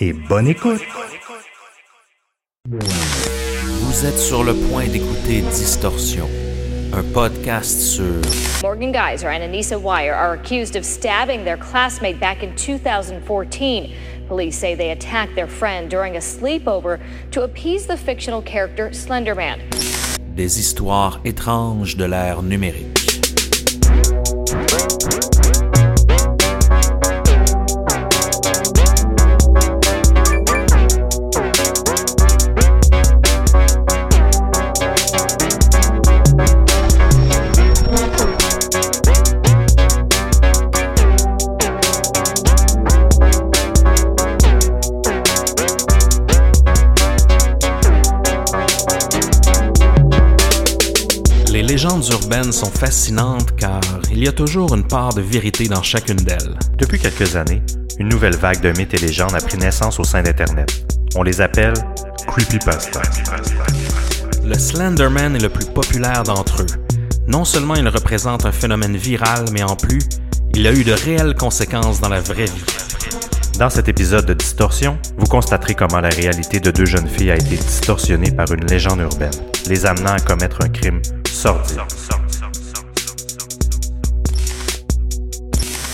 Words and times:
et 0.00 0.12
bonne 0.12 0.48
écoute. 0.48 0.80
Vous 2.68 4.06
êtes 4.06 4.18
sur 4.18 4.44
le 4.44 4.54
point 4.54 4.86
d'écouter 4.86 5.42
Distorsion, 5.42 6.28
un 6.92 7.02
podcast 7.12 7.80
sur 7.80 8.20
Morgan 8.62 8.92
Geyser 8.92 9.28
and 9.28 9.42
Anissa 9.42 9.78
Wire 9.78 10.14
are 10.14 10.32
accused 10.32 10.76
of 10.76 10.84
stabbing 10.84 11.44
their 11.44 11.56
classmate 11.56 12.18
back 12.18 12.42
in 12.42 12.54
2014. 12.56 13.92
Police 14.28 14.56
say 14.56 14.74
they 14.74 14.90
attacked 14.92 15.34
their 15.34 15.48
friend 15.48 15.90
during 15.90 16.16
a 16.16 16.20
sleepover 16.20 17.00
to 17.32 17.42
appease 17.42 17.86
the 17.86 17.96
fictional 17.96 18.42
character 18.42 18.90
Slenderman. 18.90 19.60
des 20.36 20.58
histoires 20.58 21.20
étranges 21.24 21.96
de 21.96 22.04
l'ère 22.04 22.42
numérique. 22.42 22.99
Légendes 51.90 52.12
urbaines 52.12 52.52
sont 52.52 52.70
fascinantes 52.70 53.56
car 53.56 53.80
il 54.12 54.22
y 54.22 54.28
a 54.28 54.32
toujours 54.32 54.74
une 54.76 54.86
part 54.86 55.12
de 55.12 55.20
vérité 55.20 55.66
dans 55.66 55.82
chacune 55.82 56.18
d'elles. 56.18 56.56
Depuis 56.78 57.00
quelques 57.00 57.34
années, 57.34 57.62
une 57.98 58.08
nouvelle 58.08 58.36
vague 58.36 58.60
de 58.60 58.70
mythes 58.78 58.94
et 58.94 58.98
légendes 58.98 59.34
a 59.34 59.40
pris 59.40 59.58
naissance 59.58 59.98
au 59.98 60.04
sein 60.04 60.22
d'Internet. 60.22 60.86
On 61.16 61.24
les 61.24 61.40
appelle 61.40 61.74
creepypasta. 62.28 63.02
Le 64.44 64.54
Slenderman 64.56 65.34
est 65.34 65.42
le 65.42 65.48
plus 65.48 65.64
populaire 65.64 66.22
d'entre 66.22 66.62
eux. 66.62 66.66
Non 67.26 67.44
seulement 67.44 67.74
il 67.74 67.88
représente 67.88 68.46
un 68.46 68.52
phénomène 68.52 68.96
viral, 68.96 69.46
mais 69.52 69.64
en 69.64 69.74
plus, 69.74 70.02
il 70.54 70.68
a 70.68 70.72
eu 70.72 70.84
de 70.84 70.92
réelles 70.92 71.34
conséquences 71.34 72.00
dans 72.00 72.08
la 72.08 72.20
vraie 72.20 72.44
vie. 72.44 72.64
Dans 73.58 73.70
cet 73.70 73.88
épisode 73.88 74.26
de 74.26 74.34
Distorsion, 74.34 74.96
vous 75.18 75.26
constaterez 75.26 75.74
comment 75.74 76.00
la 76.00 76.08
réalité 76.08 76.60
de 76.60 76.70
deux 76.70 76.86
jeunes 76.86 77.08
filles 77.08 77.32
a 77.32 77.36
été 77.36 77.56
distorsionnée 77.56 78.30
par 78.30 78.52
une 78.52 78.64
légende 78.66 79.00
urbaine, 79.00 79.34
les 79.66 79.86
amenant 79.86 80.12
à 80.12 80.20
commettre 80.20 80.62
un 80.62 80.68
crime 80.68 81.02
sordide. 81.40 81.80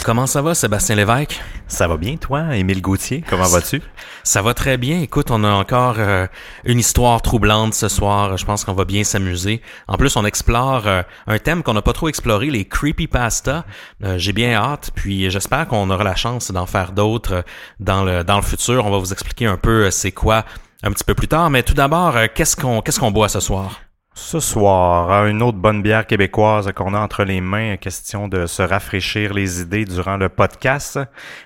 Comment 0.04 0.26
ça 0.26 0.42
va, 0.42 0.56
Sébastien 0.56 0.96
Lévesque? 0.96 1.40
Ça 1.68 1.86
va 1.86 1.96
bien, 1.96 2.16
toi, 2.16 2.56
Émile 2.56 2.82
Gauthier? 2.82 3.22
Comment 3.30 3.46
vas-tu? 3.46 3.80
Ça 4.24 4.42
va 4.42 4.54
très 4.54 4.76
bien. 4.76 5.00
Écoute, 5.00 5.30
on 5.30 5.44
a 5.44 5.50
encore 5.50 5.96
euh, 5.98 6.26
une 6.64 6.80
histoire 6.80 7.22
troublante 7.22 7.74
ce 7.74 7.88
soir. 7.88 8.36
Je 8.36 8.44
pense 8.44 8.64
qu'on 8.64 8.72
va 8.72 8.84
bien 8.84 9.04
s'amuser. 9.04 9.62
En 9.86 9.96
plus, 9.96 10.16
on 10.16 10.24
explore 10.24 10.88
euh, 10.88 11.02
un 11.28 11.38
thème 11.38 11.62
qu'on 11.62 11.74
n'a 11.74 11.82
pas 11.82 11.92
trop 11.92 12.08
exploré, 12.08 12.50
les 12.50 12.64
creepypasta. 12.64 13.64
Euh, 14.02 14.18
J'ai 14.18 14.32
bien 14.32 14.52
hâte, 14.52 14.90
puis 14.96 15.30
j'espère 15.30 15.68
qu'on 15.68 15.90
aura 15.90 16.02
la 16.02 16.16
chance 16.16 16.50
d'en 16.50 16.66
faire 16.66 16.90
d'autres 16.90 17.34
euh, 17.34 17.42
dans 17.78 18.02
le 18.02 18.24
dans 18.24 18.36
le 18.36 18.42
futur. 18.42 18.84
On 18.84 18.90
va 18.90 18.98
vous 18.98 19.12
expliquer 19.12 19.46
un 19.46 19.58
peu 19.58 19.92
c'est 19.92 20.12
quoi 20.12 20.44
un 20.82 20.90
petit 20.90 21.04
peu 21.04 21.14
plus 21.14 21.28
tard. 21.28 21.50
Mais 21.50 21.62
tout 21.62 21.74
d'abord, 21.74 22.16
qu'est-ce 22.34 22.56
qu'on 22.56 22.80
qu'est-ce 22.80 22.98
qu'on 22.98 23.12
boit 23.12 23.28
ce 23.28 23.38
soir? 23.38 23.85
Ce 24.18 24.40
soir, 24.40 25.10
à 25.12 25.28
une 25.28 25.42
autre 25.42 25.58
bonne 25.58 25.82
bière 25.82 26.06
québécoise 26.06 26.72
qu'on 26.74 26.94
a 26.94 26.98
entre 26.98 27.22
les 27.22 27.42
mains, 27.42 27.76
question 27.76 28.28
de 28.28 28.46
se 28.46 28.62
rafraîchir 28.62 29.34
les 29.34 29.60
idées 29.60 29.84
durant 29.84 30.16
le 30.16 30.30
podcast. 30.30 30.98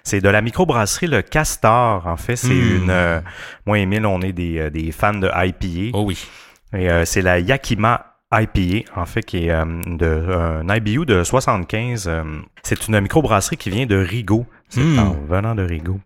C'est 0.04 0.20
de 0.20 0.28
la 0.28 0.40
microbrasserie 0.40 1.08
Le 1.08 1.20
Castor. 1.20 2.06
En 2.06 2.16
fait, 2.16 2.36
c'est 2.36 2.54
Mm. 2.54 2.76
une... 2.84 2.90
euh, 2.90 3.20
moi 3.66 3.76
et 3.78 3.82
Emile, 3.82 4.06
on 4.06 4.20
est 4.22 4.32
des, 4.32 4.58
euh, 4.60 4.70
des 4.70 4.92
fans 4.92 5.14
de 5.14 5.28
IPA. 5.34 5.98
Oh 5.98 6.04
oui. 6.06 6.24
Et 6.72 6.88
euh, 6.88 7.04
c'est 7.04 7.22
la 7.22 7.40
Yakima 7.40 8.06
IPA, 8.32 8.88
en 8.94 9.04
fait, 9.04 9.22
qui 9.24 9.46
est 9.46 9.50
euh, 9.50 9.64
de, 9.86 10.62
un 10.64 10.74
IBU 10.76 11.04
de 11.06 11.24
75. 11.24 12.06
euh, 12.06 12.22
c'est 12.62 12.86
une 12.86 13.00
microbrasserie 13.00 13.56
qui 13.56 13.70
vient 13.70 13.86
de 13.86 13.96
Rigaud. 13.96 14.46
C'est 14.70 14.80
Mm. 14.80 14.98
en 15.00 15.16
venant 15.28 15.54
de 15.56 15.62
Rigaud. 15.62 16.00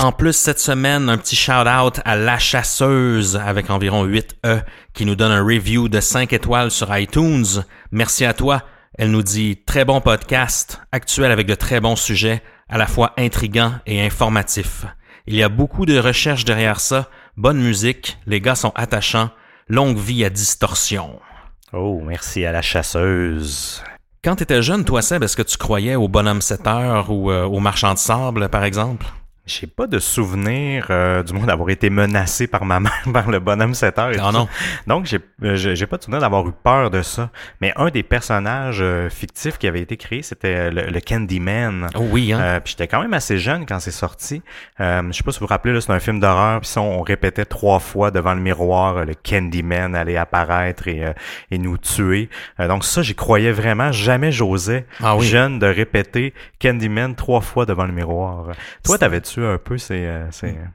En 0.00 0.12
plus, 0.12 0.32
cette 0.34 0.58
semaine, 0.60 1.08
un 1.10 1.18
petit 1.18 1.36
shout-out 1.36 2.00
à 2.04 2.16
La 2.16 2.38
Chasseuse 2.38 3.36
avec 3.36 3.68
environ 3.70 4.04
8 4.04 4.36
E 4.46 4.60
qui 4.94 5.04
nous 5.04 5.14
donne 5.14 5.32
un 5.32 5.44
review 5.44 5.88
de 5.88 6.00
5 6.00 6.32
étoiles 6.32 6.70
sur 6.70 6.96
iTunes. 6.96 7.44
Merci 7.92 8.24
à 8.24 8.32
toi. 8.32 8.62
Elle 8.96 9.10
nous 9.10 9.22
dit 9.22 9.62
très 9.66 9.84
bon 9.84 10.00
podcast, 10.00 10.80
actuel 10.90 11.30
avec 11.30 11.46
de 11.46 11.54
très 11.54 11.80
bons 11.80 11.96
sujets, 11.96 12.42
à 12.68 12.78
la 12.78 12.86
fois 12.86 13.12
intrigants 13.18 13.74
et 13.86 14.04
informatifs. 14.04 14.86
Il 15.26 15.34
y 15.36 15.42
a 15.42 15.48
beaucoup 15.50 15.84
de 15.84 15.98
recherches 15.98 16.44
derrière 16.46 16.80
ça, 16.80 17.10
bonne 17.36 17.60
musique, 17.60 18.18
les 18.26 18.40
gars 18.40 18.54
sont 18.54 18.72
attachants, 18.74 19.30
longue 19.68 19.98
vie 19.98 20.24
à 20.24 20.30
distorsion. 20.30 21.20
Oh, 21.74 22.00
merci 22.02 22.46
à 22.46 22.52
la 22.52 22.62
chasseuse. 22.62 23.82
Quand 24.24 24.34
t'étais 24.34 24.62
jeune, 24.62 24.84
toi 24.84 25.00
Seb, 25.00 25.22
est-ce 25.22 25.36
que 25.36 25.42
tu 25.42 25.56
croyais 25.56 25.94
au 25.94 26.08
bonhomme 26.08 26.40
7 26.40 26.66
heures 26.66 27.10
ou 27.10 27.30
euh, 27.30 27.44
au 27.44 27.60
marchand 27.60 27.94
de 27.94 27.98
sable, 27.98 28.48
par 28.48 28.64
exemple? 28.64 29.06
J'ai 29.48 29.66
pas 29.66 29.86
de 29.86 29.98
souvenir, 29.98 30.86
euh, 30.90 31.22
du 31.22 31.32
moins 31.32 31.46
d'avoir 31.46 31.70
été 31.70 31.88
menacé 31.90 32.46
par 32.46 32.64
ma 32.64 32.80
mère, 32.80 32.92
par 33.12 33.30
le 33.30 33.38
bonhomme 33.40 33.74
7 33.74 33.98
heures. 33.98 34.10
et 34.12 34.16
Ah 34.20 34.26
tout 34.30 34.32
non. 34.36 34.46
ça. 34.46 34.82
Donc, 34.86 35.06
j'ai 35.06 35.18
euh, 35.42 35.56
j'ai 35.56 35.74
j'ai 35.74 35.86
pas 35.86 35.96
de 35.96 36.02
souvenir 36.02 36.20
d'avoir 36.20 36.46
eu 36.46 36.52
peur 36.52 36.90
de 36.90 37.00
ça. 37.02 37.30
Mais 37.60 37.72
un 37.76 37.88
des 37.90 38.02
personnages 38.02 38.80
euh, 38.80 39.08
fictifs 39.08 39.56
qui 39.58 39.66
avait 39.66 39.80
été 39.80 39.96
créé, 39.96 40.22
c'était 40.22 40.70
le, 40.70 40.82
le 40.90 41.00
Candyman. 41.00 41.88
Oh 41.94 42.00
oui, 42.10 42.32
hein? 42.32 42.40
Euh, 42.40 42.60
puis 42.60 42.72
j'étais 42.72 42.86
quand 42.88 43.00
même 43.00 43.14
assez 43.14 43.38
jeune 43.38 43.64
quand 43.66 43.80
c'est 43.80 43.90
sorti. 43.90 44.42
Euh, 44.80 45.02
je 45.10 45.16
sais 45.16 45.22
pas 45.22 45.32
si 45.32 45.38
vous 45.40 45.46
vous 45.46 45.50
rappelez, 45.50 45.72
là, 45.72 45.80
c'est 45.80 45.92
un 45.92 45.98
film 46.00 46.20
d'horreur. 46.20 46.60
Puis 46.60 46.68
ça, 46.70 46.80
on 46.82 47.00
répétait 47.02 47.44
trois 47.46 47.78
fois 47.78 48.10
devant 48.10 48.34
le 48.34 48.40
miroir, 48.40 48.98
euh, 48.98 49.04
le 49.04 49.14
Candyman 49.14 49.94
allait 49.94 50.16
apparaître 50.16 50.88
et, 50.88 51.04
euh, 51.04 51.12
et 51.50 51.58
nous 51.58 51.78
tuer. 51.78 52.28
Euh, 52.60 52.68
donc 52.68 52.84
ça, 52.84 53.02
j'y 53.02 53.14
croyais 53.14 53.52
vraiment. 53.52 53.92
Jamais 53.92 54.30
j'osais, 54.32 54.84
Ah 55.02 55.16
oui. 55.16 55.24
jeune, 55.26 55.58
de 55.58 55.66
répéter 55.66 56.34
Candyman 56.60 57.14
trois 57.14 57.40
fois 57.40 57.64
devant 57.66 57.86
le 57.86 57.92
miroir. 57.92 58.46
Toi, 58.84 58.98
t'avais-tu 58.98 59.37
un 59.44 59.58
peu 59.58 59.78
c'est 59.78 60.06
euh, 60.06 60.28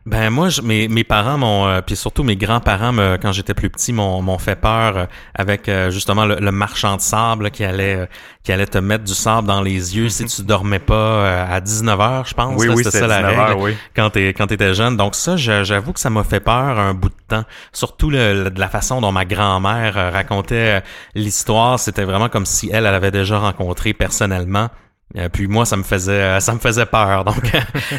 Ben 0.06 0.30
moi, 0.30 0.50
je, 0.50 0.62
mes, 0.62 0.88
mes 0.88 1.04
parents 1.04 1.38
m'ont, 1.38 1.68
euh, 1.68 1.82
puis 1.82 1.96
surtout 1.96 2.24
mes 2.24 2.36
grands-parents, 2.36 2.94
quand 3.22 3.32
j'étais 3.32 3.54
plus 3.54 3.70
petit, 3.70 3.94
m'ont, 3.94 4.22
m'ont 4.22 4.38
fait 4.38 4.56
peur 4.56 4.98
euh, 4.98 5.06
avec 5.34 5.70
justement 5.90 6.26
le, 6.26 6.52
marchand 6.52 6.96
de 6.98 7.02
sable 7.02 7.52
qui 7.52 7.64
allait 7.64 8.08
qui 8.44 8.52
allait 8.52 8.68
te 8.68 8.78
mettre 8.78 9.04
du 9.04 9.14
sable 9.14 9.48
dans 9.48 9.62
les 9.62 9.96
yeux 9.96 10.10
si 10.10 10.26
tu 10.26 10.44
dormais 10.44 10.80
pas 10.80 11.46
à 11.46 11.60
19 11.62 12.00
h 12.00 12.30
je 12.30 12.34
pense. 12.34 12.62
Oui, 12.62 12.68
oui, 12.70 12.84
c'était 12.84 13.00
ça 13.00 13.08
la 13.08 13.22
règle 13.22 13.62
oui. 13.62 13.76
quand 13.96 14.10
t'es 14.12 14.30
quand 14.30 14.48
t'étais 14.48 14.74
jeune. 14.74 14.98
Donc 14.98 15.16
ça, 15.16 15.36
j'avoue 15.38 15.94
que 15.94 16.00
ça 16.00 16.10
m'a 16.10 16.24
fait 16.24 16.40
peur 16.40 16.80
un 16.80 16.94
bout 16.94 17.10
de 17.10 17.16
temps. 17.28 17.44
Surtout 17.72 18.10
le, 18.10 18.50
de 18.50 18.60
la 18.60 18.68
façon 18.68 19.02
dont 19.02 19.12
ma 19.12 19.26
grand-mère 19.26 19.96
racontait 20.14 20.84
l'histoire, 21.16 21.80
c'était 21.80 22.04
vraiment 22.04 22.30
comme 22.30 22.46
si 22.46 22.70
elle, 22.72 22.86
elle 22.86 22.96
avait 22.96 23.12
déjà 23.12 23.40
rencontré 23.40 23.94
personnellement 23.94 24.70
euh, 25.18 25.30
puis 25.30 25.48
moi, 25.48 25.66
ça 25.66 25.78
me 25.78 25.84
faisait, 25.84 26.12
euh, 26.12 26.40
ça 26.40 26.54
me 26.54 26.60
faisait 26.60 26.86
peur. 26.86 27.24
Donc, 27.26 27.52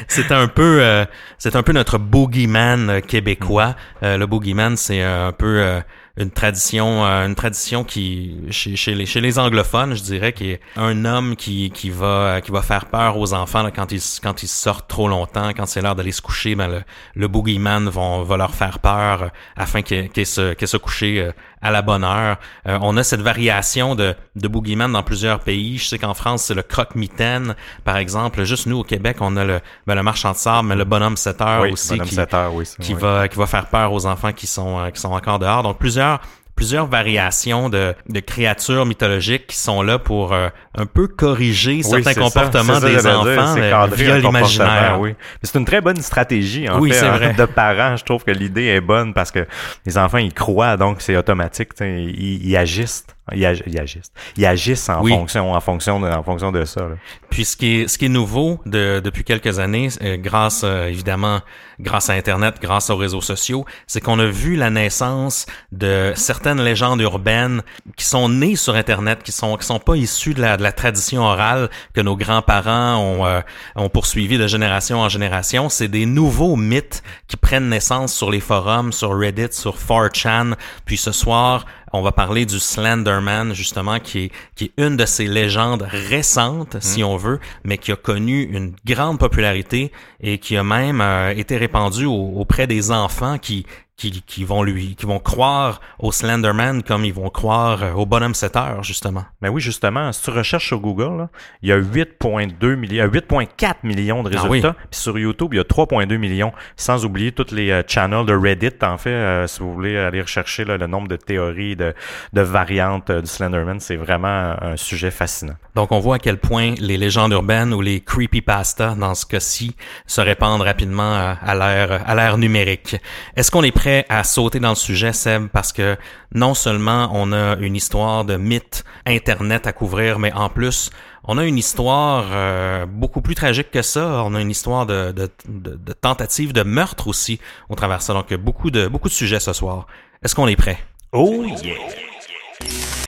c'était 0.09 0.35
un 0.35 0.49
peu, 0.49 0.83
euh, 0.83 1.05
c'est 1.39 1.57
un 1.57 1.63
peu 1.63 1.73
notre 1.73 1.99
boogeyman 1.99 3.01
québécois. 3.03 3.77
le 4.03 4.25
boogeyman, 4.27 4.77
c'est 4.77 5.03
un 5.03 5.33
peu 5.33 5.83
une 6.17 6.31
tradition, 6.31 7.05
euh, 7.05 7.27
une 7.27 7.35
tradition 7.35 7.83
qui 7.83 8.37
chez, 8.51 8.77
chez, 8.77 8.95
les, 8.95 9.05
chez 9.05 9.21
les 9.21 9.39
anglophones, 9.39 9.95
je 9.95 10.03
dirais, 10.03 10.33
qui 10.33 10.51
est 10.51 10.61
un 10.77 11.05
homme 11.05 11.35
qui, 11.35 11.71
qui 11.71 11.91
va 11.91 12.41
qui 12.41 12.53
va 12.53 12.63
faire 12.63 12.87
peur 12.87 13.19
aux 13.19 13.35
enfants 13.35 13.69
quand 13.75 13.91
ils 13.91 14.03
quand 14.23 14.43
ils 14.45 14.49
sortent 14.49 14.89
trop 14.89 15.09
longtemps, 15.09 15.51
quand 15.51 15.67
c'est 15.67 15.83
l'heure 15.83 15.97
d'aller 15.97 16.13
se 16.13 16.23
coucher, 16.23 16.55
ben 16.55 16.69
le, 16.69 16.83
le 17.15 17.27
boogeyman 17.27 17.89
vont, 17.89 18.23
va 18.23 18.37
leur 18.37 18.55
faire 18.55 18.79
peur 18.79 19.31
afin 19.57 19.83
qu'ils 19.83 20.09
qu 20.09 20.25
se, 20.25 20.55
qu 20.55 20.67
se 20.69 20.77
coucher 20.77 21.21
euh, 21.21 21.33
à 21.65 21.71
la 21.71 21.83
bonne 21.83 22.05
heure. 22.05 22.37
Euh, 22.69 22.79
on 22.83 22.97
a 22.97 23.03
cette 23.03 23.23
variation 23.23 23.97
de, 23.97 24.15
de 24.37 24.49
boogeyman 24.49 24.93
dans 24.93 25.03
plusieurs 25.03 25.41
pays. 25.41 25.79
Je 25.79 25.87
sais 25.87 25.99
qu'en 25.99 26.15
France, 26.15 26.45
c'est 26.45 26.55
le 26.55 26.63
croque-mitaine, 26.63 27.57
par 27.85 27.97
exemple. 27.97 28.45
Juste 28.45 28.67
nous, 28.67 28.79
au 28.79 28.85
Québec, 28.85 29.17
on 29.21 29.37
a 29.37 29.45
le, 29.45 29.61
ben, 29.87 29.95
le 29.95 30.03
marchand 30.03 30.33
de 30.33 30.37
sable, 30.37 30.69
mais 30.69 30.77
le 30.77 30.85
bonhomme 30.85 31.17
7 31.17 31.41
heures 31.41 31.71
aussi 31.73 31.99
qui, 32.01 32.17
oui, 32.55 32.65
qui 32.81 32.95
va 32.95 33.27
qui 33.29 33.39
va 33.39 33.47
faire 33.47 33.67
peur 33.67 33.93
aux 33.93 34.07
enfants 34.07 34.33
qui 34.33 34.47
sont 34.47 34.91
qui 34.93 35.01
sont 35.01 35.13
encore 35.13 35.39
dehors. 35.39 35.63
Donc 35.63 35.79
plusieurs 35.79 36.21
plusieurs 36.55 36.87
variations 36.87 37.69
de, 37.69 37.95
de, 38.09 38.21
créatures 38.21 38.87
mythologiques 38.87 39.47
qui 39.49 39.57
sont 39.57 39.83
là 39.83 39.99
pour 39.99 40.33
euh, 40.33 40.49
un 40.77 40.87
peu 40.87 41.09
corriger 41.09 41.83
certains 41.83 42.15
comportements 42.15 42.81
des 42.81 43.07
enfants 43.07 43.57
euh, 43.59 43.87
via 43.93 44.19
l'imaginaire. 44.19 44.99
Oui. 45.01 45.15
C'est 45.43 45.59
une 45.59 45.65
très 45.65 45.81
bonne 45.81 46.01
stratégie 46.01 46.69
en 46.69 46.83
fait 46.83 47.05
hein, 47.05 47.33
de 47.37 47.45
parents. 47.45 47.97
Je 47.97 48.05
trouve 48.05 48.25
que 48.25 48.31
l'idée 48.31 48.67
est 48.67 48.81
bonne 48.81 49.15
parce 49.15 49.31
que 49.31 49.47
les 49.85 49.99
enfants 49.99 50.19
ils 50.19 50.35
croient 50.35 50.77
donc 50.77 51.01
c'est 51.01 51.17
automatique, 51.17 51.71
ils, 51.81 52.47
ils 52.47 52.57
agissent. 52.57 53.07
Ils, 53.33 53.47
agissent. 53.47 54.13
Ils 54.37 54.45
agissent 54.45 54.89
en 54.91 55.03
fonction, 55.03 55.53
en 55.55 55.61
fonction 55.61 55.99
de, 55.99 56.09
en 56.09 56.23
fonction 56.23 56.53
de 56.53 56.67
ça. 56.67 56.83
Là. 56.83 56.97
Puis 57.31 57.47
ce 57.47 57.57
qui 57.57 57.81
est, 57.81 57.89
ce 57.89 57.97
qui 57.97 58.05
est 58.05 58.11
nouveau 58.11 58.61
de, 58.67 59.01
depuis 59.03 59.25
quelques 59.25 59.59
années, 59.59 59.89
euh, 60.03 60.19
grâce 60.19 60.61
euh, 60.63 60.89
évidemment, 60.89 61.41
grâce 61.81 62.11
à 62.11 62.13
Internet, 62.13 62.57
grâce 62.61 62.91
aux 62.91 62.97
réseaux 62.97 63.23
sociaux, 63.23 63.65
c'est 63.87 64.03
qu'on 64.03 64.19
a 64.19 64.27
vu 64.27 64.57
la 64.57 64.69
naissance 64.69 65.47
de 65.73 66.13
certaines 66.17 66.63
légendes 66.63 67.01
urbaines 67.01 67.63
qui 67.97 68.05
sont 68.05 68.29
nées 68.29 68.57
sur 68.57 68.75
Internet, 68.75 69.23
qui 69.23 69.33
sont 69.33 69.57
qui 69.57 69.67
sont 69.67 69.79
pas 69.79 69.97
issues 69.97 70.35
de 70.35 70.43
la, 70.43 70.59
de 70.59 70.63
la 70.63 70.73
tradition 70.73 71.23
orale 71.23 71.71
que 71.95 72.03
nos 72.03 72.17
grands-parents 72.17 72.97
ont, 72.99 73.25
euh, 73.25 73.41
ont 73.75 73.89
poursuivi 73.89 74.37
de 74.37 74.47
génération 74.47 75.01
en 75.01 75.09
génération. 75.09 75.71
C'est 75.71 75.89
des 75.89 76.05
nouveaux 76.05 76.57
mythes 76.57 77.03
qui 77.27 77.39
prennent 77.39 77.71
naissance 77.71 78.13
sur 78.13 78.31
les 78.31 78.41
forums, 78.41 78.93
sur 78.93 79.19
Reddit, 79.19 79.53
sur 79.53 79.79
4chan. 79.79 80.55
Puis 80.85 80.99
ce 80.99 81.11
soir, 81.11 81.65
on 81.95 82.03
va 82.03 82.11
parler 82.11 82.45
du 82.45 82.59
Slenderman, 82.59 83.55
justement, 83.55 84.01
qui 84.01 84.25
est, 84.25 84.33
qui 84.57 84.65
est 84.65 84.73
une 84.85 84.97
de 84.97 85.07
ces 85.07 85.29
légendes 85.29 85.87
récentes, 85.89 86.77
si 86.81 87.03
mhm. 87.03 87.09
on 87.09 87.17
veut, 87.17 87.39
mais 87.63 87.79
qui 87.79 87.93
a 87.93 87.97
connu 87.97 88.43
une 88.43 88.75
grande 88.85 89.21
popularité 89.21 89.93
et 90.21 90.39
qui 90.39 90.57
a 90.57 90.65
même 90.65 91.01
euh, 91.01 91.31
été 91.31 91.57
répandue 91.57 92.07
auprès 92.07 92.67
des 92.67 92.91
enfants 92.91 93.39
qui, 93.39 93.65
qui, 93.97 94.23
qui, 94.23 94.45
vont 94.45 94.63
lui 94.63 94.97
qui 94.97 95.07
vont 95.07 95.21
croire 95.21 95.81
au 95.99 96.11
Slenderman 96.11 96.83
comme 96.83 97.05
ils 97.05 97.15
vont 97.15 97.31
croire 97.31 97.83
euh, 97.83 97.93
au 97.93 98.07
bonhomme 98.07 98.35
7 98.35 98.57
heures 98.57 98.83
justement. 98.83 99.25
Mais 99.41 99.49
ben 99.49 99.55
oui 99.55 99.61
justement, 99.61 100.13
si 100.13 100.23
tu 100.23 100.31
recherches 100.31 100.67
sur 100.67 100.81
Google, 100.81 101.17
là, 101.17 101.29
il 101.63 101.69
y 101.69 101.73
a 101.73 101.79
8.2 101.79 102.75
millions 102.75 103.07
8.4 103.07 103.75
millions 103.85 104.23
de 104.23 104.31
ah 104.35 104.43
résultats, 104.43 104.75
puis 104.91 105.01
sur 105.01 105.19
YouTube, 105.19 105.51
il 105.53 105.57
y 105.59 105.61
a 105.61 105.65
3.2 105.65 106.17
millions 106.17 106.53
sans 106.77 107.05
oublier 107.05 107.33
toutes 107.33 107.53
les 107.53 107.71
euh, 107.71 107.83
channels 107.87 108.27
de 108.27 108.35
Reddit 108.35 108.71
en 108.83 108.99
fait 108.99 109.11
euh, 109.11 109.47
si 109.47 109.61
vous 109.61 109.73
voulez 109.73 109.97
aller 109.97 110.21
rechercher 110.21 110.65
le 110.65 110.87
nombre 110.87 111.09
de 111.09 111.17
théories 111.17 111.77
de, 111.77 111.95
de 112.33 112.41
variantes 112.41 113.11
du 113.11 113.27
Slenderman, 113.27 113.79
c'est 113.81 113.97
vraiment 113.97 114.55
un 114.61 114.77
sujet 114.77 115.11
fascinant. 115.11 115.55
Donc 115.75 115.93
on 115.93 116.01
voit 116.01 116.17
à 116.17 116.19
quel 116.19 116.39
point 116.39 116.75
les 116.79 116.97
légendes 116.97 117.33
urbaines 117.33 117.73
ou 117.73 117.81
les 117.81 118.01
creepypasta 118.01 118.95
dans 118.95 119.15
ce 119.15 119.27
cas-ci 119.27 119.77
se 120.07 120.21
répandent 120.21 120.63
rapidement 120.63 121.37
à 121.41 121.55
l'ère 121.55 122.09
à 122.09 122.15
l'ère 122.15 122.39
numérique. 122.39 122.97
Est-ce 123.37 123.51
qu'on 123.51 123.63
est 123.63 123.73
prêt 123.73 123.84
à 124.09 124.25
sauter 124.25 124.61
dans 124.61 124.71
le 124.71 124.75
sujet, 124.75 125.13
Seb, 125.13 125.49
parce 125.49 125.73
que 125.73 125.97
non 126.35 126.55
seulement 126.55 127.11
on 127.13 127.33
a 127.33 127.57
une 127.57 127.77
histoire 127.77 128.25
de 128.25 128.37
mythe 128.37 128.85
Internet 129.07 129.67
à 129.67 129.73
couvrir, 129.73 130.19
mais 130.19 130.33
en 130.33 130.49
plus, 130.49 130.91
on 131.25 131.39
a 131.39 131.45
une 131.45 131.59
histoire 131.59 132.27
euh, 132.33 132.87
beaucoup 132.87 133.21
plus 133.21 133.35
tragique 133.35 133.71
que 133.71 133.83
ça. 133.83 134.23
On 134.25 134.35
a 134.35 134.41
une 134.41 134.51
histoire 134.51 134.87
de, 134.87 135.13
de, 135.13 135.31
de, 135.49 135.93
tentative 135.93 136.53
de 136.53 136.63
meurtre 136.63 137.09
aussi 137.09 137.41
au 137.69 137.75
travers 137.75 137.99
de 137.99 138.03
ça. 138.03 138.13
Donc, 138.13 138.33
beaucoup 138.35 138.71
de, 138.71 138.89
beaucoup 138.89 139.09
de 139.09 139.15
sujets 139.15 139.41
ce 139.41 139.53
soir. 139.53 139.87
Est-ce 140.23 140.35
qu'on 140.35 140.49
est 140.49 140.57
prêt? 140.57 140.79
Oh 141.13 141.45
yeah! 141.45 141.75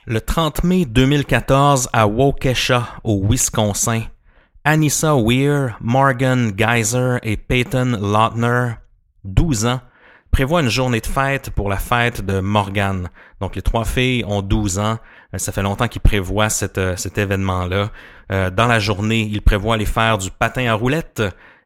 Le 0.05 0.21
30 0.21 0.63
mai 0.63 0.85
2014, 0.85 1.89
à 1.91 2.07
Waukesha, 2.07 2.87
au 3.03 3.25
Wisconsin, 3.27 4.03
Anissa 4.63 5.15
Weir, 5.15 5.77
Morgan 5.81 6.53
Geyser 6.57 7.17
et 7.23 7.37
Peyton 7.37 7.97
Lautner, 8.01 8.75
12 9.25 9.65
ans, 9.65 9.81
prévoit 10.37 10.61
une 10.61 10.69
journée 10.69 10.99
de 10.99 11.07
fête 11.07 11.49
pour 11.49 11.67
la 11.67 11.77
fête 11.77 12.23
de 12.23 12.41
Morgan. 12.41 13.09
Donc 13.41 13.55
les 13.55 13.63
trois 13.63 13.85
filles 13.85 14.23
ont 14.27 14.43
12 14.43 14.77
ans. 14.77 14.99
Euh, 15.33 15.39
ça 15.39 15.51
fait 15.51 15.63
longtemps 15.63 15.87
qu'ils 15.87 15.99
prévoient 15.99 16.49
euh, 16.77 16.95
cet 16.95 17.17
événement-là. 17.17 17.89
Euh, 18.31 18.51
dans 18.51 18.67
la 18.67 18.77
journée, 18.77 19.27
ils 19.31 19.41
prévoient 19.41 19.73
aller 19.73 19.87
faire 19.87 20.19
du 20.19 20.29
patin 20.29 20.67
à 20.67 20.75
roulettes 20.75 21.23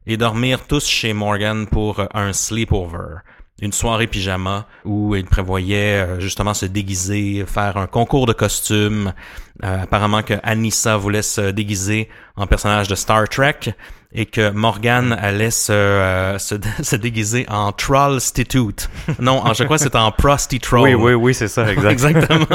et 0.08 0.16
dormir 0.16 0.68
tous 0.68 0.88
chez 0.88 1.12
Morgan 1.12 1.68
pour 1.68 2.02
un 2.14 2.32
sleepover 2.32 3.18
une 3.62 3.72
soirée 3.72 4.08
pyjama 4.08 4.68
où 4.86 5.16
il 5.16 5.26
prévoyait 5.26 6.20
justement 6.20 6.54
se 6.54 6.66
déguiser, 6.66 7.46
faire 7.48 7.78
un 7.78 7.88
concours 7.88 8.26
de 8.26 8.34
costumes. 8.34 9.14
apparemment 9.62 10.24
que 10.24 10.34
Anissa 10.44 10.98
voulait 10.98 11.22
se 11.22 11.52
déguiser 11.52 12.10
en 12.36 12.48
personnage 12.48 12.88
de 12.88 12.96
Star 12.96 13.30
Trek 13.30 13.74
et 14.14 14.26
que 14.26 14.52
Morgan 14.52 15.14
allait 15.14 15.52
se, 15.52 15.72
euh, 15.72 16.38
se, 16.38 16.56
se, 16.82 16.96
déguiser 16.96 17.46
en 17.50 17.72
Trollstitute. 17.72 18.90
Non, 19.20 19.54
je 19.54 19.64
crois 19.64 19.78
que 19.78 19.84
c'est 19.84 19.96
en 19.96 20.12
Prosti-Troll. 20.12 20.82
Oui, 20.82 20.94
oui, 20.94 21.14
oui, 21.14 21.34
c'est 21.34 21.48
ça, 21.48 21.72
exactement. 21.90 22.46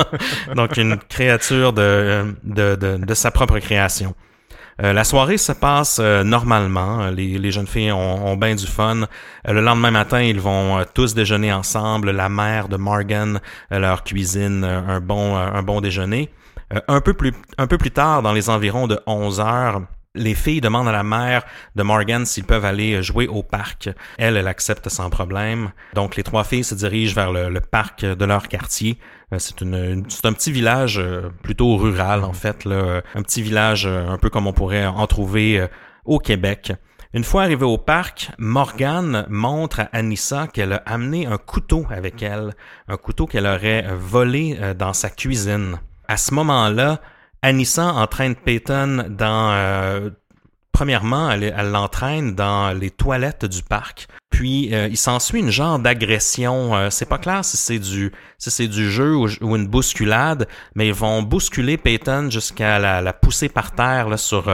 Donc, 0.54 0.76
une 0.76 0.96
créature 0.96 1.72
de, 1.72 2.34
de, 2.44 2.76
de, 2.76 2.96
de 2.98 3.14
sa 3.14 3.30
propre 3.30 3.58
création. 3.58 4.14
Euh, 4.82 4.92
la 4.92 5.04
soirée 5.04 5.38
se 5.38 5.52
passe 5.52 5.98
euh, 6.00 6.22
normalement. 6.22 7.08
Les, 7.10 7.38
les, 7.38 7.50
jeunes 7.50 7.66
filles 7.66 7.92
ont, 7.92 8.26
ont 8.26 8.36
bien 8.36 8.54
du 8.54 8.66
fun. 8.66 9.06
le 9.46 9.60
lendemain 9.60 9.90
matin, 9.90 10.20
ils 10.20 10.40
vont 10.40 10.84
tous 10.94 11.14
déjeuner 11.14 11.52
ensemble. 11.52 12.10
La 12.10 12.28
mère 12.28 12.68
de 12.68 12.76
Morgan 12.76 13.40
leur 13.70 14.04
cuisine 14.04 14.64
un 14.64 15.00
bon, 15.00 15.36
un 15.36 15.62
bon 15.62 15.80
déjeuner. 15.80 16.30
un, 16.88 17.00
peu 17.00 17.14
plus, 17.14 17.32
un 17.58 17.66
peu 17.66 17.78
plus 17.78 17.90
tard, 17.90 18.22
dans 18.22 18.32
les 18.32 18.50
environs 18.50 18.86
de 18.86 18.98
11 19.06 19.40
heures, 19.40 19.82
les 20.16 20.34
filles 20.34 20.60
demandent 20.60 20.88
à 20.88 20.92
la 20.92 21.02
mère 21.02 21.44
de 21.76 21.82
Morgan 21.82 22.26
s'ils 22.26 22.44
peuvent 22.44 22.64
aller 22.64 23.02
jouer 23.02 23.28
au 23.28 23.42
parc. 23.42 23.90
Elle, 24.18 24.36
elle 24.36 24.48
accepte 24.48 24.88
sans 24.88 25.10
problème. 25.10 25.70
Donc 25.94 26.16
les 26.16 26.22
trois 26.22 26.44
filles 26.44 26.64
se 26.64 26.74
dirigent 26.74 27.14
vers 27.14 27.32
le, 27.32 27.60
parc 27.60 28.04
de 28.04 28.24
leur 28.24 28.48
quartier. 28.48 28.98
Euh, 29.32 29.38
c'est 29.40 30.26
un 30.26 30.32
petit 30.32 30.52
village 30.52 30.98
euh, 30.98 31.30
plutôt 31.42 31.76
rural 31.76 32.22
en 32.22 32.32
fait, 32.32 32.64
un 32.66 33.22
petit 33.22 33.42
village 33.42 33.84
euh, 33.84 34.06
un 34.08 34.18
peu 34.18 34.30
comme 34.30 34.46
on 34.46 34.52
pourrait 34.52 34.86
en 34.86 35.06
trouver 35.08 35.66
au 36.04 36.20
Québec. 36.20 36.72
Une 37.12 37.24
fois 37.24 37.42
arrivée 37.42 37.64
au 37.64 37.78
parc, 37.78 38.30
Morgan 38.38 39.26
montre 39.28 39.80
à 39.80 39.88
Anissa 39.92 40.46
qu'elle 40.46 40.74
a 40.74 40.82
amené 40.86 41.26
un 41.26 41.38
couteau 41.38 41.86
avec 41.90 42.22
elle, 42.22 42.54
un 42.88 42.96
couteau 42.96 43.26
qu'elle 43.26 43.46
aurait 43.46 43.86
volé 43.96 44.58
dans 44.78 44.92
sa 44.92 45.08
cuisine. 45.10 45.80
À 46.08 46.18
ce 46.18 46.34
moment-là, 46.34 47.00
Anissa 47.42 47.94
entraîne 47.94 48.34
Peyton 48.34 49.06
dans... 49.08 49.52
Euh, 49.52 50.10
premièrement, 50.76 51.30
elle, 51.30 51.70
l'entraîne 51.70 52.34
dans 52.34 52.78
les 52.78 52.90
toilettes 52.90 53.46
du 53.46 53.62
parc. 53.62 54.08
Puis 54.28 54.74
euh, 54.74 54.88
il 54.88 54.98
s'ensuit 54.98 55.40
une 55.40 55.48
genre 55.48 55.78
d'agression. 55.78 56.76
Euh, 56.76 56.90
c'est 56.90 57.08
pas 57.08 57.16
clair 57.16 57.46
si 57.46 57.56
c'est 57.56 57.78
du 57.78 58.12
si 58.36 58.50
c'est 58.50 58.68
du 58.68 58.90
jeu 58.90 59.16
ou, 59.16 59.56
une 59.56 59.66
bousculade, 59.66 60.46
mais 60.74 60.88
ils 60.88 60.92
vont 60.92 61.22
bousculer 61.22 61.78
Peyton 61.78 62.28
jusqu'à 62.28 62.78
la, 62.78 63.12
pousser 63.14 63.48
par 63.48 63.74
terre 63.74 64.10
là, 64.10 64.18
sur 64.18 64.52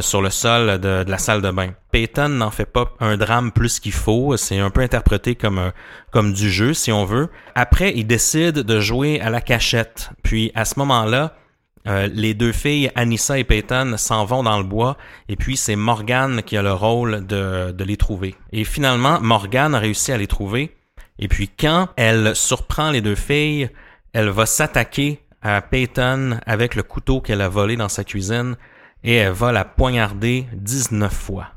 sur 0.00 0.22
le 0.22 0.30
sol 0.30 0.78
de, 0.78 1.04
la 1.04 1.18
salle 1.18 1.42
de 1.42 1.50
bain. 1.50 1.70
Peyton 1.90 2.28
n'en 2.28 2.52
fait 2.52 2.66
pas 2.66 2.94
un 3.00 3.16
drame 3.16 3.50
plus 3.50 3.80
qu'il 3.80 3.90
faut. 3.90 4.36
C'est 4.36 4.60
un 4.60 4.70
peu 4.70 4.82
interprété 4.82 5.34
comme 5.34 5.72
comme 6.12 6.32
du 6.32 6.48
jeu 6.48 6.74
si 6.74 6.92
on 6.92 7.04
veut. 7.04 7.28
Après, 7.56 7.92
il 7.96 8.06
décide 8.06 8.60
de 8.60 8.78
jouer 8.78 9.20
à 9.20 9.30
la 9.30 9.40
cachette. 9.40 10.10
Puis 10.22 10.52
à 10.54 10.64
ce 10.64 10.78
moment-là, 10.78 11.34
Euh, 11.86 12.08
les 12.12 12.34
deux 12.34 12.52
filles, 12.52 12.90
Anissa 12.94 13.38
et 13.38 13.44
Peyton, 13.44 13.94
s'en 13.96 14.24
vont 14.24 14.42
dans 14.42 14.58
le 14.58 14.64
bois 14.64 14.96
et 15.28 15.36
puis 15.36 15.56
c'est 15.56 15.76
Morgan 15.76 16.42
qui 16.42 16.56
a 16.56 16.62
le 16.62 16.72
rôle 16.72 17.26
de, 17.26 17.70
de 17.70 17.84
les 17.84 17.96
trouver. 17.96 18.34
Et 18.52 18.64
finalement, 18.64 19.20
Morgan 19.20 19.74
a 19.74 19.78
réussi 19.78 20.12
à 20.12 20.18
les 20.18 20.26
trouver. 20.26 20.74
Et 21.18 21.28
puis 21.28 21.48
quand 21.48 21.88
elle 21.96 22.34
surprend 22.34 22.90
les 22.90 23.00
deux 23.00 23.14
filles, 23.14 23.70
elle 24.12 24.28
va 24.28 24.46
s'attaquer 24.46 25.20
à 25.42 25.62
Peyton 25.62 26.38
avec 26.44 26.74
le 26.74 26.82
couteau 26.82 27.20
qu'elle 27.20 27.40
a 27.40 27.48
volé 27.48 27.76
dans 27.76 27.88
sa 27.88 28.02
cuisine 28.02 28.56
et 29.04 29.14
elle 29.14 29.32
va 29.32 29.52
la 29.52 29.64
poignarder 29.64 30.46
19 30.54 31.12
fois. 31.12 31.48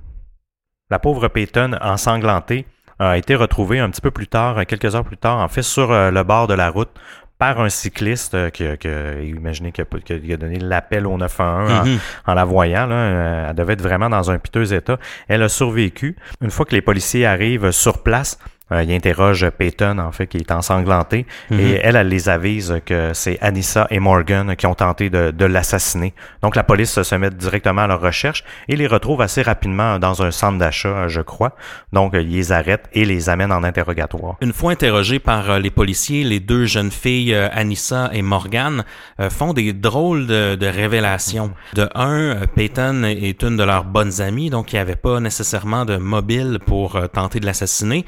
La 0.92 1.00
pauvre 1.00 1.28
Peyton, 1.28 1.78
ensanglantée, 1.82 2.66
a 3.00 3.18
été 3.18 3.36
retrouvée 3.36 3.80
un 3.80 3.90
petit 3.90 4.02
peu 4.02 4.12
plus 4.12 4.28
tard, 4.28 4.66
quelques 4.66 4.94
heures 4.94 5.04
plus 5.04 5.18
tard, 5.18 5.38
en 5.38 5.48
fait, 5.48 5.62
sur 5.62 5.92
euh, 5.92 6.12
le 6.12 6.24
bord 6.24 6.48
de 6.48 6.54
la 6.54 6.70
route 6.70 6.90
par 7.40 7.60
un 7.62 7.70
cycliste 7.70 8.36
euh, 8.36 8.50
qui, 8.52 8.66
qui, 8.78 8.88
imaginez 9.30 9.72
qu'il 9.72 9.84
a, 9.86 10.00
qui 10.20 10.34
a 10.34 10.38
donné 10.38 10.60
l'appel 10.60 11.08
au 11.08 11.18
911 11.18 11.72
en, 11.72 11.86
Mhm. 11.86 11.98
en 12.28 12.34
la 12.36 12.44
voyant. 12.46 12.86
Là, 12.86 12.96
Euh, 12.96 13.46
elle 13.50 13.56
devait 13.56 13.74
être 13.74 13.82
vraiment 13.82 14.10
dans 14.10 14.30
un 14.30 14.38
piteux 14.38 14.74
état. 14.74 15.00
Elle 15.28 15.42
a 15.42 15.50
survécu. 15.50 16.16
Une 16.42 16.52
fois 16.52 16.66
que 16.66 16.76
les 16.76 16.82
policiers 16.82 17.26
arrivent 17.26 17.72
sur 17.72 18.04
place, 18.04 18.38
euh, 18.72 18.84
ils 18.84 18.94
interrogent 18.94 19.50
Peyton, 19.52 19.98
en 20.00 20.12
fait, 20.12 20.28
qui 20.28 20.38
est 20.38 20.52
ensanglanté, 20.52 21.26
Mhm. 21.50 21.60
et 21.60 21.80
elle, 21.84 21.96
elle 21.96 22.08
les 22.08 22.30
avise 22.30 22.80
que 22.86 23.12
c'est 23.14 23.38
Anissa 23.42 23.88
et 23.90 24.00
Morgan 24.00 24.56
qui 24.56 24.66
ont 24.66 24.76
tenté 24.76 25.10
de, 25.10 25.32
de 25.32 25.46
l'assassiner. 25.46 26.14
Donc 26.42 26.56
la 26.56 26.64
police 26.64 27.02
se 27.02 27.16
met 27.16 27.30
directement 27.30 27.82
à 27.84 27.88
leur 27.88 28.02
recherche 28.02 28.44
et 28.68 28.76
les 28.76 28.88
retrouve 28.88 29.22
assez 29.22 29.42
rapidement 29.42 30.00
dans 30.00 30.22
un 30.22 30.32
centre 30.32 30.58
d'achat, 30.58 31.08
je 31.08 31.22
crois. 31.22 31.56
Donc 31.94 32.12
ils 32.14 32.30
les 32.32 32.52
arrêtent 32.52 32.88
et 32.94 33.06
les 33.06 33.30
amènent 33.30 33.52
en 33.52 33.64
interrogatoire. 33.64 34.36
Une 34.42 34.54
fois 34.54 34.72
interrogés 34.72 35.20
par 35.20 35.50
euh, 35.50 35.60
les 35.60 35.70
policiers, 35.72 36.24
les 36.24 36.40
deux 36.40 36.66
jeunes 36.66 36.92
filles, 36.92 37.34
euh, 37.34 37.50
Anissa 37.52 38.10
et 38.14 38.22
Morgan, 38.22 38.84
euh, 39.20 39.30
font 39.30 39.54
des 39.54 39.74
drôles 39.74 40.28
de, 40.28 40.56
de 40.56 40.68
révélations. 40.68 41.52
De 41.74 41.88
un, 41.96 42.36
Peyton 42.56 43.04
est 43.04 43.42
une 43.44 43.58
de 43.58 43.64
leurs 43.64 43.84
bonnes 43.84 44.22
amies, 44.22 44.50
donc 44.50 44.72
il 44.74 44.76
n'y 44.76 44.80
avait 44.82 44.96
pas 44.96 45.20
nécessairement 45.20 45.86
de 45.86 45.98
mobile 45.98 46.60
pour 46.66 47.00
tenter 47.14 47.40
de 47.40 47.46
l'assassiner, 47.46 48.06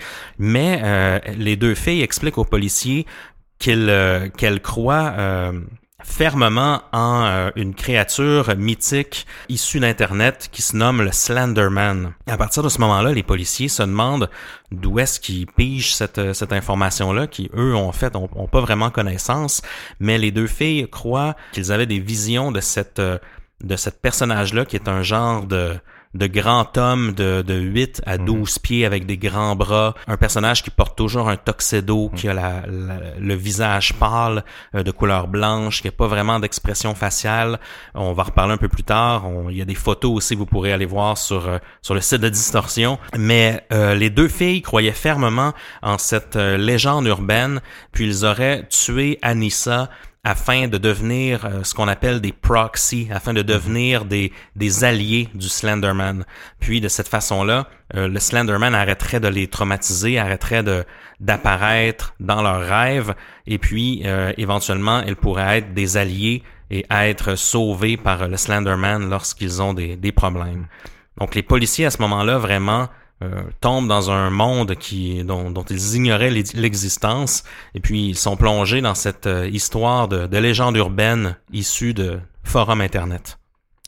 mais 0.52 0.82
euh, 0.84 1.20
les 1.38 1.56
deux 1.56 1.76
filles 1.76 2.02
expliquent 2.02 2.38
aux 2.38 2.46
policiers 2.46 3.08
euh, 3.68 4.30
qu'elles 4.30 4.62
croient 4.62 5.14
euh, 5.18 5.62
fermement 6.04 6.82
en 6.92 7.52
une 7.56 7.76
créature 7.76 8.56
mythique 8.58 9.28
issue 9.50 9.80
d'Internet 9.80 10.50
qui 10.52 10.64
se 10.64 10.76
nomme 10.76 11.04
le 11.04 11.12
Slenderman. 11.12 12.14
À 12.28 12.38
partir 12.38 12.64
de 12.64 12.70
ce 12.70 12.82
moment-là, 12.82 13.14
les 13.14 13.22
policiers 13.22 13.68
se 13.68 13.84
demandent 13.84 14.30
d'où 14.72 15.00
est-ce 15.00 15.20
qu'ils 15.20 15.46
pigent 15.46 15.94
cette, 15.94 16.18
information-là, 16.52 17.28
qui 17.28 17.52
eux, 17.56 17.76
en 17.76 17.92
fait, 17.92 18.16
ont, 18.16 18.30
ont 18.36 18.48
pas 18.48 18.62
vraiment 18.62 18.90
connaissance, 18.90 19.62
mais 20.00 20.18
les 20.18 20.32
deux 20.32 20.48
filles 20.48 20.90
croient 20.90 21.36
qu'ils 21.52 21.72
avaient 21.72 21.86
des 21.86 22.00
visions 22.00 22.52
de 22.52 22.62
cette, 22.62 23.00
de 23.00 23.76
cette 23.76 24.02
personnage-là 24.02 24.66
qui 24.66 24.76
est 24.76 24.90
un 24.90 25.04
genre 25.04 25.46
de 25.46 25.76
de 26.14 26.28
grand 26.28 26.78
homme 26.78 27.14
de, 27.14 27.42
de 27.42 27.54
8 27.56 28.02
à 28.06 28.18
12 28.18 28.60
pieds 28.60 28.86
avec 28.86 29.06
des 29.06 29.18
grands 29.18 29.56
bras, 29.56 29.96
un 30.08 30.18
personnage 30.18 30.62
qui 30.64 30.70
porte 30.70 30.98
toujours 30.98 31.30
un 31.30 31.38
tuxedo, 31.38 32.10
qui 32.16 32.28
a 32.28 32.34
la, 32.34 32.64
la- 32.68 33.18
le 33.20 33.34
visage 33.36 33.94
pâle, 33.94 34.44
euh, 34.76 34.84
de 34.84 34.92
couleur 34.92 35.28
blanche, 35.28 35.82
qui 35.82 35.88
n'a 35.88 35.92
pas 35.94 36.08
vraiment 36.08 36.40
d'expression 36.40 36.96
faciale. 36.96 37.60
On 37.96 38.14
va 38.14 38.24
reparler 38.24 38.54
un 38.54 38.58
peu 38.58 38.68
plus 38.68 38.84
tard. 38.84 39.26
On- 39.28 39.50
il 39.50 39.58
y 39.58 39.62
a 39.62 39.66
des 39.66 39.76
photos 39.76 40.12
aussi, 40.18 40.36
vous 40.36 40.46
pourrez 40.46 40.74
aller 40.74 40.86
voir 40.86 41.18
sur, 41.18 41.48
euh, 41.48 41.58
sur 41.82 41.94
le 41.94 42.02
site 42.02 42.22
de 42.22 42.30
Distorsion. 42.30 43.00
Mais 43.18 43.66
euh, 43.72 43.96
les 43.96 44.10
deux 44.10 44.28
filles 44.28 44.62
croyaient 44.62 44.92
fermement 44.92 45.54
en 45.82 45.98
cette 45.98 46.36
euh, 46.36 46.58
légende 46.58 47.06
urbaine, 47.08 47.62
puis 47.92 48.06
ils 48.08 48.26
auraient 48.26 48.68
tué 48.70 49.18
Anissa 49.22 49.90
afin 50.24 50.68
de 50.68 50.78
devenir 50.78 51.46
euh, 51.46 51.64
ce 51.64 51.74
qu'on 51.74 51.88
appelle 51.88 52.22
des 52.22 52.32
proxies, 52.32 53.08
afin 53.12 53.34
de 53.34 53.42
devenir 53.42 54.06
des, 54.06 54.32
des 54.56 54.84
alliés 54.84 55.30
du 55.34 55.50
Slenderman. 55.50 56.26
Puis 56.60 56.80
de 56.80 56.88
cette 56.88 57.08
façon-là, 57.08 57.68
euh, 57.96 58.08
le 58.08 58.20
Slenderman 58.20 58.76
arrêterait 58.76 59.20
de 59.20 59.28
les 59.28 59.48
traumatiser, 59.48 60.20
arrêterait 60.20 60.64
de 60.64 60.86
d'apparaître 61.20 62.16
dans 62.20 62.42
leurs 62.42 62.62
rêves, 62.68 63.14
et 63.46 63.60
puis 63.60 64.02
euh, 64.06 64.34
éventuellement, 64.38 65.04
ils 65.04 65.16
pourraient 65.16 65.60
être 65.60 65.74
des 65.74 65.98
alliés 65.98 66.42
et 66.72 66.84
être 66.90 67.36
sauvés 67.36 67.96
par 67.96 68.28
le 68.28 68.38
Slenderman 68.38 69.08
lorsqu'ils 69.08 69.62
ont 69.62 69.74
des, 69.74 69.98
des 69.98 70.12
problèmes. 70.12 70.66
Donc 71.20 71.36
les 71.36 71.44
policiers 71.44 71.86
à 71.86 71.92
ce 71.92 72.02
moment-là 72.02 72.40
vraiment 72.40 72.90
euh, 73.22 73.44
tombent 73.60 73.88
dans 73.88 74.10
un 74.12 74.30
monde 74.30 74.76
qui 74.76 75.24
dont, 75.24 75.54
ils 75.70 75.96
ignoraient 75.96 76.30
l'ex- 76.30 76.54
l'existence 76.54 77.44
et 77.76 77.80
puis 77.80 78.10
ils 78.10 78.18
sont 78.18 78.36
plongés 78.36 78.82
dans 78.82 78.96
cette 78.96 79.28
euh, 79.28 79.48
histoire 79.48 80.08
de, 80.08 80.28
de 80.28 80.38
légende 80.38 80.76
urbaine 80.78 81.38
issue 81.52 81.94
de 81.94 82.20
forums 82.44 82.82
internet. 82.82 83.38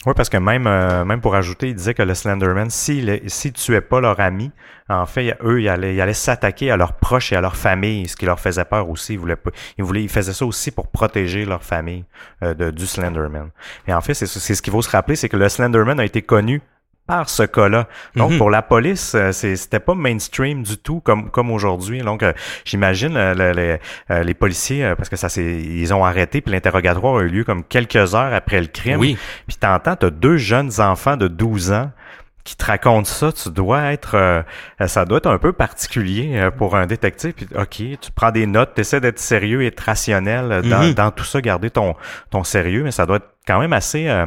Oui, 0.06 0.14
parce 0.18 0.28
que 0.28 0.36
même, 0.36 0.68
euh, 0.68 1.06
même 1.06 1.22
pour 1.22 1.34
ajouter, 1.34 1.70
il 1.70 1.76
disait 1.76 1.94
que 1.94 2.04
le 2.04 2.14
Slenderman, 2.14 2.70
s'il 2.70 3.22
s'il 3.28 3.54
tuait 3.54 3.80
pas 3.80 4.02
leur 4.02 4.20
ami, 4.20 4.52
en 4.90 5.06
fait, 5.06 5.38
eux, 5.42 5.62
ils 5.62 5.70
allaient, 5.70 6.14
s'attaquer 6.14 6.72
à 6.72 6.76
leurs 6.76 6.94
proches 6.98 7.32
et 7.32 7.38
à 7.38 7.42
leur 7.42 7.56
famille, 7.56 8.10
ce 8.10 8.18
qui 8.18 8.26
leur 8.26 8.38
faisait 8.38 8.66
peur 8.66 8.90
aussi. 8.90 9.14
Ils 9.14 9.20
voulaient 9.20 9.38
pas, 9.38 9.52
ils 9.78 9.84
voulaient, 9.86 10.04
ils 10.04 10.10
faisaient 10.10 10.34
ça 10.34 10.46
aussi 10.46 10.72
pour 10.72 10.90
protéger 10.90 11.46
leur 11.46 11.64
famille 11.64 12.04
de, 12.42 12.70
du 12.70 12.86
Slenderman. 12.86 13.52
Et 13.88 13.94
en 13.94 14.02
fait, 14.02 14.14
c'est 14.14 14.28
ce 14.28 14.62
qu'il 14.62 14.74
faut 14.74 14.82
se 14.82 14.90
rappeler, 14.90 15.16
c'est 15.16 15.30
que 15.30 15.38
le 15.38 15.48
Slenderman 15.48 16.02
a 16.02 16.04
été 16.04 16.22
connu 16.22 16.62
par 17.06 17.30
ce 17.30 17.44
cas-là. 17.44 17.88
Donc 18.16 18.32
Mhm. 18.32 18.38
pour 18.38 18.50
la 18.50 18.62
police, 18.62 19.14
euh, 19.16 19.32
c'est- 19.32 19.56
c'était 19.58 19.80
pas 19.82 19.94
mainstream 19.94 20.64
du 20.64 20.78
tout 20.78 21.02
comme 21.02 21.30
comme 21.32 21.52
aujourd'hui. 21.52 22.00
Donc 22.02 22.24
euh, 22.24 22.32
j'imagine 22.66 23.18
euh, 23.18 23.34
le- 23.34 23.52
le- 23.52 23.80
euh, 24.12 24.24
les 24.24 24.34
policiers 24.34 24.94
parce 24.96 25.10
que 25.10 25.16
ça 25.18 25.28
c'est 25.30 25.44
ils 25.62 25.94
ont 25.94 26.06
arrêté 26.06 26.40
puis 26.42 26.52
l'interrogatoire 26.54 27.18
a 27.18 27.22
eu 27.24 27.28
lieu 27.30 27.44
comme 27.44 27.64
quelques 27.64 28.16
heures 28.16 28.34
après 28.34 28.62
le 28.62 28.68
crime. 28.68 29.00
Oui, 29.00 29.18
Puis 29.48 29.58
t'entends, 29.58 29.96
t'as 29.96 30.10
deux 30.10 30.38
jeunes 30.38 30.72
enfants 30.80 31.18
de 31.18 31.28
12 31.28 31.72
ans 31.74 31.92
qui 32.44 32.58
te 32.58 32.66
racontent 32.66 33.06
ça, 33.06 33.32
tu 33.32 33.50
dois 33.50 33.94
être, 33.94 34.16
euh, 34.16 34.44
ça 34.88 35.06
doit 35.06 35.20
être 35.20 35.30
un 35.30 35.38
peu 35.38 35.54
particulier 35.54 36.32
euh, 36.36 36.52
pour 36.52 36.76
un 36.76 36.86
détective. 36.88 37.34
Puis 37.34 37.48
ok, 37.56 38.00
tu 38.02 38.12
prends 38.14 38.32
des 38.32 38.46
notes, 38.46 38.74
t'essaies 38.74 39.00
d'être 39.00 39.20
sérieux 39.20 39.64
et 39.64 39.74
rationnel 39.78 40.52
euh, 40.52 40.62
dans, 40.62 40.84
Mhm. 40.84 40.94
dans 40.94 41.12
tout 41.12 41.24
ça, 41.24 41.40
garder 41.42 41.70
ton 41.70 41.96
ton 42.32 42.44
sérieux, 42.44 42.84
mais 42.84 42.92
ça 42.92 43.06
doit 43.06 43.18
être 43.18 43.30
quand 43.48 43.60
même 43.60 43.72
assez. 43.74 44.08
euh, 44.10 44.26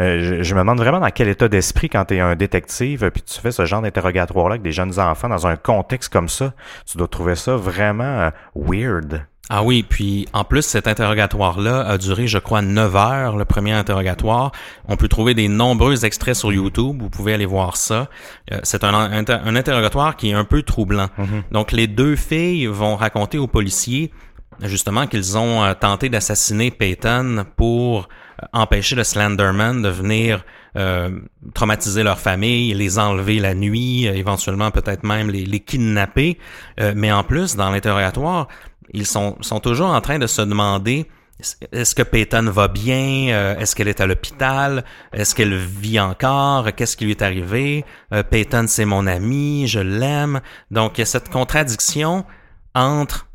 euh, 0.00 0.20
je, 0.22 0.42
je 0.42 0.54
me 0.54 0.60
demande 0.60 0.78
vraiment 0.78 1.00
dans 1.00 1.10
quel 1.10 1.28
état 1.28 1.48
d'esprit 1.48 1.88
quand 1.88 2.04
t'es 2.04 2.20
un 2.20 2.36
détective, 2.36 3.10
puis 3.10 3.22
tu 3.22 3.40
fais 3.40 3.50
ce 3.52 3.64
genre 3.64 3.82
d'interrogatoire 3.82 4.48
là 4.48 4.52
avec 4.54 4.62
des 4.62 4.72
jeunes 4.72 4.98
enfants 5.00 5.28
dans 5.28 5.46
un 5.46 5.56
contexte 5.56 6.12
comme 6.12 6.28
ça, 6.28 6.52
tu 6.88 6.98
dois 6.98 7.08
trouver 7.08 7.34
ça 7.34 7.56
vraiment 7.56 8.04
euh, 8.04 8.30
weird. 8.54 9.26
Ah 9.48 9.62
oui, 9.62 9.84
puis 9.88 10.26
en 10.32 10.42
plus, 10.42 10.62
cet 10.62 10.88
interrogatoire-là 10.88 11.86
a 11.86 11.98
duré, 11.98 12.26
je 12.26 12.38
crois, 12.38 12.62
9 12.62 12.96
heures, 12.96 13.36
le 13.36 13.44
premier 13.44 13.72
interrogatoire. 13.72 14.50
On 14.88 14.96
peut 14.96 15.06
trouver 15.06 15.34
des 15.34 15.46
nombreux 15.46 16.04
extraits 16.04 16.34
sur 16.34 16.52
YouTube, 16.52 17.00
vous 17.00 17.10
pouvez 17.10 17.32
aller 17.32 17.46
voir 17.46 17.76
ça. 17.76 18.08
Euh, 18.52 18.58
c'est 18.64 18.82
un, 18.82 18.92
un, 18.92 19.24
un 19.28 19.56
interrogatoire 19.56 20.16
qui 20.16 20.30
est 20.30 20.34
un 20.34 20.44
peu 20.44 20.62
troublant. 20.62 21.08
Donc 21.52 21.70
les 21.70 21.86
deux 21.86 22.16
filles 22.16 22.66
vont 22.66 22.96
raconter 22.96 23.38
aux 23.38 23.46
policiers 23.46 24.10
justement 24.62 25.06
qu'ils 25.06 25.36
ont 25.36 25.62
euh, 25.62 25.74
tenté 25.74 26.08
d'assassiner 26.08 26.70
Peyton 26.70 27.44
pour 27.56 28.08
euh, 28.42 28.46
empêcher 28.52 28.96
le 28.96 29.04
Slenderman 29.04 29.80
de 29.80 29.88
venir 29.88 30.44
traumatiser 31.54 32.02
leur 32.02 32.18
famille, 32.18 32.74
les 32.74 32.98
enlever 32.98 33.38
la 33.38 33.54
nuit, 33.54 34.04
éventuellement 34.04 34.70
peut-être 34.70 35.04
même 35.04 35.30
les, 35.30 35.46
les 35.46 35.60
kidnapper. 35.60 36.36
Mais 36.94 37.10
en 37.10 37.24
plus, 37.24 37.56
dans 37.56 37.70
l'interrogatoire, 37.70 38.48
ils 38.92 39.06
sont, 39.06 39.36
sont 39.40 39.60
toujours 39.60 39.88
en 39.88 40.00
train 40.00 40.18
de 40.18 40.26
se 40.26 40.42
demander 40.42 41.08
est-ce 41.72 41.94
que 41.94 42.02
Peyton 42.02 42.44
va 42.50 42.68
bien? 42.68 43.28
Euh, 43.30 43.58
Est-ce 43.58 43.76
qu'elle 43.76 43.88
est 43.88 44.00
à 44.00 44.06
l'hôpital? 44.06 44.84
Est-ce 45.12 45.34
qu'elle 45.34 45.54
vit 45.54 46.00
encore? 46.00 46.66
Qu'est-ce 46.74 46.96
qui 46.96 47.04
lui 47.04 47.10
est 47.10 47.22
arrivé? 47.22 47.84
Euh, 48.14 48.22
Peyton, 48.22 48.64
c'est 48.68 48.86
mon 48.86 49.06
ami, 49.06 49.68
je 49.68 49.80
l'aime. 49.80 50.40
Donc, 50.70 50.96
il 50.96 51.00
y 51.00 51.02
a 51.02 51.06
cette 51.06 51.28
contradiction 51.28 52.24
entre 52.74 53.26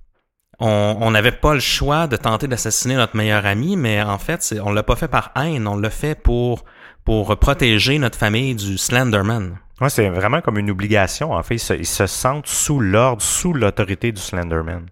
on 0.64 1.10
n'avait 1.10 1.32
pas 1.32 1.56
le 1.56 1.60
choix 1.60 2.06
de 2.06 2.16
tenter 2.16 2.48
d'assassiner 2.48 2.94
notre 2.94 3.18
meilleur 3.18 3.48
ami, 3.48 3.76
mais 3.78 4.00
en 4.04 4.20
fait, 4.20 4.54
on 4.64 4.72
l'a 4.72 4.84
pas 4.84 4.96
fait 4.96 5.08
par 5.08 5.32
haine, 5.36 5.68
on 5.68 5.76
l'a 5.76 5.90
fait 5.90 6.14
pour 6.14 6.66
pour 7.04 7.36
protéger 7.40 7.98
notre 7.98 8.16
famille 8.16 8.54
du 8.54 8.78
Slenderman. 8.78 9.58
Ouais, 9.80 9.90
c'est 9.90 10.08
vraiment 10.10 10.40
comme 10.42 10.60
une 10.60 10.70
obligation. 10.70 11.32
En 11.32 11.42
fait, 11.42 11.56
ils 11.56 11.88
se 11.88 12.06
sentent 12.06 12.46
sous 12.46 12.80
l'ordre, 12.80 13.24
sous 13.24 13.54
l'autorité 13.54 14.12
du 14.12 14.22
Slenderman. 14.22 14.86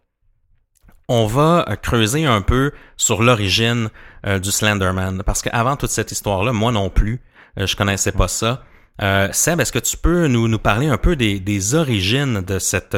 On 1.11 1.25
va 1.25 1.65
euh, 1.67 1.75
creuser 1.75 2.25
un 2.25 2.41
peu 2.41 2.71
sur 2.95 3.23
l'origine 3.23 3.89
euh, 4.27 4.37
du 4.37 4.51
Slenderman, 4.51 5.23
parce 5.25 5.41
qu'avant 5.41 5.75
toute 5.75 5.89
cette 5.89 6.11
histoire-là, 6.11 6.53
moi 6.53 6.71
non 6.71 6.91
plus, 6.91 7.19
euh, 7.57 7.65
je 7.65 7.75
connaissais 7.75 8.11
pas 8.11 8.27
ça. 8.27 8.63
Seb, 9.31 9.61
est-ce 9.61 9.71
que 9.71 9.79
tu 9.79 9.95
peux 9.95 10.27
nous, 10.27 10.49
nous 10.49 10.59
parler 10.59 10.87
un 10.87 10.97
peu 10.97 11.15
des, 11.15 11.39
des 11.39 11.73
origines 11.73 12.41
de 12.41 12.59
cette 12.59 12.97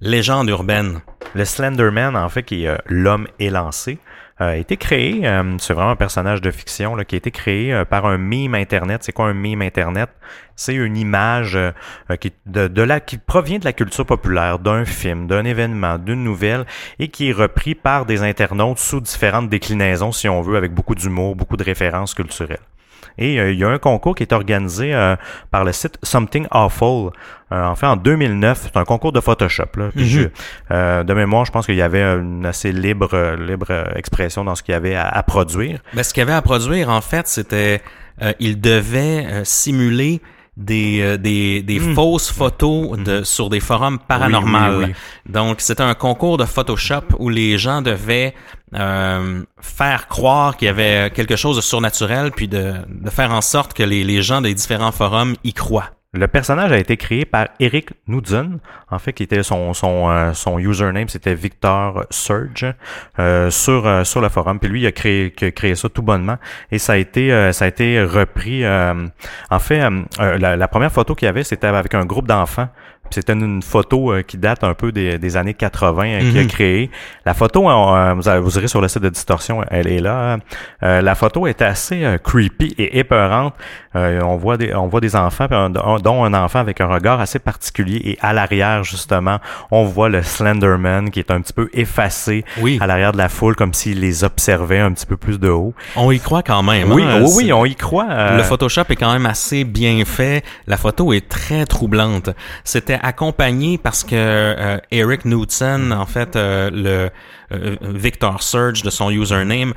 légende 0.00 0.48
urbaine? 0.48 1.00
Le 1.34 1.44
Slenderman, 1.44 2.16
en 2.16 2.28
fait, 2.28 2.44
qui 2.44 2.66
est 2.66 2.80
l'homme 2.86 3.26
élancé, 3.40 3.98
a 4.40 4.56
été 4.56 4.76
créé, 4.78 5.26
euh, 5.26 5.56
c'est 5.58 5.74
vraiment 5.74 5.90
un 5.90 5.96
personnage 5.96 6.40
de 6.40 6.50
fiction 6.50 6.96
là, 6.96 7.04
qui 7.04 7.14
a 7.14 7.18
été 7.18 7.30
créé 7.30 7.74
euh, 7.74 7.84
par 7.84 8.06
un 8.06 8.16
mime 8.16 8.54
Internet. 8.54 9.02
C'est 9.04 9.12
quoi 9.12 9.26
un 9.26 9.34
mime 9.34 9.60
Internet? 9.60 10.08
C'est 10.56 10.74
une 10.74 10.96
image 10.96 11.56
euh, 11.56 11.72
qui, 12.20 12.32
de, 12.46 12.66
de 12.66 12.82
la, 12.82 13.00
qui 13.00 13.18
provient 13.18 13.58
de 13.58 13.64
la 13.64 13.74
culture 13.74 14.06
populaire, 14.06 14.58
d'un 14.58 14.86
film, 14.86 15.26
d'un 15.26 15.44
événement, 15.44 15.98
d'une 15.98 16.24
nouvelle, 16.24 16.64
et 16.98 17.08
qui 17.08 17.28
est 17.28 17.32
repris 17.32 17.74
par 17.74 18.06
des 18.06 18.22
internautes 18.22 18.78
sous 18.78 19.00
différentes 19.00 19.50
déclinaisons, 19.50 20.12
si 20.12 20.28
on 20.28 20.40
veut, 20.40 20.56
avec 20.56 20.72
beaucoup 20.72 20.94
d'humour, 20.94 21.36
beaucoup 21.36 21.58
de 21.58 21.64
références 21.64 22.14
culturelles. 22.14 22.60
Et 23.20 23.38
euh, 23.38 23.52
il 23.52 23.58
y 23.58 23.64
a 23.64 23.68
un 23.68 23.78
concours 23.78 24.14
qui 24.14 24.22
est 24.24 24.32
organisé 24.32 24.92
euh, 24.94 25.14
par 25.50 25.64
le 25.64 25.72
site 25.72 25.98
Something 26.02 26.46
Awful. 26.50 27.10
Euh, 27.52 27.64
en 27.64 27.74
fait, 27.76 27.86
en 27.86 27.96
2009, 27.96 28.60
c'est 28.62 28.76
un 28.76 28.84
concours 28.84 29.12
de 29.12 29.20
Photoshop. 29.20 29.66
Là. 29.76 29.90
Puis 29.94 30.04
Mhm. 30.04 30.30
je- 30.70 31.02
de 31.02 31.14
mémoire, 31.14 31.44
je 31.44 31.52
pense 31.52 31.66
qu'il 31.66 31.74
y 31.76 31.82
avait 31.82 32.02
une 32.02 32.46
assez 32.46 32.72
libre, 32.72 33.36
libre 33.38 33.92
expression 33.96 34.44
dans 34.44 34.54
ce 34.54 34.62
qu'il 34.62 34.72
y 34.72 34.76
avait 34.76 34.94
à, 34.94 35.06
à 35.08 35.22
produire. 35.22 35.80
Ben, 35.94 36.02
ce 36.02 36.12
qu'il 36.14 36.20
y 36.20 36.22
avait 36.22 36.32
à 36.32 36.42
produire, 36.42 36.88
en 36.88 37.00
fait, 37.00 37.28
c'était 37.28 37.82
euh, 38.22 38.32
il 38.40 38.60
devait 38.60 39.26
simuler 39.44 40.20
des, 40.60 41.00
euh, 41.00 41.16
des, 41.16 41.62
des 41.62 41.80
fausses 41.80 42.30
photos 42.30 42.98
de, 42.98 43.22
sur 43.22 43.48
des 43.48 43.60
forums 43.60 43.98
paranormaux. 43.98 44.78
oui, 44.78 44.84
oui. 44.88 44.94
Donc, 45.26 45.60
c'était 45.60 45.82
un 45.82 45.94
concours 45.94 46.36
de 46.36 46.44
Photoshop 46.44 47.04
où 47.18 47.28
les 47.30 47.56
gens 47.58 47.82
devaient 47.82 48.34
euh, 48.74 49.42
faire 49.60 50.06
croire 50.08 50.56
qu'il 50.56 50.66
y 50.66 50.68
avait 50.68 51.10
quelque 51.10 51.36
chose 51.36 51.56
de 51.56 51.62
surnaturel, 51.62 52.30
puis 52.30 52.46
de, 52.46 52.74
de 52.88 53.10
faire 53.10 53.32
en 53.32 53.40
sorte 53.40 53.72
que 53.72 53.82
les, 53.82 54.04
les 54.04 54.22
gens 54.22 54.40
des 54.42 54.54
différents 54.54 54.92
forums 54.92 55.34
y 55.44 55.52
croient. 55.52 55.90
Le 56.12 56.26
personnage 56.26 56.72
a 56.72 56.78
été 56.78 56.96
créé 56.96 57.24
par 57.24 57.46
Eric 57.60 57.90
Knudsen, 58.08 58.58
en 58.90 58.98
fait, 58.98 59.12
qui 59.12 59.22
était 59.22 59.44
son 59.44 59.72
son 59.74 60.10
euh, 60.10 60.32
son 60.32 60.58
username, 60.58 61.08
c'était 61.08 61.36
Victor 61.36 62.04
Surge 62.10 62.66
euh, 63.20 63.48
sur 63.50 63.86
euh, 63.86 64.02
sur 64.02 64.20
le 64.20 64.28
forum. 64.28 64.58
Puis 64.58 64.68
lui, 64.68 64.80
il 64.80 64.86
a 64.88 64.92
créé 64.92 65.32
a 65.40 65.50
créé 65.52 65.76
ça 65.76 65.88
tout 65.88 66.02
bonnement 66.02 66.36
et 66.72 66.78
ça 66.78 66.94
a 66.94 66.96
été 66.96 67.52
ça 67.52 67.64
a 67.64 67.68
été 67.68 68.02
repris. 68.02 68.64
euh, 68.64 69.06
en 69.50 69.58
fait, 69.60 69.88
la, 70.18 70.56
la 70.56 70.68
première 70.68 70.90
photo 70.90 71.14
qu'il 71.14 71.26
y 71.26 71.28
avait, 71.28 71.44
c'était 71.44 71.68
avec 71.68 71.94
un 71.94 72.04
groupe 72.04 72.26
d'enfants. 72.26 72.68
C'était 73.12 73.32
une 73.32 73.60
photo 73.60 74.12
qui 74.24 74.38
date 74.38 74.62
un 74.62 74.72
peu 74.74 74.92
des, 74.92 75.18
des 75.18 75.36
années 75.36 75.54
80 75.54 76.04
euh, 76.06 76.18
qu'il 76.20 76.38
a 76.38 76.42
Mhm. 76.42 76.46
créé. 76.48 76.90
La 77.26 77.34
photo, 77.34 77.62
vous, 77.62 78.58
irez 78.58 78.68
sur 78.68 78.80
le 78.80 78.86
site 78.86 79.02
de 79.02 79.08
Distorsion, 79.08 79.64
elle 79.68 79.88
est 79.88 79.98
là. 79.98 80.38
La 80.80 81.14
photo 81.16 81.48
est 81.48 81.60
assez 81.60 82.04
creepy 82.22 82.72
et 82.78 83.00
épeurante. 83.00 83.54
Euh, 83.96 84.20
on 84.22 84.36
voit 84.36 84.56
des 84.56 84.72
on 84.74 84.86
voit 84.86 85.00
des 85.00 85.16
enfants, 85.16 85.48
puis 85.48 85.56
un- 85.56 85.74
un- 85.74 85.96
dont 85.98 86.24
un 86.24 86.32
enfant 86.32 86.60
avec 86.60 86.80
un 86.80 86.86
regard 86.86 87.18
assez 87.20 87.40
particulier. 87.40 88.00
Et 88.04 88.18
à 88.20 88.32
l'arrière, 88.32 88.84
justement, 88.84 89.38
on 89.72 89.84
voit 89.84 90.08
le 90.08 90.22
Slenderman 90.22 91.10
qui 91.10 91.18
est 91.18 91.30
un 91.32 91.40
petit 91.40 91.52
peu 91.52 91.68
effacé 91.72 92.44
Oui. 92.60 92.78
à 92.80 92.86
l'arrière 92.86 93.10
de 93.12 93.18
la 93.18 93.28
foule, 93.28 93.56
comme 93.56 93.74
s'il 93.74 93.98
les 94.00 94.22
observait 94.22 94.78
un 94.78 94.92
petit 94.92 95.06
peu 95.06 95.16
plus 95.16 95.40
de 95.40 95.48
haut. 95.48 95.74
On 95.96 96.12
y 96.12 96.20
croit 96.20 96.42
quand 96.44 96.62
même. 96.62 96.92
Oui, 96.92 97.02
hein. 97.02 97.20
oui, 97.22 97.30
oui, 97.36 97.52
on 97.52 97.64
y 97.64 97.74
croit. 97.74 98.06
euh, 98.10 98.36
Le 98.36 98.42
Photoshop 98.44 98.84
est 98.90 98.96
quand 98.96 99.12
même 99.12 99.26
assez 99.26 99.64
bien 99.64 100.04
fait. 100.04 100.44
La 100.68 100.76
photo 100.76 101.12
est 101.12 101.28
très 101.28 101.66
troublante. 101.66 102.30
C'était 102.62 102.98
accompagné 103.02 103.76
parce 103.76 104.04
que 104.04 104.14
euh, 104.14 104.78
Eric 104.92 105.24
Knudsen, 105.24 105.92
en 105.92 106.06
fait, 106.06 106.36
euh, 106.36 106.70
le 106.72 107.10
euh, 107.52 107.74
Victor 107.82 108.40
Surge 108.42 108.82
de 108.82 108.90
son 108.90 109.10
username, 109.10 109.72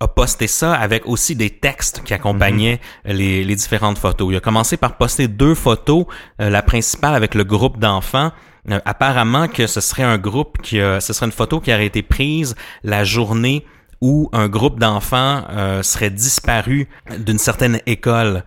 a 0.00 0.08
posté 0.08 0.46
ça 0.46 0.74
avec 0.74 1.06
aussi 1.06 1.34
des 1.34 1.50
textes 1.50 2.02
qui 2.04 2.14
accompagnaient 2.14 2.80
les, 3.04 3.44
les 3.44 3.56
différentes 3.56 3.98
photos. 3.98 4.28
Il 4.30 4.36
a 4.36 4.40
commencé 4.40 4.76
par 4.76 4.96
poster 4.96 5.28
deux 5.28 5.54
photos, 5.54 6.06
euh, 6.40 6.50
la 6.50 6.62
principale 6.62 7.14
avec 7.14 7.34
le 7.34 7.44
groupe 7.44 7.78
d'enfants. 7.78 8.32
Euh, 8.70 8.80
apparemment 8.84 9.48
que 9.48 9.66
ce 9.66 9.80
serait 9.80 10.02
un 10.02 10.18
groupe 10.18 10.58
qui 10.62 10.80
a, 10.80 11.00
ce 11.00 11.12
serait 11.12 11.26
une 11.26 11.32
photo 11.32 11.60
qui 11.60 11.72
aurait 11.72 11.86
été 11.86 12.02
prise 12.02 12.54
la 12.84 13.02
journée 13.02 13.64
où 14.00 14.28
un 14.32 14.48
groupe 14.48 14.78
d'enfants 14.78 15.42
euh, 15.50 15.82
serait 15.82 16.10
disparu 16.10 16.88
d'une 17.18 17.38
certaine 17.38 17.80
école. 17.86 18.44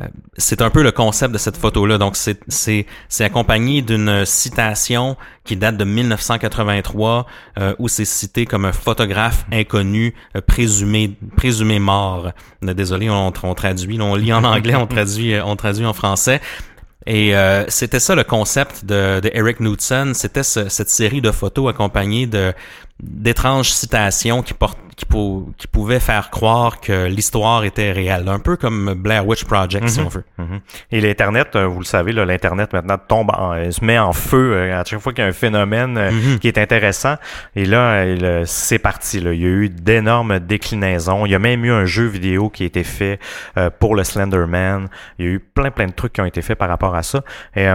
Euh, 0.00 0.06
C'est 0.36 0.62
un 0.62 0.70
peu 0.70 0.82
le 0.82 0.92
concept 0.92 1.32
de 1.32 1.38
cette 1.38 1.56
photo-là. 1.56 1.98
Donc, 1.98 2.16
c'est, 2.16 2.86
accompagné 3.20 3.82
d'une 3.82 4.24
citation 4.26 5.16
qui 5.44 5.56
date 5.56 5.76
de 5.76 5.84
1983, 5.84 7.26
euh, 7.58 7.74
où 7.78 7.88
c'est 7.88 8.04
cité 8.04 8.46
comme 8.46 8.64
un 8.64 8.72
photographe 8.72 9.44
inconnu 9.52 10.14
euh, 10.36 10.40
présumé, 10.40 11.16
présumé 11.36 11.78
mort. 11.78 12.32
Désolé, 12.62 13.10
on, 13.10 13.32
traduit, 13.32 14.00
on 14.00 14.14
lit 14.14 14.32
en 14.32 14.44
anglais, 14.44 14.74
on 14.76 14.86
traduit, 14.86 15.34
on 15.44 15.56
traduit 15.56 15.86
en 15.86 15.92
français. 15.92 16.40
Et 17.06 17.34
euh, 17.34 17.64
c'était 17.68 17.98
ça 17.98 18.14
le 18.14 18.24
concept 18.24 18.84
de, 18.84 19.20
de 19.20 19.30
Eric 19.32 19.58
Knudsen, 19.58 20.12
c'était 20.12 20.42
ce- 20.42 20.68
cette 20.68 20.90
série 20.90 21.22
de 21.22 21.30
photos 21.30 21.70
accompagnées 21.70 22.26
de 22.26 22.52
d'étranges 23.02 23.70
citations 23.70 24.42
qui, 24.42 24.54
portent, 24.54 24.78
qui, 24.96 25.06
pou- 25.06 25.52
qui 25.56 25.66
pouvaient 25.66 26.00
faire 26.00 26.30
croire 26.30 26.80
que 26.80 27.06
l'histoire 27.06 27.64
était 27.64 27.92
réelle, 27.92 28.28
un 28.28 28.38
peu 28.38 28.56
comme 28.56 28.94
Blair 28.94 29.26
Witch 29.26 29.44
Project 29.44 29.88
si 29.88 30.00
on 30.00 30.08
veut. 30.08 30.24
Mhm. 30.38 30.60
Et 30.92 31.00
l'Internet, 31.00 31.56
euh, 31.56 31.66
vous 31.66 31.78
le 31.80 31.84
savez, 31.84 32.12
l'Internet 32.12 32.72
maintenant 32.72 32.98
tombe, 32.98 33.30
en, 33.36 33.52
euh, 33.54 33.70
se 33.70 33.84
met 33.84 33.98
en 33.98 34.12
feu 34.12 34.52
euh, 34.54 34.80
à 34.80 34.84
chaque 34.84 35.00
fois 35.00 35.12
qu'il 35.12 35.22
y 35.22 35.26
a 35.26 35.30
un 35.30 35.32
phénomène 35.32 35.94
Mhm. 36.10 36.38
qui 36.38 36.48
est 36.48 36.58
intéressant. 36.58 37.14
Et 37.56 37.64
là, 37.64 38.04
c'est 38.46 38.78
parti. 38.78 39.20
Là. 39.20 39.32
Il 39.32 39.40
y 39.40 39.44
a 39.44 39.48
eu 39.48 39.68
d'énormes 39.68 40.38
déclinaisons. 40.40 41.24
Il 41.26 41.32
y 41.32 41.34
a 41.34 41.38
même 41.38 41.64
eu 41.64 41.70
un 41.72 41.84
jeu 41.86 42.04
vidéo 42.06 42.48
qui 42.50 42.64
a 42.64 42.66
été 42.66 42.84
fait 42.84 43.18
pour 43.78 43.94
le 43.94 44.04
Slenderman. 44.04 44.88
Il 45.18 45.24
y 45.24 45.28
a 45.28 45.30
eu 45.32 45.40
plein, 45.40 45.70
plein 45.70 45.86
de 45.86 45.92
trucs 45.92 46.12
qui 46.12 46.20
ont 46.20 46.26
été 46.26 46.42
faits 46.42 46.58
par 46.58 46.68
rapport 46.68 46.94
à 46.94 47.02
ça. 47.02 47.22
Et, 47.56 47.66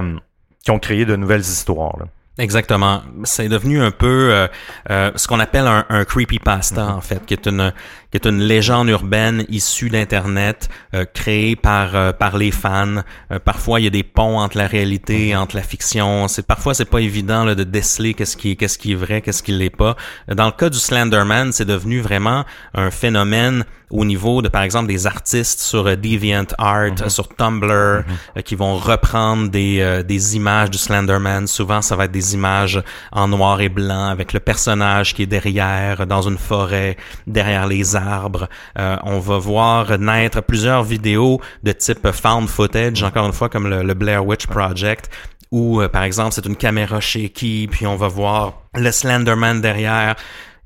qui 0.64 0.72
ont 0.72 0.80
créé 0.80 1.06
de 1.06 1.16
nouvelles 1.16 1.42
histoires. 1.42 1.96
là. 2.00 2.06
Exactement. 2.38 3.02
C'est 3.24 3.48
devenu 3.48 3.82
un 3.82 3.92
peu 3.92 4.30
euh, 4.32 4.48
euh, 4.90 5.12
ce 5.16 5.28
qu'on 5.28 5.40
appelle 5.40 5.68
un, 5.68 5.86
un 5.88 6.04
creepypasta, 6.04 6.88
en 6.94 7.02
fait, 7.02 7.26
qui 7.26 7.34
est 7.34 7.48
une 7.48 7.74
qui 8.16 8.28
est 8.28 8.32
une 8.32 8.40
légende 8.40 8.88
urbaine 8.88 9.44
issue 9.50 9.90
d'Internet, 9.90 10.70
euh, 10.94 11.04
créée 11.14 11.58
par 11.58 11.96
euh, 11.96 12.14
par 12.14 12.38
les 12.38 12.52
fans. 12.52 13.02
Euh, 13.32 13.40
parfois, 13.44 13.82
il 13.82 13.84
y 13.84 13.88
a 13.88 13.90
des 13.90 14.04
ponts 14.04 14.40
entre 14.40 14.58
la 14.58 14.68
réalité, 14.68 15.36
entre 15.36 15.58
la 15.58 15.62
fiction. 15.62 16.30
C'est 16.30 16.48
parfois 16.48 16.74
c'est 16.74 16.86
pas 16.86 17.02
évident 17.02 17.44
là, 17.44 17.56
de 17.56 17.66
déceler 17.66 18.14
qu'est-ce 18.14 18.38
qui 18.38 18.52
est 18.52 18.56
qu'est-ce 18.56 18.78
qui 18.78 18.94
est 18.94 18.96
vrai, 18.96 19.22
qu'est-ce 19.22 19.44
qui 19.44 19.52
l'est 19.52 19.70
pas. 19.70 19.98
Dans 20.34 20.46
le 20.46 20.54
cas 20.54 20.70
du 20.70 20.80
Slenderman, 20.80 21.52
c'est 21.52 21.66
devenu 21.66 22.00
vraiment 22.00 22.46
un 22.74 22.90
phénomène 22.90 23.66
au 23.90 24.04
niveau 24.04 24.42
de, 24.42 24.50
par 24.50 24.64
exemple, 24.64 24.88
des 24.88 25.08
artistes 25.08 25.60
sur 25.60 25.88
euh, 25.88 25.96
DeviantArt, 25.96 27.02
euh, 27.02 27.10
sur 27.10 27.28
Tumblr, 27.30 27.72
euh, 27.72 28.04
qui 28.44 28.56
vont 28.56 28.76
reprendre 28.78 29.50
des, 29.50 29.80
euh, 29.80 30.04
des 30.04 30.36
images 30.36 30.72
du 30.72 30.78
Slenderman. 30.78 31.48
Souvent, 31.48 31.82
ça 31.82 31.96
va 31.96 32.06
être 32.06 32.12
des 32.12 32.34
images 32.34 32.82
en 33.12 33.28
noir 33.28 33.62
et 33.62 33.70
blanc 33.70 34.08
avec 34.08 34.34
le 34.34 34.40
personnage 34.40 35.14
qui 35.14 35.24
est 35.24 35.28
derrière, 35.28 36.08
dans 36.08 36.24
une 36.24 36.38
forêt, 36.38 36.98
derrière 37.28 37.68
les 37.68 37.96
arbres. 37.96 38.05
Euh, 38.08 38.98
on 39.04 39.20
va 39.20 39.38
voir 39.38 39.98
naître 39.98 40.42
plusieurs 40.42 40.84
vidéos 40.84 41.42
de 41.64 41.72
type 41.72 42.12
found 42.12 42.48
footage, 42.48 43.04
encore 43.04 43.26
une 43.26 43.34
fois, 43.34 43.50
comme 43.50 43.68
le, 43.68 43.84
le 43.84 43.94
Blair 43.94 44.26
Witch 44.26 44.48
Project, 44.48 45.10
où, 45.52 45.82
euh, 45.82 45.90
par 45.90 46.04
exemple, 46.04 46.34
c'est 46.34 46.46
une 46.46 46.56
caméra 46.56 47.00
shaky, 47.00 47.68
puis 47.72 47.88
on 47.88 47.96
va 47.96 48.08
voir 48.08 48.62
le 48.76 48.92
Slenderman 48.92 49.62
derrière. 49.62 50.16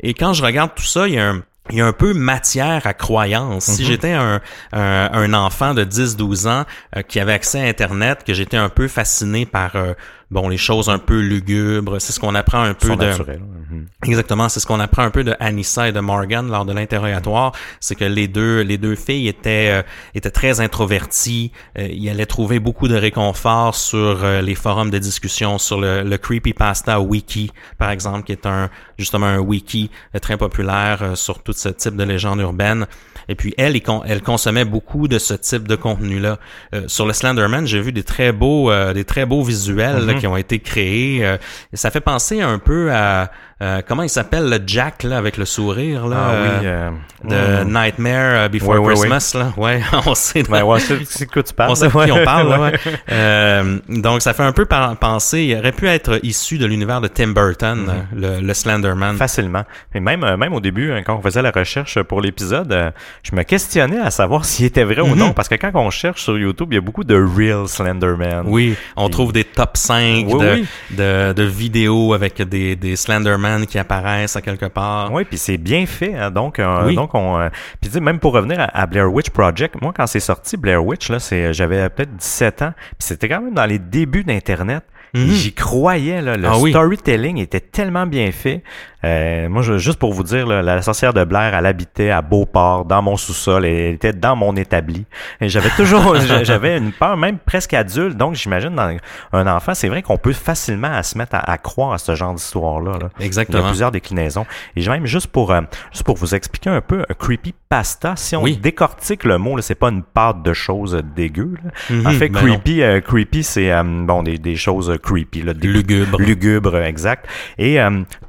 Et 0.01 0.13
quand 0.13 0.33
je 0.33 0.43
regarde 0.43 0.71
tout 0.75 0.83
ça, 0.83 1.07
il 1.07 1.15
y 1.15 1.19
a 1.19 1.29
un, 1.29 1.43
il 1.69 1.77
y 1.77 1.81
a 1.81 1.85
un 1.85 1.93
peu 1.93 2.13
matière 2.13 2.87
à 2.87 2.93
croyance. 2.93 3.65
Si 3.65 3.85
j'étais 3.85 4.13
un, 4.13 4.41
un, 4.71 5.09
un 5.13 5.33
enfant 5.33 5.73
de 5.73 5.83
10-12 5.83 6.47
ans 6.47 6.65
euh, 6.95 7.01
qui 7.03 7.19
avait 7.19 7.33
accès 7.33 7.59
à 7.59 7.65
Internet, 7.65 8.23
que 8.25 8.33
j'étais 8.33 8.57
un 8.57 8.69
peu 8.69 8.87
fasciné 8.87 9.45
par 9.45 9.75
euh, 9.75 9.93
bon 10.31 10.47
les 10.47 10.57
choses 10.57 10.89
un 10.89 10.99
peu 10.99 11.19
lugubres, 11.19 11.99
c'est 11.99 12.13
ce 12.13 12.19
qu'on 12.19 12.35
apprend 12.35 12.61
un 12.61 12.73
peu 12.73 12.89
de 12.89 13.11
Surnaturel. 13.11 13.41
Mhm. 13.71 13.87
Exactement, 14.05 14.49
c'est 14.49 14.59
ce 14.59 14.65
qu'on 14.67 14.79
apprend 14.79 15.03
un 15.03 15.11
peu 15.11 15.23
de 15.23 15.35
Anissa 15.39 15.89
et 15.89 15.91
de 15.91 15.99
Morgan 15.99 16.47
lors 16.49 16.65
de 16.65 16.73
l'interrogatoire, 16.73 17.51
c'est 17.79 17.95
que 17.95 18.05
les 18.05 18.27
deux 18.27 18.61
les 18.61 18.77
deux 18.77 18.95
filles 18.95 19.27
étaient 19.27 19.69
euh, 19.71 19.81
étaient 20.13 20.31
très 20.31 20.61
introverties, 20.61 21.51
euh, 21.77 21.87
ils 21.87 22.09
allaient 22.09 22.25
trouver 22.25 22.59
beaucoup 22.59 22.87
de 22.87 22.95
réconfort 22.95 23.75
sur 23.75 24.23
euh, 24.23 24.41
les 24.41 24.55
forums 24.55 24.89
de 24.89 24.97
discussion 24.97 25.57
sur 25.57 25.79
le, 25.79 26.03
le 26.03 26.17
creepypasta 26.17 26.99
wiki 26.99 27.51
par 27.77 27.91
exemple 27.91 28.23
qui 28.23 28.31
est 28.31 28.45
un 28.45 28.69
justement 28.97 29.27
un 29.27 29.39
wiki 29.39 29.89
euh, 30.15 30.19
très 30.19 30.37
populaire 30.37 31.15
sur 31.15 31.41
tout 31.41 31.53
ce 31.53 31.69
type 31.69 31.95
de 31.95 32.03
légende 32.03 32.39
urbaine. 32.39 32.85
Et 33.29 33.35
puis 33.35 33.53
elle, 33.57 33.79
elle 34.05 34.21
consommait 34.21 34.65
beaucoup 34.65 35.07
de 35.07 35.19
ce 35.19 35.35
type 35.35 35.67
de 35.67 35.75
contenu-là. 35.75 36.39
Euh, 36.73 36.83
sur 36.87 37.05
le 37.05 37.13
Slenderman, 37.13 37.65
j'ai 37.67 37.79
vu 37.79 37.91
des 37.91 38.03
très 38.03 38.31
beaux, 38.31 38.71
euh, 38.71 38.91
des 38.93 39.05
très 39.05 39.25
beaux 39.25 39.43
visuels 39.43 40.05
là, 40.05 40.15
qui 40.15 40.27
ont 40.27 40.35
été 40.35 40.59
créés. 40.59 41.25
euh, 41.25 41.37
ça 41.73 41.91
fait 41.91 42.01
penser 42.01 42.41
un 42.41 42.57
peu 42.57 42.91
à 42.91 43.31
euh, 43.61 43.81
comment 43.87 44.03
il 44.03 44.09
s'appelle 44.09 44.49
le 44.49 44.59
Jack 44.65 45.03
là 45.03 45.17
avec 45.17 45.35
le 45.35 45.43
sourire 45.45 46.07
là. 46.07 46.17
Ah 46.19 46.31
oui. 46.33 46.65
euh, 46.65 46.89
euh, 47.31 47.59
de 47.59 47.65
mhm. 47.65 47.73
Nightmare 47.73 48.49
Before. 48.49 48.81
Christmas 48.85 49.33
là? 49.37 49.51
Ouais, 49.57 49.81
on 50.05 50.15
sait. 50.15 50.43
Ben 50.43 50.63
ouais, 50.63 50.79
c'est 50.79 51.25
de 51.25 51.31
quoi 51.31 51.43
tu 51.43 51.53
parles. 51.53 51.71
On 51.71 51.75
sait 51.75 51.87
de 51.89 52.05
qui 52.05 52.11
on 52.13 52.23
parle, 52.23 52.49
là, 52.49 52.59
Ouais. 52.59 52.71
Euh, 53.11 53.79
donc, 53.89 54.21
ça 54.21 54.33
fait 54.33 54.43
un 54.43 54.51
peu 54.53 54.65
penser, 54.65 55.41
il 55.43 55.57
aurait 55.57 55.71
pu 55.73 55.87
être 55.87 56.19
issu 56.23 56.57
de 56.57 56.65
l'univers 56.65 57.01
de 57.01 57.07
Tim 57.09 57.29
Burton, 57.29 57.79
Mhm. 57.79 57.89
euh, 58.23 58.39
le, 58.39 58.47
le 58.47 58.53
Slenderman. 58.53 59.17
Facilement. 59.17 59.63
Et 59.93 59.99
même, 59.99 60.23
euh, 60.23 60.37
même 60.37 60.53
au 60.53 60.59
début, 60.61 60.91
hein, 60.93 61.01
quand 61.05 61.15
on 61.17 61.21
faisait 61.21 61.41
la 61.41 61.51
recherche 61.51 62.01
pour 62.03 62.21
l'épisode, 62.21 62.71
euh, 62.71 62.91
je 63.23 63.35
me 63.35 63.43
questionnais 63.43 63.99
à 63.99 64.11
savoir 64.11 64.45
s'il 64.49 64.65
était 64.65 64.83
vrai 64.85 65.01
ou 65.01 65.07
Mhm. 65.07 65.17
non. 65.17 65.33
Parce 65.33 65.49
que 65.49 65.55
quand 65.55 65.71
on 65.75 65.89
cherche 65.89 66.21
sur 66.23 66.37
YouTube, 66.37 66.69
il 66.71 66.75
y 66.75 66.77
a 66.77 66.81
beaucoup 66.81 67.03
de 67.03 67.15
real 67.15 67.67
Slenderman. 67.67 68.43
Oui, 68.45 68.75
on 68.95 69.09
trouve 69.09 69.33
des 69.33 69.43
top 69.43 69.75
5 69.75 70.25
Oui, 70.29 70.67
de. 70.91 70.95
De, 70.95 71.33
de 71.33 71.43
vidéos 71.43 72.13
avec 72.13 72.41
des, 72.41 72.75
des 72.75 72.95
Slenderman 72.95 73.48
Qui 73.67 73.79
apparaissent 73.79 74.35
à 74.35 74.41
quelque 74.41 74.65
part. 74.65 75.11
Oui, 75.11 75.23
puis 75.25 75.37
c'est 75.37 75.57
bien 75.57 75.85
fait. 75.85 76.15
Hein, 76.15 76.31
donc, 76.31 76.59
euh, 76.59 76.93
donc 76.93 77.13
on, 77.13 77.39
euh, 77.39 77.49
puis 77.81 77.99
même 77.99 78.19
pour 78.19 78.33
revenir 78.33 78.67
à, 78.73 78.85
Blair 78.85 79.11
Witch 79.11 79.29
Project, 79.29 79.81
moi 79.81 79.93
quand 79.95 80.07
c'est 80.07 80.19
sorti 80.19 80.57
Blair 80.57 80.83
Witch 80.83 81.09
là, 81.09 81.19
c'est 81.19 81.53
j'avais 81.53 81.89
peut-être 81.89 82.15
17 82.15 82.61
ans, 82.61 82.73
puis 82.75 82.95
c'était 82.99 83.29
quand 83.29 83.41
même 83.41 83.53
dans 83.53 83.65
les 83.65 83.79
débuts 83.79 84.23
d'Internet. 84.23 84.83
Mhm. 85.13 85.29
J'y 85.31 85.53
croyais, 85.53 86.21
là, 86.21 86.37
le 86.37 86.47
ah 86.47 86.55
storytelling 86.55 87.37
était 87.37 87.59
tellement 87.59 88.05
bien 88.05 88.31
fait. 88.31 88.63
Euh, 89.05 89.47
moi, 89.47 89.61
je, 89.61 89.77
juste 89.77 89.97
pour 89.97 90.13
vous 90.13 90.23
dire, 90.23 90.45
la 90.45 90.81
sorcière 90.81 91.13
de 91.13 91.23
Blair, 91.23 91.55
elle 91.55 91.65
habitait 91.65 92.09
à 92.09 92.21
Beauport, 92.21 92.85
dans 92.85 93.01
mon 93.01 93.15
sous-sol, 93.15 93.65
elle 93.65 93.93
était 93.93 94.11
dans 94.11 94.35
mon 94.35 94.55
établi. 94.55 95.05
J'avais 95.41 95.69
toujours, 95.69 96.15
j'avais 96.43 96.77
une 96.77 96.91
peur, 96.91 97.15
même 97.15 97.37
presque 97.39 97.73
adulte. 97.73 98.17
Donc, 98.17 98.35
j'imagine, 98.35 98.75
dans 98.75 98.97
un 99.31 99.47
enfant, 99.47 99.73
c'est 99.73 99.87
vrai 99.87 100.01
qu'on 100.01 100.17
peut 100.17 100.33
facilement 100.33 101.01
se 101.01 101.17
mettre 101.17 101.37
à, 101.41 101.57
croire 101.57 101.93
à 101.93 101.97
ce 101.97 102.13
genre 102.15 102.33
d'histoire-là. 102.33 102.99
Exactement. 103.19 103.59
Il 103.59 103.61
y 103.61 103.65
a 103.65 103.69
plusieurs 103.69 103.91
déclinaisons. 103.91 104.45
Et 104.75 104.87
même 104.87 105.05
juste 105.05 105.27
pour, 105.27 105.51
euh, 105.51 105.61
juste 105.91 106.03
pour 106.03 106.17
vous 106.17 106.35
expliquer 106.35 106.69
un 106.69 106.81
peu, 106.81 107.05
un 107.09 107.13
creepy 107.13 107.53
pasta, 107.69 108.15
si 108.15 108.35
on 108.35 108.43
décortique 108.43 109.23
le 109.23 109.37
mot, 109.37 109.59
c'est 109.61 109.75
pas 109.75 109.89
une 109.89 110.03
pâte 110.03 110.43
de 110.43 110.53
choses 110.53 111.01
dégueu. 111.15 111.53
Mhm, 111.89 112.07
en 112.07 112.11
fait, 112.11 112.29
ben 112.29 112.39
creepy, 112.39 112.81
euh, 112.81 112.99
creepy, 112.99 113.43
c'est 113.43 113.71
bon 113.83 114.23
des, 114.23 114.37
des 114.37 114.55
choses 114.55 114.97
creepy, 114.99 115.41
là, 115.41 115.53
des 115.53 115.67
lugubres, 115.67 116.19
lugubres, 116.19 116.77
exact. 116.77 117.27
Et 117.57 117.79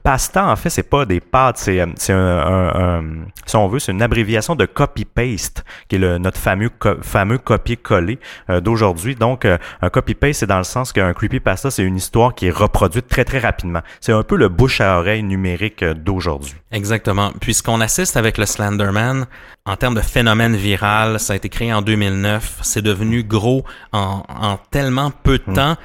pasta, 0.02 0.46
en 0.46 0.56
fait, 0.56 0.70
c'est 0.70 0.82
pas 0.82 1.04
des 1.04 1.20
pâtes, 1.20 1.58
c'est, 1.58 1.80
euh, 1.80 1.86
c'est 1.96 2.12
un, 2.12 3.02
si 3.46 3.56
on 3.56 3.68
veut, 3.68 3.78
c'est 3.78 3.92
une 3.92 4.02
abréviation 4.02 4.56
de 4.56 4.66
copy-paste, 4.66 5.64
qui 5.88 5.96
est 5.96 5.98
le, 5.98 6.18
notre 6.18 6.38
fameux, 6.38 6.70
fameux 7.02 7.38
copier-coller 7.38 8.18
euh, 8.48 8.60
d'aujourd'hui. 8.60 9.14
Donc, 9.14 9.44
euh, 9.44 9.58
un 9.82 9.90
copy-paste, 9.90 10.40
c'est 10.40 10.46
dans 10.46 10.58
le 10.58 10.64
sens 10.64 10.92
qu'un 10.92 11.12
creepypasta, 11.12 11.70
c'est 11.70 11.84
une 11.84 11.96
histoire 11.96 12.34
qui 12.34 12.46
est 12.46 12.50
reproduite 12.50 13.08
très, 13.08 13.24
très 13.24 13.38
rapidement. 13.38 13.80
C'est 14.00 14.12
un 14.12 14.22
peu 14.22 14.36
le 14.36 14.48
bouche 14.48 14.80
à 14.80 14.98
oreille 14.98 15.22
numérique 15.22 15.84
d'aujourd'hui. 15.84 16.54
Exactement. 16.72 17.32
Puisqu'on 17.40 17.80
assiste 17.80 18.16
avec 18.16 18.38
le 18.38 18.46
Slenderman, 18.46 19.26
en 19.66 19.76
termes 19.76 19.94
de 19.94 20.00
phénomène 20.00 20.56
viral, 20.56 21.20
ça 21.20 21.34
a 21.34 21.36
été 21.36 21.48
créé 21.48 21.72
en 21.72 21.82
2009. 21.82 22.60
C'est 22.62 22.82
devenu 22.82 23.22
gros 23.22 23.64
en, 23.92 24.22
en 24.28 24.58
tellement 24.70 25.10
peu 25.10 25.38
de 25.38 25.50
mm. 25.50 25.54
temps. 25.54 25.76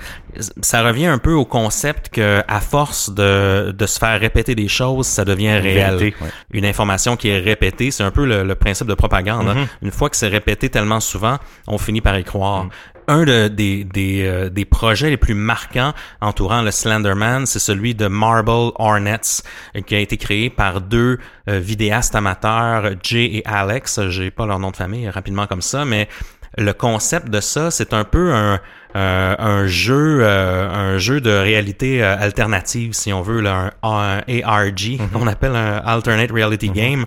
Ça 0.61 0.81
revient 0.81 1.07
un 1.07 1.17
peu 1.17 1.33
au 1.33 1.45
concept 1.45 2.09
que, 2.09 2.41
à 2.47 2.61
force 2.61 3.09
de, 3.13 3.73
de 3.77 3.85
se 3.85 3.99
faire 3.99 4.19
répéter 4.19 4.55
des 4.55 4.67
choses, 4.67 5.07
ça 5.07 5.25
devient 5.25 5.57
réel. 5.57 6.13
Une 6.51 6.65
information 6.65 7.17
qui 7.17 7.29
est 7.29 7.39
répétée, 7.39 7.91
c'est 7.91 8.03
un 8.03 8.11
peu 8.11 8.25
le, 8.25 8.55
principe 8.55 8.87
de 8.87 8.93
propagande. 8.93 9.49
Hein. 9.49 9.67
Une 9.81 9.91
fois 9.91 10.09
que 10.09 10.15
c'est 10.15 10.27
répété 10.27 10.69
tellement 10.69 11.01
souvent, 11.01 11.37
on 11.67 11.77
finit 11.77 12.01
par 12.01 12.17
y 12.17 12.23
croire. 12.23 12.65
Mm 12.65 12.69
un 13.07 13.23
de, 13.23 13.47
des, 13.47 13.83
des, 13.83 14.25
euh, 14.25 14.49
des, 14.49 14.65
projets 14.65 15.09
les 15.09 15.17
plus 15.17 15.33
marquants 15.33 15.93
entourant 16.21 16.61
le 16.61 16.71
Slenderman, 16.71 17.45
c'est 17.45 17.59
celui 17.59 17.95
de 17.95 18.07
Marble 18.07 18.71
Hornets, 18.75 19.41
euh, 19.75 19.81
qui 19.81 19.95
a 19.95 19.99
été 19.99 20.17
créé 20.17 20.49
par 20.49 20.81
deux 20.81 21.19
euh, 21.49 21.59
vidéastes 21.59 22.15
amateurs, 22.15 22.91
Jay 23.01 23.37
et 23.37 23.45
Alex. 23.45 24.09
J'ai 24.09 24.31
pas 24.31 24.45
leur 24.45 24.59
nom 24.59 24.71
de 24.71 24.77
famille 24.77 25.09
rapidement 25.09 25.47
comme 25.47 25.61
ça, 25.61 25.85
mais 25.85 26.07
le 26.57 26.73
concept 26.73 27.29
de 27.29 27.41
ça, 27.41 27.71
c'est 27.71 27.93
un 27.93 28.05
peu 28.05 28.33
un, 28.33 28.61
un 28.93 29.67
jeu, 29.67 30.25
un 30.25 30.97
jeu 30.97 31.19
de 31.19 31.29
réalité 31.29 32.01
alternative, 32.01 32.93
si 32.93 33.11
on 33.11 33.21
veut, 33.21 33.41
là, 33.41 33.73
un, 33.83 34.21
ARG, 34.43 34.73
mm-hmm. 34.77 35.09
qu'on 35.11 35.27
appelle 35.27 35.53
un 35.53 35.81
Alternate 35.85 36.31
Reality 36.31 36.69
mm-hmm. 36.69 36.73
Game 36.73 37.05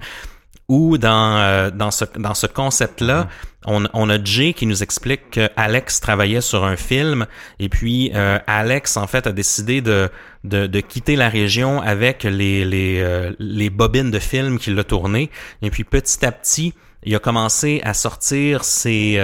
où 0.68 0.98
dans, 0.98 1.38
euh, 1.38 1.70
dans 1.70 1.90
ce, 1.90 2.04
dans 2.16 2.34
ce 2.34 2.46
concept-là, 2.46 3.24
mm-hmm. 3.24 3.66
on, 3.66 3.88
on, 3.94 4.10
a 4.10 4.22
Jay 4.22 4.52
qui 4.52 4.66
nous 4.66 4.82
explique 4.82 5.30
que 5.30 5.48
Alex 5.56 6.00
travaillait 6.00 6.42
sur 6.42 6.64
un 6.64 6.76
film 6.76 7.26
et 7.58 7.68
puis 7.68 8.12
euh, 8.14 8.38
Alex, 8.46 8.96
en 8.96 9.06
fait, 9.06 9.26
a 9.26 9.32
décidé 9.32 9.80
de, 9.80 10.10
de, 10.44 10.66
de 10.66 10.80
quitter 10.80 11.16
la 11.16 11.28
région 11.28 11.80
avec 11.80 12.24
les, 12.24 12.64
les, 12.64 13.00
euh, 13.00 13.32
les 13.38 13.70
bobines 13.70 14.10
de 14.10 14.18
film 14.18 14.58
qu'il 14.58 14.78
a 14.78 14.84
tourné. 14.84 15.30
Et 15.62 15.70
puis 15.70 15.84
petit 15.84 16.24
à 16.24 16.32
petit, 16.32 16.74
il 17.02 17.14
a 17.14 17.18
commencé 17.18 17.80
à 17.84 17.94
sortir 17.94 18.64
ses... 18.64 19.20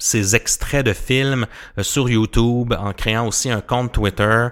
ses 0.00 0.36
extraits 0.36 0.86
de 0.86 0.92
films 0.92 1.46
sur 1.80 2.08
YouTube 2.08 2.72
en 2.78 2.92
créant 2.92 3.26
aussi 3.26 3.50
un 3.50 3.60
compte 3.60 3.92
Twitter 3.92 4.46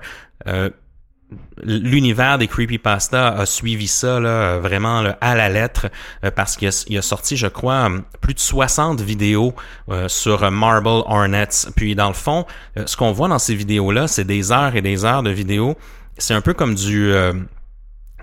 l'univers 1.62 2.39
des 2.39 2.47
creepypasta 2.47 3.29
a 3.29 3.47
suivi 3.47 3.89
ça 3.89 4.21
là, 4.21 4.59
vraiment 4.59 5.03
à 5.21 5.35
la 5.35 5.49
lettre 5.49 5.89
euh, 6.25 6.31
parce 6.31 6.57
qu'il 6.57 6.69
a, 6.69 7.03
sorti, 7.03 7.37
je 7.37 7.49
crois, 7.49 7.91
plus 8.21 8.35
de 8.35 8.39
60 8.39 9.01
vidéos 9.01 9.55
euh, 9.91 10.09
sur 10.09 10.49
Marble 10.51 10.89
Hornets. 10.89 11.69
Puis 11.75 11.95
dans 11.95 12.09
le 12.09 12.15
fond, 12.15 12.47
euh, 12.77 12.85
ce 12.87 12.97
qu'on 12.97 13.12
voit 13.12 13.29
dans 13.29 13.39
ces 13.39 13.55
vidéos-là, 13.55 14.07
c'est 14.07 14.25
des 14.25 14.53
heures 14.53 14.77
et 14.77 14.83
des 14.83 15.05
heures 15.05 15.23
de 15.23 15.31
vidéos. 15.31 15.77
C'est 16.19 16.35
un 16.35 16.41
peu 16.41 16.55
comme 16.55 16.75
du 16.75 17.12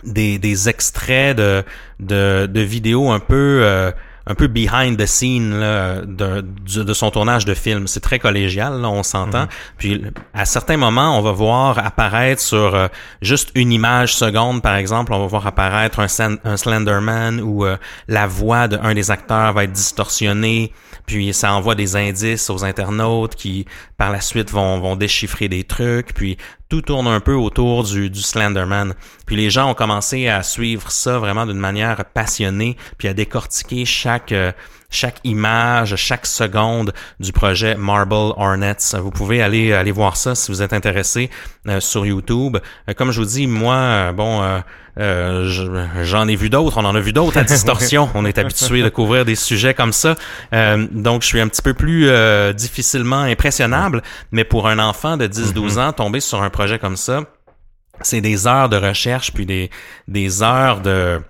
des, 0.03 0.39
des 0.39 0.69
extraits 0.69 1.37
de, 1.37 1.63
de 1.99 2.61
vidéos 2.61 3.11
un 3.11 3.19
peu 3.19 3.93
un 4.25 4.35
peu 4.35 4.47
behind 4.47 4.97
the 4.97 5.05
scene 5.05 5.59
là, 5.59 6.01
de, 6.01 6.41
de, 6.41 6.93
son 6.93 7.11
tournage 7.11 7.43
de 7.45 7.53
film. 7.53 7.87
C'est 7.87 7.99
très 7.99 8.19
collégial, 8.19 8.81
là, 8.81 8.89
on 8.89 9.03
s'entend. 9.03 9.43
Mhm. 9.43 9.49
Puis 9.77 10.01
à 10.33 10.45
certains 10.45 10.77
moments, 10.77 11.17
on 11.17 11.21
va 11.21 11.31
voir 11.31 11.77
apparaître 11.79 12.41
sur 12.41 12.73
euh, 12.73 12.87
juste 13.21 13.51
une 13.55 13.71
image 13.71 14.15
seconde, 14.15 14.61
par 14.61 14.75
exemple, 14.75 15.13
on 15.13 15.19
va 15.19 15.27
voir 15.27 15.45
apparaître 15.45 15.99
un, 15.99 16.07
un 16.45 16.57
Slenderman 16.57 17.41
où 17.41 17.65
euh, 17.65 17.77
la 18.07 18.27
voix 18.27 18.67
d'un 18.67 18.93
des 18.93 19.11
acteurs 19.11 19.53
va 19.53 19.65
être 19.65 19.73
distorsionnée. 19.73 20.71
Puis 21.05 21.33
ça 21.33 21.53
envoie 21.53 21.75
des 21.75 21.97
indices 21.97 22.49
aux 22.49 22.63
internautes 22.63 23.35
qui, 23.35 23.65
par 23.97 24.09
la 24.09 24.21
suite, 24.21 24.51
vont, 24.51 24.79
vont 24.79 24.95
déchiffrer 24.95 25.49
des 25.49 25.65
trucs. 25.65 26.13
Puis 26.13 26.37
tout 26.69 26.81
tourne 26.81 27.07
un 27.07 27.19
peu 27.19 27.35
autour 27.35 27.83
du, 27.83 28.09
du 28.09 28.21
Slenderman. 28.21 28.93
Puis 29.25 29.35
les 29.35 29.49
gens 29.49 29.69
ont 29.69 29.73
commencé 29.73 30.27
à 30.27 30.41
suivre 30.43 30.91
ça 30.91 31.19
vraiment 31.19 31.45
d'une 31.45 31.59
manière 31.59 32.03
passionnée, 32.05 32.77
puis 32.97 33.07
à 33.07 33.13
décortiquer 33.13 33.85
chaque 33.85 34.12
euh, 34.31 34.51
chaque 34.89 35.19
image, 35.23 35.95
chaque 35.95 36.25
seconde 36.25 36.93
du 37.19 37.31
projet 37.31 37.75
Marble 37.75 38.33
Hornets. 38.37 38.95
Vous 39.01 39.09
pouvez 39.09 39.41
aller 39.41 39.73
aller 39.73 39.91
voir 39.91 40.17
ça 40.17 40.35
si 40.35 40.51
vous 40.51 40.61
êtes 40.61 40.73
intéressé 40.73 41.29
euh, 41.67 41.79
sur 41.79 42.05
YouTube. 42.05 42.57
Euh, 42.87 42.93
comme 42.93 43.11
je 43.11 43.19
vous 43.19 43.25
dis, 43.25 43.47
moi, 43.47 44.11
bon, 44.13 44.61
j'en 44.95 46.27
ai 46.27 46.35
vu 46.35 46.49
d'autres. 46.49 46.77
On 46.77 46.85
en 46.85 46.95
a 46.95 46.99
vu 46.99 47.11
d'autres 47.11 47.37
à 47.37 47.43
distorsion. 47.55 48.09
on 48.13 48.25
est 48.25 48.37
habitué 48.37 48.83
de 48.83 48.89
couvrir 48.89 49.25
des 49.25 49.35
sujets 49.35 49.73
comme 49.73 49.93
ça. 49.93 50.15
donc, 50.51 51.23
je 51.23 51.27
suis 51.27 51.41
un 51.41 51.47
petit 51.47 51.63
peu 51.63 51.73
plus 51.73 52.09
difficilement 52.53 53.21
impressionnable. 53.21 54.03
Mais 54.31 54.43
pour 54.43 54.67
un 54.67 54.77
enfant 54.77 55.17
de 55.17 55.27
10-12 55.27 55.53
mm-hmm. 55.53 55.79
ans, 55.79 55.93
tomber 55.93 56.19
sur 56.19 56.43
un 56.43 56.51
projet 56.51 56.77
comme 56.77 56.97
ça, 56.97 57.21
c'est 58.01 58.21
des 58.21 58.47
heures 58.47 58.69
de 58.69 58.77
recherche 58.77 59.33
puis 59.33 59.45
des, 59.45 59.69
des 60.07 60.43
heures 60.43 60.81
de 60.81 61.21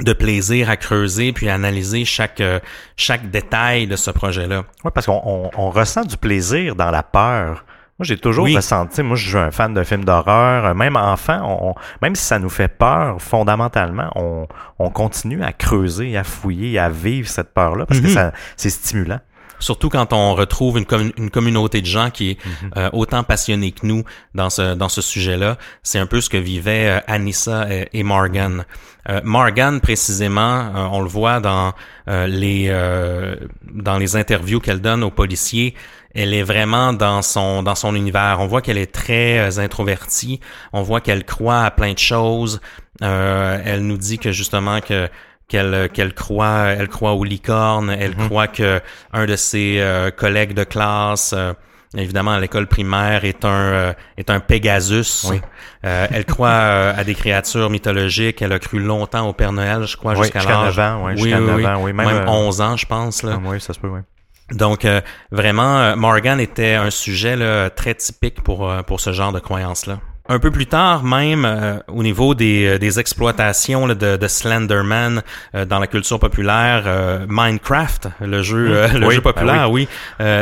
de 0.00 0.12
plaisir 0.12 0.70
à 0.70 0.76
creuser 0.76 1.32
puis 1.32 1.48
à 1.48 1.54
analyser 1.54 2.04
chaque 2.04 2.40
euh, 2.40 2.60
chaque 2.96 3.30
détail 3.30 3.86
de 3.86 3.96
ce 3.96 4.10
projet-là. 4.10 4.64
Oui, 4.84 4.90
parce 4.94 5.06
qu'on 5.06 5.50
on, 5.56 5.70
ressent 5.70 6.04
du 6.04 6.16
plaisir 6.16 6.74
dans 6.76 6.90
la 6.90 7.02
peur. 7.02 7.64
Moi, 7.98 8.06
j'ai 8.06 8.16
toujours 8.16 8.48
ressenti, 8.48 9.02
moi 9.02 9.16
je 9.16 9.28
suis 9.28 9.36
un 9.36 9.50
fan 9.50 9.74
de 9.74 9.84
films 9.84 10.04
d'horreur, 10.04 10.74
même 10.74 10.96
enfant, 10.96 11.40
on, 11.44 11.74
même 12.00 12.16
si 12.16 12.24
ça 12.24 12.38
nous 12.38 12.48
fait 12.48 12.68
peur 12.68 13.20
fondamentalement, 13.20 14.10
on, 14.16 14.48
on 14.78 14.90
continue 14.90 15.44
à 15.44 15.52
creuser, 15.52 16.16
à 16.16 16.24
fouiller, 16.24 16.78
à 16.78 16.88
vivre 16.88 17.28
cette 17.28 17.52
peur-là 17.52 17.86
parce 17.86 18.00
que 18.00 18.06
mm-hmm. 18.06 18.14
ça 18.14 18.32
c'est 18.56 18.70
stimulant. 18.70 19.20
Surtout 19.62 19.90
quand 19.90 20.12
on 20.12 20.34
retrouve 20.34 20.76
une, 20.76 21.12
une 21.16 21.30
communauté 21.30 21.80
de 21.80 21.86
gens 21.86 22.10
qui 22.10 22.30
est 22.30 22.44
mhm. 22.44 22.70
euh, 22.76 22.90
autant 22.92 23.22
passionnée 23.22 23.70
que 23.70 23.86
nous 23.86 24.02
dans 24.34 24.50
ce, 24.50 24.74
dans 24.74 24.88
ce 24.88 25.00
sujet-là. 25.00 25.56
C'est 25.84 26.00
un 26.00 26.06
peu 26.06 26.20
ce 26.20 26.28
que 26.28 26.36
vivaient 26.36 26.88
euh, 26.88 27.00
Anissa 27.06 27.66
et, 27.92 28.02
Morgan. 28.02 28.64
Euh, 29.08 29.20
Morgan, 29.22 29.80
précisément, 29.80 30.72
on 30.92 31.00
le 31.00 31.08
voit 31.08 31.38
dans 31.40 31.72
les 32.08 32.68
dans 33.72 33.98
les 33.98 34.16
interviews 34.16 34.58
qu'elle 34.58 34.80
donne 34.80 35.04
aux 35.04 35.10
policiers. 35.10 35.74
Elle 36.14 36.34
est 36.34 36.42
vraiment 36.42 36.92
dans 36.92 37.22
son 37.22 37.62
dans 37.62 37.76
son 37.76 37.94
univers. 37.94 38.38
On 38.40 38.46
voit 38.46 38.62
qu'elle 38.62 38.78
est 38.78 38.92
très 38.92 39.58
introvertie. 39.60 40.40
On 40.72 40.82
voit 40.82 41.00
qu'elle 41.00 41.24
croit 41.24 41.62
à 41.62 41.70
plein 41.70 41.92
de 41.92 41.98
choses. 41.98 42.60
elle 43.00 43.86
nous 43.86 43.96
dit 43.96 44.18
que 44.18 44.32
justement 44.32 44.80
que 44.80 45.08
qu'elle 45.52 45.74
euh, 45.74 45.88
qu'elle 45.88 46.14
croit 46.14 46.68
elle 46.78 46.88
croit 46.88 47.12
aux 47.12 47.24
licornes, 47.24 47.90
elle 47.90 48.16
mhm. 48.16 48.26
croit 48.26 48.48
que 48.48 48.80
un 49.12 49.26
de 49.26 49.36
ses 49.36 49.80
euh, 49.80 50.10
collègues 50.10 50.54
de 50.54 50.64
classe 50.64 51.34
euh, 51.36 51.52
évidemment 51.94 52.30
à 52.30 52.40
l'école 52.40 52.66
primaire 52.66 53.26
est 53.26 53.44
un 53.44 53.94
est 54.16 54.30
un 54.30 54.40
Pegasus. 54.40 55.30
elle 55.82 56.24
croit 56.24 56.48
à 56.50 57.04
des 57.04 57.14
créatures 57.14 57.68
mythologiques, 57.68 58.40
elle 58.40 58.52
a 58.52 58.58
cru 58.58 58.78
longtemps 58.78 59.28
au 59.28 59.34
Père 59.34 59.52
Noël, 59.52 59.84
je 59.84 59.96
crois 59.98 60.14
jusqu'à 60.14 60.42
l'âge 60.42 60.80
oui, 61.04 61.18
jusqu'à 61.18 61.38
oui, 61.38 61.64
oui, 61.82 61.92
même, 61.92 62.06
même 62.06 62.28
11 62.28 62.60
ans 62.62 62.76
je 62.78 62.86
pense 62.86 63.22
là. 63.22 63.38
Oui, 63.44 63.60
ça 63.60 63.74
se 63.74 63.78
peut 63.78 63.88
oui. 63.88 64.00
Donc 64.52 64.86
vraiment 65.30 65.94
Morgan 65.96 66.40
était 66.40 66.74
un 66.74 66.90
sujet 66.90 67.36
là, 67.36 67.68
très 67.68 67.94
typique 67.94 68.42
pour 68.42 68.70
pour 68.86 69.00
ce 69.00 69.12
genre 69.12 69.32
de 69.32 69.40
croyance 69.40 69.84
là 69.84 69.98
Un 70.32 70.38
peu 70.38 70.50
plus 70.50 70.64
tard, 70.64 71.04
même 71.04 71.44
euh, 71.44 71.78
au 71.88 72.02
niveau 72.02 72.34
des, 72.34 72.64
euh, 72.64 72.78
des 72.78 72.98
exploitations 72.98 73.86
de, 73.86 74.16
de, 74.16 74.28
Slenderman 74.28 75.22
euh, 75.54 75.66
dans 75.66 75.78
la 75.78 75.86
culture 75.86 76.18
populaire, 76.18 77.26
Minecraft, 77.28 78.08
le 78.22 78.42
jeu, 78.42 78.70
mmh. 78.70 78.96
le 78.96 79.10
jeu 79.10 79.20
ben 79.20 79.32
populaire, 79.32 79.70
oui. 79.70 79.86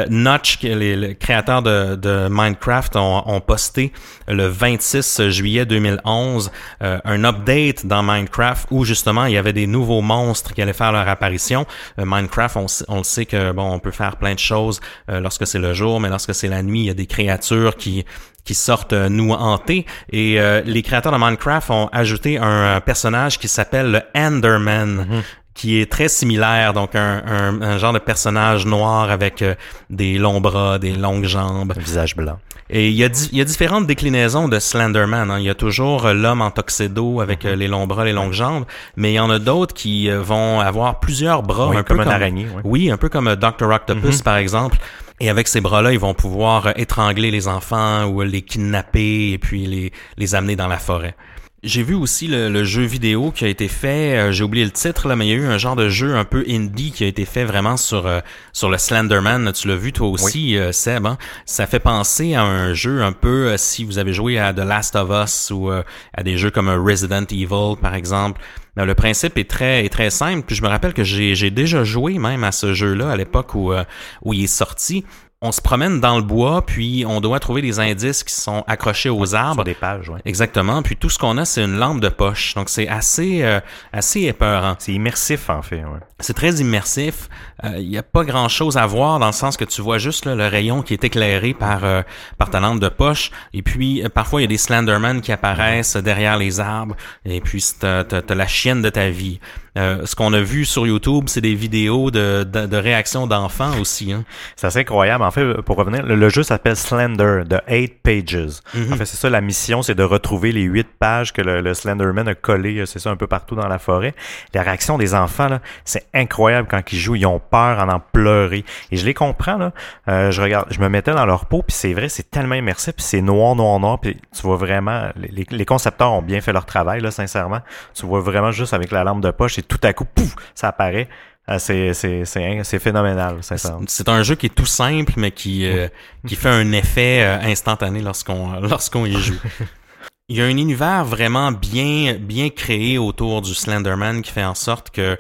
Notch, 0.09 0.61
les, 0.63 0.95
les, 0.95 1.17
créateurs 1.17 1.63
de, 1.63 1.97
de 1.97 2.29
Minecraft, 2.31 2.95
ont, 2.95 3.25
ont, 3.27 3.41
posté 3.41 3.93
le 4.29 4.47
26 4.47 5.29
juillet 5.31 5.67
2011 5.67 6.53
un 6.81 7.25
update 7.25 7.85
dans 7.85 8.05
Minecraft 8.05 8.69
où 8.71 8.85
justement 8.85 9.25
il 9.25 9.33
y 9.33 9.39
avait 9.39 9.53
des 9.53 9.67
nouveaux 9.67 10.03
monstres 10.03 10.55
qui 10.55 10.63
allaient 10.63 10.73
faire 10.73 10.93
leur 10.93 11.09
apparition. 11.09 11.67
Minecraft, 11.99 12.57
on, 12.57 12.67
on 12.89 12.99
le 12.99 13.05
sait 13.05 13.27
que 13.27 13.51
bon, 13.53 13.73
on 13.73 13.79
peut 13.81 13.91
faire 13.91 14.17
plein 14.17 14.35
de 14.35 14.39
choses 14.39 14.81
lorsque 15.09 15.47
c'est 15.47 15.59
le 15.59 15.75
jour, 15.75 15.99
mais 15.99 16.09
lorsque 16.09 16.35
c'est 16.35 16.49
la 16.49 16.63
nuit, 16.63 16.81
il 16.81 16.87
y 16.87 16.91
a 16.91 16.95
des 16.95 17.07
créatures 17.07 17.77
qui 17.77 18.05
qui 18.45 18.55
sortent 18.55 18.93
euh, 18.93 19.09
nous 19.09 19.33
hanter. 19.33 19.87
Et 20.11 20.41
euh, 20.41 20.63
les 20.65 20.83
créateurs 20.83 21.13
de 21.13 21.19
Minecraft 21.19 21.71
ont 21.71 21.89
ajouté 21.93 22.39
un, 22.39 22.81
personnage 22.81 23.39
qui 23.39 23.49
s'appelle 23.49 23.91
le 23.93 24.03
Enderman. 24.15 25.07
Mhm. 25.09 25.23
qui 25.53 25.79
est 25.79 25.91
très 25.91 26.09
similaire, 26.09 26.73
donc 26.73 26.95
un, 26.95 27.23
un, 27.61 27.77
genre 27.77 27.93
de 27.93 27.99
personnage 27.99 28.65
noir 28.65 29.11
avec 29.11 29.43
euh, 29.43 29.55
des 29.91 30.17
longs 30.17 30.41
bras, 30.41 30.79
des 30.79 30.93
longues 30.93 31.27
jambes. 31.27 31.75
Un 31.77 31.81
visage 31.81 32.17
blanc. 32.17 32.39
Et 32.71 32.89
il 32.89 32.95
y 32.95 33.05
a, 33.05 33.09
il 33.33 33.37
y 33.37 33.41
a 33.41 33.45
différentes 33.45 33.87
déclinaisons 33.87 34.49
de 34.49 34.59
Slenderman. 34.59 35.31
Hein. 35.31 35.39
Il 35.39 35.45
y 35.45 35.51
a 35.51 35.55
toujours 35.55 36.09
l'homme 36.09 36.41
en 36.41 36.51
tuxedo 36.51 37.21
avec 37.21 37.45
mhm. 37.45 37.55
les 37.55 37.69
longs 37.69 37.87
bras, 37.87 38.05
les 38.05 38.13
longues 38.13 38.33
jambes, 38.33 38.65
mais 38.97 39.11
il 39.13 39.17
y 39.17 39.21
en 39.21 39.29
a 39.29 39.39
d'autres 39.39 39.75
qui 39.75 40.09
vont 40.09 40.61
avoir 40.61 41.01
plusieurs 41.01 41.43
bras, 41.43 41.71
un 41.77 41.83
peu 41.83 41.97
comme, 41.97 42.01
un 42.01 42.11
araignée. 42.11 42.47
Oui. 42.65 42.91
un 42.91 42.97
peu 42.97 43.09
comme 43.09 43.35
Dr. 43.35 43.69
Octopus 43.69 44.19
mhm. 44.19 44.23
par 44.23 44.37
exemple. 44.37 44.79
Et 45.21 45.29
avec 45.29 45.49
ces 45.49 45.61
bras-là, 45.61 45.93
ils 45.93 45.99
vont 45.99 46.15
pouvoir 46.15 46.69
euh, 46.69 46.73
étrangler 46.77 47.31
les 47.31 47.47
enfants 47.47 48.07
ou 48.07 48.23
les 48.23 48.41
kidnapper 48.41 49.33
et 49.33 49.39
puis 49.39 49.67
les, 49.67 49.93
les 50.17 50.35
amener 50.35 50.57
dans 50.57 50.69
la 50.69 50.79
forêt. 50.79 51.15
J'ai 51.63 51.83
vu 51.83 51.95
aussi 51.95 52.27
le, 52.27 52.65
jeu 52.65 52.85
vidéo 52.85 53.31
qui 53.33 53.45
a 53.45 53.49
été 53.49 53.69
fait, 53.69 54.17
euh, 54.17 54.33
j'ai 54.33 54.43
oublié 54.45 54.65
le 54.65 54.71
titre 54.71 55.09
là, 55.09 55.17
mais 55.17 55.27
il 55.27 55.29
y 55.29 55.33
a 55.35 55.37
eu 55.37 55.45
un 55.45 55.59
genre 55.59 55.77
de 55.77 55.91
jeu 55.91 56.17
un 56.17 56.25
peu 56.25 56.43
indie 56.49 56.91
qui 56.91 57.05
a 57.05 57.07
été 57.07 57.27
fait 57.27 57.45
vraiment 57.45 57.77
sur 57.77 58.07
euh, 58.07 58.21
sur 58.55 58.71
le 58.71 58.79
Slenderman. 58.79 59.53
Tu 59.53 59.69
l'as 59.69 59.77
vu 59.77 59.93
toi 59.93 60.09
aussi, 60.09 60.57
Seb. 60.73 61.05
Hein? 61.05 61.19
Ça 61.45 61.67
fait 61.67 61.81
penser 61.81 62.33
à 62.35 62.45
un 62.45 62.73
jeu 62.73 63.03
un 63.03 63.13
peu 63.13 63.59
si 63.59 63.85
vous 63.85 63.99
avez 63.99 64.15
joué 64.15 64.39
à 64.39 64.55
The 64.55 64.61
Last 64.61 64.97
of 64.97 65.11
Us 65.11 65.51
ou 65.51 65.71
à 65.71 66.23
des 66.23 66.39
jeux 66.39 66.51
comme 66.51 66.71
Resident 66.71 67.27
Evil 67.31 67.77
par 67.79 67.95
exemple. 67.95 68.41
Euh, 68.81 68.85
le 68.85 68.95
principe 68.95 69.39
est 69.39 69.49
très, 69.49 69.85
est 69.85 69.89
très 69.89 70.11
simple. 70.11 70.43
Puis 70.47 70.57
je 70.57 70.63
me 70.63 70.69
rappelle 70.69 70.95
que 70.95 71.05
j'ai 71.05 71.51
déjà 71.51 71.85
joué 71.85 72.19
même 72.19 72.45
à 72.45 72.53
ce 72.53 72.73
jeu-là 72.73 73.11
à 73.11 73.17
l'époque 73.17 73.55
où, 73.55 73.73
euh, 73.73 73.85
où 74.23 74.33
il 74.33 74.45
est 74.45 74.47
sorti 74.47 75.05
on 75.43 75.53
se 75.53 75.63
promène 75.63 76.01
dans 76.01 76.19
le 76.19 76.23
bois, 76.23 76.67
puis 76.67 77.05
on 77.09 77.23
doit 77.23 77.41
trouver 77.41 77.63
des 77.63 77.81
indices 77.81 78.25
qui 78.25 78.35
sont 78.35 78.63
accrochés 78.67 79.09
aux 79.09 79.35
arbres. 79.35 79.55
Sur 79.55 79.65
des 79.65 79.75
pages, 79.75 80.11
oui. 80.11 80.21
Exactement. 80.27 80.83
Puis 80.83 80.97
tout 80.97 81.09
ce 81.09 81.19
qu'on 81.19 81.39
a, 81.39 81.47
c'est 81.47 81.65
une 81.65 81.79
lampe 81.79 82.01
de 82.01 82.11
poche. 82.11 82.55
Donc 82.55 82.69
c'est 82.69 82.89
assez, 82.89 83.43
euh, 83.43 83.59
assez 83.91 84.25
épeurant. 84.25 84.75
C'est 84.79 84.93
immersif 84.93 85.49
en 85.49 85.63
fait. 85.63 85.83
Ouais. 85.83 86.01
C'est 86.19 86.35
très 86.35 86.53
immersif. 86.57 87.31
Il 87.63 87.69
euh, 87.71 87.83
n'y 87.83 87.97
a 87.97 88.03
pas 88.03 88.25
grand-chose 88.25 88.77
à 88.77 88.85
voir 88.85 89.19
dans 89.19 89.29
le 89.29 89.33
sens 89.33 89.57
que 89.57 89.65
tu 89.65 89.81
vois 89.81 89.97
juste 89.97 90.27
le 90.27 90.47
rayon 90.47 90.83
qui 90.83 90.93
est 90.93 91.05
éclairé 91.05 91.55
par 91.55 91.85
euh, 91.85 92.03
par 92.37 92.51
ta 92.51 92.61
lampe 92.61 92.81
de 92.81 92.91
poche. 92.91 93.31
Et 93.55 93.63
puis 93.63 94.03
parfois 94.13 94.41
il 94.41 94.45
y 94.45 94.47
a 94.47 94.49
des 94.49 94.59
Slenderman 94.59 95.23
qui 95.23 95.33
apparaissent 95.33 95.97
derrière 95.97 96.37
les 96.37 96.61
arbres. 96.61 96.97
Et 97.25 97.41
puis 97.41 97.65
t'as 97.79 98.01
as, 98.01 98.35
la 98.35 98.47
chienne 98.47 98.70
de 98.77 98.91
ta 98.91 99.11
vie. 99.11 99.41
Euh, 99.77 100.05
ce 100.05 100.17
qu'on 100.17 100.33
a 100.33 100.41
vu 100.41 100.65
sur 100.65 100.87
YouTube, 100.87 101.25
c'est 101.29 101.41
des 101.41 101.55
vidéos 101.55 102.11
de, 102.11 102.45
de, 102.45 102.67
de 102.67 102.77
réactions 102.77 103.27
d'enfants 103.27 103.79
aussi. 103.81 104.13
Hein. 104.13 104.25
C'est 104.57 104.67
assez 104.67 104.81
incroyable. 104.81 105.23
En 105.23 105.31
fait, 105.31 105.63
pour 105.63 105.77
revenir, 105.77 106.05
le, 106.05 106.29
jeu 106.29 106.43
s'appelle 106.43 106.77
Slender, 106.77 107.43
The 107.49 107.63
Eight 107.69 108.03
Pages. 108.03 108.61
Mhm. 108.75 108.93
En 108.93 108.97
fait, 108.97 109.05
c'est 109.05 109.17
ça 109.17 109.31
la 109.31 109.41
mission, 109.41 109.83
c'est 109.83 109.95
de 109.95 110.03
retrouver 110.03 110.53
les 110.53 110.63
huit 110.63 110.89
pages 110.99 111.33
que 111.33 111.43
le, 111.43 111.75
Slenderman 111.75 112.29
a 112.29 112.35
collées, 112.35 112.85
c'est 112.87 112.99
ça, 112.99 113.11
un 113.11 113.17
peu 113.17 113.27
partout 113.27 113.55
dans 113.55 113.69
la 113.69 113.79
forêt. 113.79 114.15
La 114.55 114.63
réaction 114.63 114.99
des 114.99 115.15
enfants, 115.15 115.49
là, 115.49 115.61
c'est 115.85 116.07
incroyable 116.15 116.69
quand 116.71 116.93
ils 116.93 116.99
jouent. 116.99 117.17
Ils 117.17 117.27
ont 117.27 117.41
peur 117.41 117.79
en 117.79 117.89
en 117.89 118.01
pleurer. 118.01 118.65
Et 118.91 118.97
je 118.97 119.05
les 119.05 119.15
comprends, 119.15 119.57
là. 119.57 119.73
Euh, 120.09 120.31
je 120.31 120.41
regarde, 120.43 120.67
je 120.71 120.81
me 120.81 120.89
mettais 120.89 121.13
dans 121.13 121.27
leur 121.27 121.47
peau, 121.47 121.63
puis 121.63 121.75
c'est 121.77 121.93
vrai, 121.93 122.09
c'est 122.09 122.31
tellement 122.31 122.55
immersif, 122.55 122.95
puis 122.95 123.05
c'est 123.05 123.21
noir, 123.21 123.55
noir, 123.55 123.81
noir, 123.81 124.01
puis 124.01 124.17
tu 124.35 124.43
vois 124.43 124.57
vraiment, 124.57 125.09
les, 125.17 125.47
les 125.49 125.65
concepteurs 125.65 126.13
ont 126.13 126.23
bien 126.23 126.41
fait 126.41 126.53
leur 126.53 126.67
travail, 126.67 127.01
là, 127.01 127.11
sincèrement. 127.11 127.61
Tu 127.95 128.07
vois 128.07 128.21
vraiment 128.21 128.51
juste 128.51 128.75
avec 128.75 128.91
la 128.91 129.05
lampe 129.05 129.21
de 129.21 129.31
poche, 129.31 129.60
et 129.61 129.63
tout 129.63 129.79
à 129.83 129.93
coup, 129.93 130.05
pouf, 130.05 130.35
ça 130.55 130.69
apparaît. 130.69 131.09
Euh, 131.49 131.59
c'est, 131.95 132.79
phénoménal, 132.79 133.41
C'est 133.87 134.09
un 134.09 134.23
jeu 134.23 134.35
qui 134.37 134.47
est 134.47 134.55
tout 134.55 134.67
simple, 134.67 135.15
mais 135.17 135.33
qui, 135.33 135.67
euh, 135.67 135.89
qui 136.27 136.37
fait 136.37 136.49
un 136.49 136.71
effet 136.73 137.23
euh, 137.23 137.41
instantané 137.43 138.03
lorsqu'on, 138.03 138.61
lorsqu'on 138.61 139.05
y 139.05 139.13
joue. 139.15 139.39
Il 140.29 140.37
y 140.37 140.43
a 140.43 140.45
un 140.45 140.57
univers 140.57 141.05
vraiment 141.05 141.51
bien, 141.51 142.15
bien 142.21 142.51
créé 142.51 142.99
autour 142.99 143.43
du 143.43 143.53
Slenderman 143.53 144.23
qui 144.23 144.31
fait 144.31 144.45
en 144.45 144.55
sorte 144.55 144.91
que, 144.91 145.19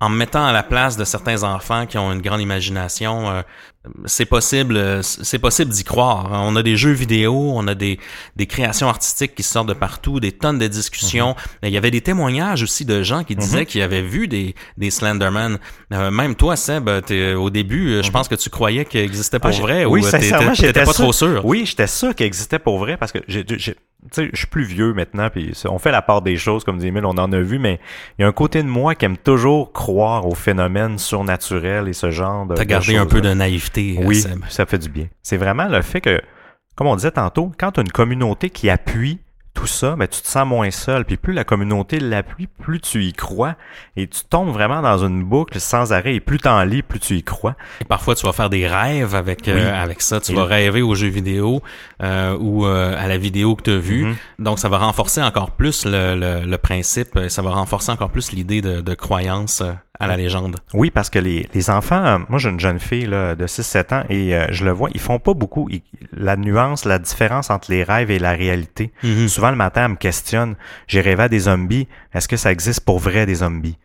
en 0.00 0.08
me 0.08 0.16
mettant 0.16 0.44
à 0.44 0.52
la 0.52 0.62
place 0.62 0.96
de 0.96 1.04
certains 1.04 1.42
enfants 1.42 1.86
qui 1.86 1.98
ont 1.98 2.12
une 2.12 2.22
grande 2.22 2.40
imagination, 2.40 3.42
c'est 4.04 4.26
possible, 4.26 5.02
c'est 5.02 5.38
possible 5.38 5.70
d'y 5.70 5.84
croire. 5.84 6.28
On 6.32 6.56
a 6.56 6.62
des 6.62 6.76
jeux 6.76 6.92
vidéo, 6.92 7.52
on 7.54 7.66
a 7.68 7.74
des, 7.74 7.98
des 8.36 8.46
créations 8.46 8.88
artistiques 8.88 9.34
qui 9.34 9.42
sortent 9.42 9.68
de 9.68 9.74
partout, 9.74 10.20
des 10.20 10.32
tonnes 10.32 10.58
de 10.58 10.66
discussions. 10.66 11.30
Mhm. 11.30 11.68
Il 11.68 11.70
y 11.70 11.76
avait 11.76 11.90
des 11.90 12.00
témoignages 12.00 12.62
aussi 12.62 12.84
de 12.84 13.02
gens 13.02 13.24
qui 13.24 13.36
disaient 13.36 13.60
mhm. 13.60 13.66
qu'ils 13.66 13.82
avaient 13.82 14.02
vu 14.02 14.28
des, 14.28 14.54
des 14.76 14.90
Slenderman. 14.90 15.58
Euh, 15.92 16.10
même 16.10 16.34
toi, 16.34 16.56
Seb, 16.56 16.88
au 16.88 17.50
début, 17.50 18.00
je 18.02 18.06
mhm. 18.06 18.12
pense 18.12 18.28
que 18.28 18.34
tu 18.34 18.50
croyais 18.50 18.84
qu'ils 18.84 19.00
existaient 19.00 19.38
pour 19.38 19.50
ah, 19.50 19.60
vrai. 19.60 19.84
Oui, 19.84 20.00
ou 20.00 20.04
sincèrement, 20.04 20.54
j'étais 20.54 20.84
pas 20.84 20.92
trop 20.92 21.12
sûr. 21.12 21.44
Oui, 21.44 21.64
j'étais 21.66 21.86
sûr 21.86 22.14
qu'ils 22.14 22.26
existaient 22.26 22.58
pour 22.58 22.78
vrai 22.78 22.96
parce 22.96 23.12
que 23.12 23.18
j'ai, 23.26 23.44
je 24.16 24.30
suis 24.34 24.46
plus 24.46 24.64
vieux 24.64 24.94
maintenant, 24.94 25.28
puis 25.30 25.52
on 25.68 25.78
fait 25.78 25.90
la 25.90 26.02
part 26.02 26.22
des 26.22 26.36
choses, 26.36 26.64
comme 26.64 26.78
dit 26.78 26.86
Emile, 26.86 27.04
on 27.04 27.18
en 27.18 27.32
a 27.32 27.40
vu, 27.40 27.58
mais 27.58 27.80
il 28.18 28.22
y 28.22 28.24
a 28.24 28.28
un 28.28 28.32
côté 28.32 28.62
de 28.62 28.68
moi 28.68 28.94
qui 28.94 29.04
aime 29.04 29.16
toujours 29.16 29.72
croire 29.72 30.26
aux 30.26 30.34
phénomènes 30.34 30.98
surnaturels 30.98 31.88
et 31.88 31.92
ce 31.92 32.10
genre 32.10 32.46
de. 32.46 32.54
T'as 32.54 32.64
gardé 32.64 32.96
un 32.96 33.06
peu 33.06 33.20
de 33.20 33.32
naïveté 33.32 33.98
euh, 33.98 34.04
oui, 34.04 34.24
ça 34.48 34.66
fait 34.66 34.78
du 34.78 34.88
bien. 34.88 35.06
C'est 35.22 35.36
vraiment 35.36 35.66
le 35.66 35.82
fait 35.82 36.00
que, 36.00 36.20
comme 36.76 36.86
on 36.86 36.96
disait 36.96 37.10
tantôt, 37.10 37.52
quand 37.58 37.78
as 37.78 37.82
une 37.82 37.90
communauté 37.90 38.50
qui 38.50 38.70
appuie 38.70 39.18
tout 39.58 39.66
ça, 39.66 39.96
ben, 39.96 40.06
tu 40.06 40.22
te 40.22 40.28
sens 40.28 40.46
moins 40.46 40.70
seul. 40.70 41.04
Puis 41.04 41.16
plus 41.16 41.32
la 41.32 41.42
communauté 41.42 41.98
l'appuie, 41.98 42.46
plus 42.46 42.80
tu 42.80 43.04
y 43.04 43.12
crois. 43.12 43.56
Et 43.96 44.06
tu 44.06 44.20
tombes 44.22 44.50
vraiment 44.50 44.82
dans 44.82 45.04
une 45.04 45.24
boucle 45.24 45.58
sans 45.58 45.92
arrêt. 45.92 46.14
Et 46.14 46.20
plus 46.20 46.38
t'en 46.38 46.62
lis, 46.62 46.82
plus 46.82 47.00
tu 47.00 47.16
y 47.16 47.24
crois. 47.24 47.56
Et 47.80 47.84
parfois, 47.84 48.14
tu 48.14 48.24
vas 48.24 48.32
faire 48.32 48.50
des 48.50 48.68
rêves 48.68 49.16
avec 49.16 49.48
euh, 49.48 49.74
avec 49.74 50.00
ça. 50.00 50.20
Tu 50.20 50.32
vas 50.32 50.44
rêver 50.44 50.80
aux 50.80 50.94
jeux 50.94 51.08
vidéo 51.08 51.60
euh, 52.02 52.36
ou 52.38 52.66
à 52.66 53.08
la 53.08 53.18
vidéo 53.18 53.56
que 53.56 53.62
tu 53.62 53.70
as 53.70 53.78
vue. 53.78 54.06
Mm-hmm. 54.06 54.44
Donc, 54.44 54.58
ça 54.60 54.68
va 54.68 54.78
renforcer 54.78 55.22
encore 55.22 55.50
plus 55.50 55.84
le, 55.84 56.44
le, 56.44 56.58
principe. 56.58 57.18
Ça 57.28 57.42
va 57.42 57.50
renforcer 57.50 57.90
encore 57.90 58.10
plus 58.10 58.30
l'idée 58.30 58.60
de, 58.60 58.80
de 58.80 58.94
croyance 58.94 59.62
à 60.00 60.06
la 60.06 60.16
légende. 60.16 60.56
Oui, 60.74 60.90
parce 60.90 61.10
que 61.10 61.18
les, 61.18 61.48
les 61.54 61.70
enfants, 61.70 62.04
euh, 62.04 62.18
moi 62.28 62.38
j'ai 62.38 62.50
une 62.50 62.60
jeune 62.60 62.78
fille 62.78 63.06
là, 63.06 63.34
de 63.34 63.46
6-7 63.46 63.94
ans 63.94 64.04
et 64.08 64.34
euh, 64.34 64.46
je 64.50 64.64
le 64.64 64.70
vois, 64.70 64.90
ils 64.94 65.00
font 65.00 65.18
pas 65.18 65.34
beaucoup 65.34 65.68
la 66.12 66.36
nuance, 66.36 66.84
la 66.84 66.98
différence 66.98 67.50
entre 67.50 67.70
les 67.70 67.82
rêves 67.82 68.10
et 68.10 68.18
la 68.18 68.32
réalité. 68.32 68.92
Mm-hmm. 69.02 69.28
Souvent 69.28 69.50
le 69.50 69.56
matin, 69.56 69.84
elle 69.84 69.92
me 69.92 69.96
questionne, 69.96 70.54
j'ai 70.86 71.00
rêvé 71.00 71.24
à 71.24 71.28
des 71.28 71.40
zombies, 71.40 71.88
est-ce 72.14 72.28
que 72.28 72.36
ça 72.36 72.52
existe 72.52 72.80
pour 72.80 72.98
vrai 72.98 73.26
des 73.26 73.36
zombies? 73.36 73.76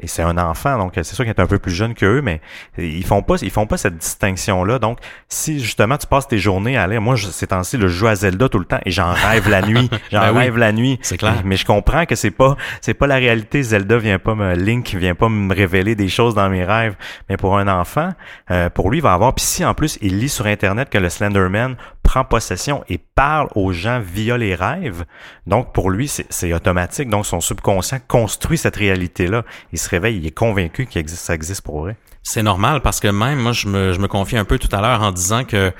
Et 0.00 0.06
c'est 0.06 0.22
un 0.22 0.38
enfant, 0.38 0.78
donc 0.78 0.92
c'est 0.94 1.04
sûr 1.04 1.24
qu'il 1.24 1.28
est 1.28 1.40
un 1.40 1.46
peu 1.46 1.58
plus 1.58 1.72
jeune 1.72 1.94
qu'eux, 1.94 2.20
mais 2.22 2.40
ils 2.78 3.04
font 3.04 3.22
pas, 3.22 3.34
ils 3.42 3.50
font 3.50 3.66
pas 3.66 3.76
cette 3.76 3.98
distinction-là. 3.98 4.78
Donc, 4.78 4.98
si 5.28 5.58
justement 5.58 5.96
tu 5.96 6.06
passes 6.06 6.28
tes 6.28 6.38
journées 6.38 6.76
à 6.76 6.84
aller, 6.84 6.98
moi, 6.98 7.16
ces 7.16 7.48
temps-ci, 7.48 7.78
je 7.80 7.88
joue 7.88 8.06
à 8.06 8.14
Zelda 8.14 8.48
tout 8.48 8.60
le 8.60 8.64
temps 8.64 8.78
et 8.84 8.90
j'en 8.90 9.12
rêve 9.12 9.48
la 9.48 9.62
nuit. 9.62 9.90
J'en 10.12 10.20
ben 10.20 10.38
rêve 10.38 10.56
la 10.56 10.72
nuit. 10.72 10.98
C'est 11.02 11.16
clair. 11.16 11.42
Mais 11.44 11.56
je 11.56 11.66
comprends 11.66 12.06
que 12.06 12.14
c'est 12.14 12.30
pas, 12.30 12.56
c'est 12.80 12.94
pas 12.94 13.06
la 13.06 13.16
réalité. 13.16 13.62
Zelda 13.62 13.98
vient 13.98 14.18
pas 14.18 14.34
me, 14.34 14.54
Link 14.54 14.94
vient 14.94 15.14
pas 15.14 15.28
me 15.28 15.52
révéler 15.54 15.94
des 15.94 16.08
choses 16.08 16.34
dans 16.34 16.48
mes 16.48 16.64
rêves. 16.64 16.94
Mais 17.28 17.36
pour 17.36 17.58
un 17.58 17.68
enfant, 17.68 18.10
euh, 18.50 18.70
pour 18.70 18.90
lui, 18.90 18.98
il 18.98 19.02
va 19.02 19.12
avoir, 19.12 19.34
puis 19.34 19.44
si 19.44 19.64
en 19.64 19.74
plus 19.74 19.98
il 20.00 20.18
lit 20.18 20.28
sur 20.28 20.46
Internet 20.46 20.88
que 20.90 20.98
le 20.98 21.08
Slenderman 21.08 21.76
prend 22.08 22.24
possession 22.24 22.82
et 22.88 22.96
parle 22.96 23.48
aux 23.54 23.70
gens 23.70 24.00
via 24.00 24.38
les 24.38 24.54
rêves. 24.54 25.04
Donc, 25.46 25.74
pour 25.74 25.90
lui, 25.90 26.08
c'est 26.08 26.54
automatique. 26.54 27.10
Donc, 27.10 27.26
son 27.26 27.42
subconscient 27.42 27.98
construit 28.08 28.56
cette 28.56 28.76
réalité-là. 28.76 29.44
Il 29.74 29.78
se 29.78 29.90
réveille, 29.90 30.16
il 30.16 30.26
est 30.26 30.30
convaincu 30.30 30.86
que 30.86 31.06
ça 31.06 31.34
existe 31.34 31.60
pour 31.60 31.80
vrai. 31.82 31.98
C'est 32.22 32.42
normal 32.42 32.82
parce 32.82 33.00
que 33.00 33.08
même 33.08 33.38
moi, 33.38 33.52
je 33.52 33.68
me, 33.68 33.92
je 33.92 33.98
me 33.98 34.08
confie 34.08 34.36
un 34.36 34.44
peu 34.44 34.58
tout 34.58 34.74
à 34.74 34.80
l'heure 34.80 35.02
en 35.02 35.12
disant 35.12 35.44
que 35.44 35.72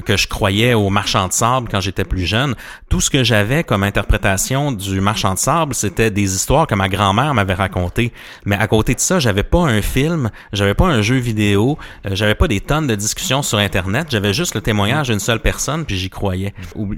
que 0.00 0.16
je 0.16 0.26
croyais 0.26 0.74
au 0.74 0.88
marchand 0.88 1.28
de 1.28 1.32
sable 1.32 1.68
quand 1.70 1.80
j'étais 1.80 2.04
plus 2.04 2.24
jeune. 2.24 2.54
Tout 2.88 3.00
ce 3.00 3.10
que 3.10 3.22
j'avais 3.22 3.62
comme 3.62 3.82
interprétation 3.82 4.72
du 4.72 5.00
marchand 5.00 5.34
de 5.34 5.38
sable, 5.38 5.74
c'était 5.74 6.10
des 6.10 6.34
histoires 6.34 6.66
que 6.66 6.74
ma 6.74 6.88
grand-mère 6.88 7.34
m'avait 7.34 7.54
racontées. 7.54 8.12
Mais 8.44 8.56
à 8.56 8.66
côté 8.66 8.94
de 8.94 9.00
ça, 9.00 9.18
j'avais 9.18 9.42
pas 9.42 9.60
un 9.60 9.82
film, 9.82 10.30
j'avais 10.52 10.74
pas 10.74 10.86
un 10.86 11.02
jeu 11.02 11.16
vidéo, 11.16 11.78
euh, 12.06 12.10
j'avais 12.14 12.34
pas 12.34 12.48
des 12.48 12.60
tonnes 12.60 12.86
de 12.86 12.94
discussions 12.94 13.42
sur 13.42 13.58
Internet. 13.58 14.06
J'avais 14.10 14.32
juste 14.32 14.54
le 14.54 14.60
témoignage 14.60 15.08
d'une 15.08 15.20
seule 15.20 15.40
personne, 15.40 15.84
puis 15.84 15.98
j'y 15.98 16.10
croyais. 16.10 16.54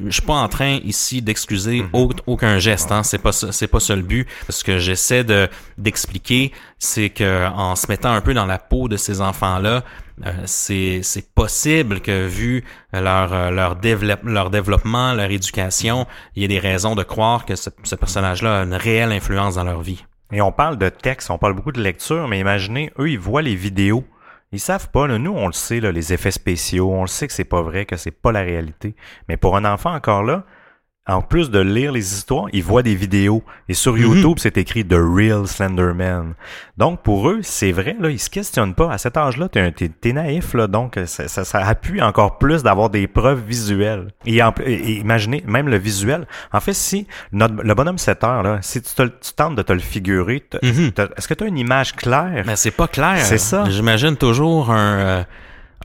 Je 0.06 0.10
suis 0.10 0.22
pas 0.22 0.34
en 0.34 0.48
train 0.48 0.78
ici 0.84 1.22
d'excuser 1.22 1.82
mhm. 1.82 2.10
aucun 2.26 2.58
geste. 2.58 2.92
Hein. 2.92 3.02
C'est 3.02 3.18
pas 3.18 3.32
c'est 3.32 3.66
pas 3.66 3.80
ça 3.80 3.96
le 3.96 4.02
but. 4.02 4.28
Ce 4.48 4.62
que 4.62 4.78
j'essaie 4.78 5.24
de 5.24 5.48
d'expliquer, 5.78 6.52
c'est 6.78 7.10
que 7.10 7.48
en 7.48 7.74
se 7.76 7.86
mettant 7.88 8.12
un 8.12 8.20
peu 8.20 8.34
dans 8.34 8.46
la 8.46 8.58
peau 8.58 8.83
de 8.88 8.96
ces 8.96 9.20
enfants-là, 9.20 9.82
euh, 10.24 10.32
c'est 10.46 11.34
possible 11.34 12.00
que 12.00 12.26
vu 12.26 12.64
leur 12.92 13.32
euh, 13.32 13.50
leur, 13.50 13.76
développement, 13.76 15.12
leur 15.14 15.30
éducation, 15.30 16.06
il 16.36 16.42
y 16.42 16.44
ait 16.44 16.48
des 16.48 16.58
raisons 16.58 16.94
de 16.94 17.02
croire 17.02 17.44
que 17.44 17.56
ce, 17.56 17.70
personnage-là 17.94 18.60
a 18.60 18.64
une 18.64 18.74
réelle 18.74 19.12
influence 19.12 19.56
dans 19.56 19.64
leur 19.64 19.80
vie. 19.80 20.04
Et 20.32 20.40
on 20.40 20.52
parle 20.52 20.78
de 20.78 20.88
texte, 20.88 21.30
on 21.30 21.38
parle 21.38 21.54
beaucoup 21.54 21.72
de 21.72 21.82
lecture, 21.82 22.28
mais 22.28 22.40
imaginez, 22.40 22.92
eux, 22.98 23.10
ils 23.10 23.18
voient 23.18 23.42
les 23.42 23.54
vidéos. 23.54 24.04
Ils 24.52 24.60
savent 24.60 24.88
pas, 24.90 25.08
nous 25.08 25.32
on 25.32 25.46
le 25.46 25.52
sait, 25.52 25.80
les 25.80 26.12
effets 26.12 26.30
spéciaux, 26.30 26.92
on 26.92 27.02
le 27.02 27.08
sait 27.08 27.26
que 27.26 27.32
c'est 27.32 27.44
pas 27.44 27.62
vrai, 27.62 27.86
que 27.86 27.96
c'est 27.96 28.12
pas 28.12 28.30
la 28.30 28.42
réalité. 28.42 28.94
Mais 29.28 29.36
pour 29.36 29.56
un 29.56 29.64
enfant 29.64 29.92
encore 29.92 30.22
là, 30.22 30.44
en 31.06 31.20
plus 31.20 31.50
de 31.50 31.58
lire 31.58 31.92
les 31.92 32.14
histoires, 32.14 32.46
ils 32.52 32.62
voient 32.62 32.82
des 32.82 32.94
vidéos. 32.94 33.42
Et 33.68 33.74
sur 33.74 33.92
mhm. 33.92 34.02
YouTube, 34.02 34.38
c'est 34.40 34.56
écrit 34.56 34.86
The 34.86 34.96
Real 34.96 35.46
Slenderman. 35.46 36.34
Donc, 36.78 37.02
pour 37.02 37.28
eux, 37.28 37.40
c'est 37.42 37.72
vrai, 37.72 37.94
là, 38.00 38.08
ils 38.08 38.18
se 38.18 38.30
questionnent 38.30 38.74
pas. 38.74 38.90
À 38.90 38.96
cet 38.96 39.16
âge-là, 39.16 39.48
t'es, 39.48 39.70
t'es, 39.70 40.12
naïf, 40.12 40.54
là, 40.54 40.66
donc 40.66 40.98
ça, 41.04 41.28
ça, 41.28 41.58
appuie 41.66 42.00
encore 42.00 42.38
plus 42.38 42.62
d'avoir 42.62 42.88
des 42.88 43.06
preuves 43.06 43.42
visuelles. 43.46 44.08
Et, 44.24 44.40
imaginez, 44.98 45.44
même 45.46 45.68
le 45.68 45.76
visuel. 45.76 46.26
En 46.52 46.60
fait, 46.60 46.74
si 46.74 47.06
le 47.32 47.74
bonhomme 47.74 47.98
7 47.98 48.24
heures, 48.24 48.42
là, 48.42 48.58
si 48.62 48.80
tu, 48.80 48.90
tentes 49.36 49.56
de 49.56 49.62
te 49.62 49.72
le 49.72 49.80
figurer, 49.80 50.42
mhm. 50.62 50.92
est-ce 51.16 51.28
que 51.28 51.34
tu 51.34 51.44
as 51.44 51.46
une 51.46 51.58
image 51.58 51.94
claire? 51.94 52.44
Mais 52.46 52.56
c'est 52.56 52.70
pas 52.70 52.88
clair. 52.88 53.18
C'est 53.18 53.38
ça. 53.38 53.64
J'imagine 53.68 54.16
toujours 54.16 54.70
un... 54.70 54.98
Euh, 54.98 55.24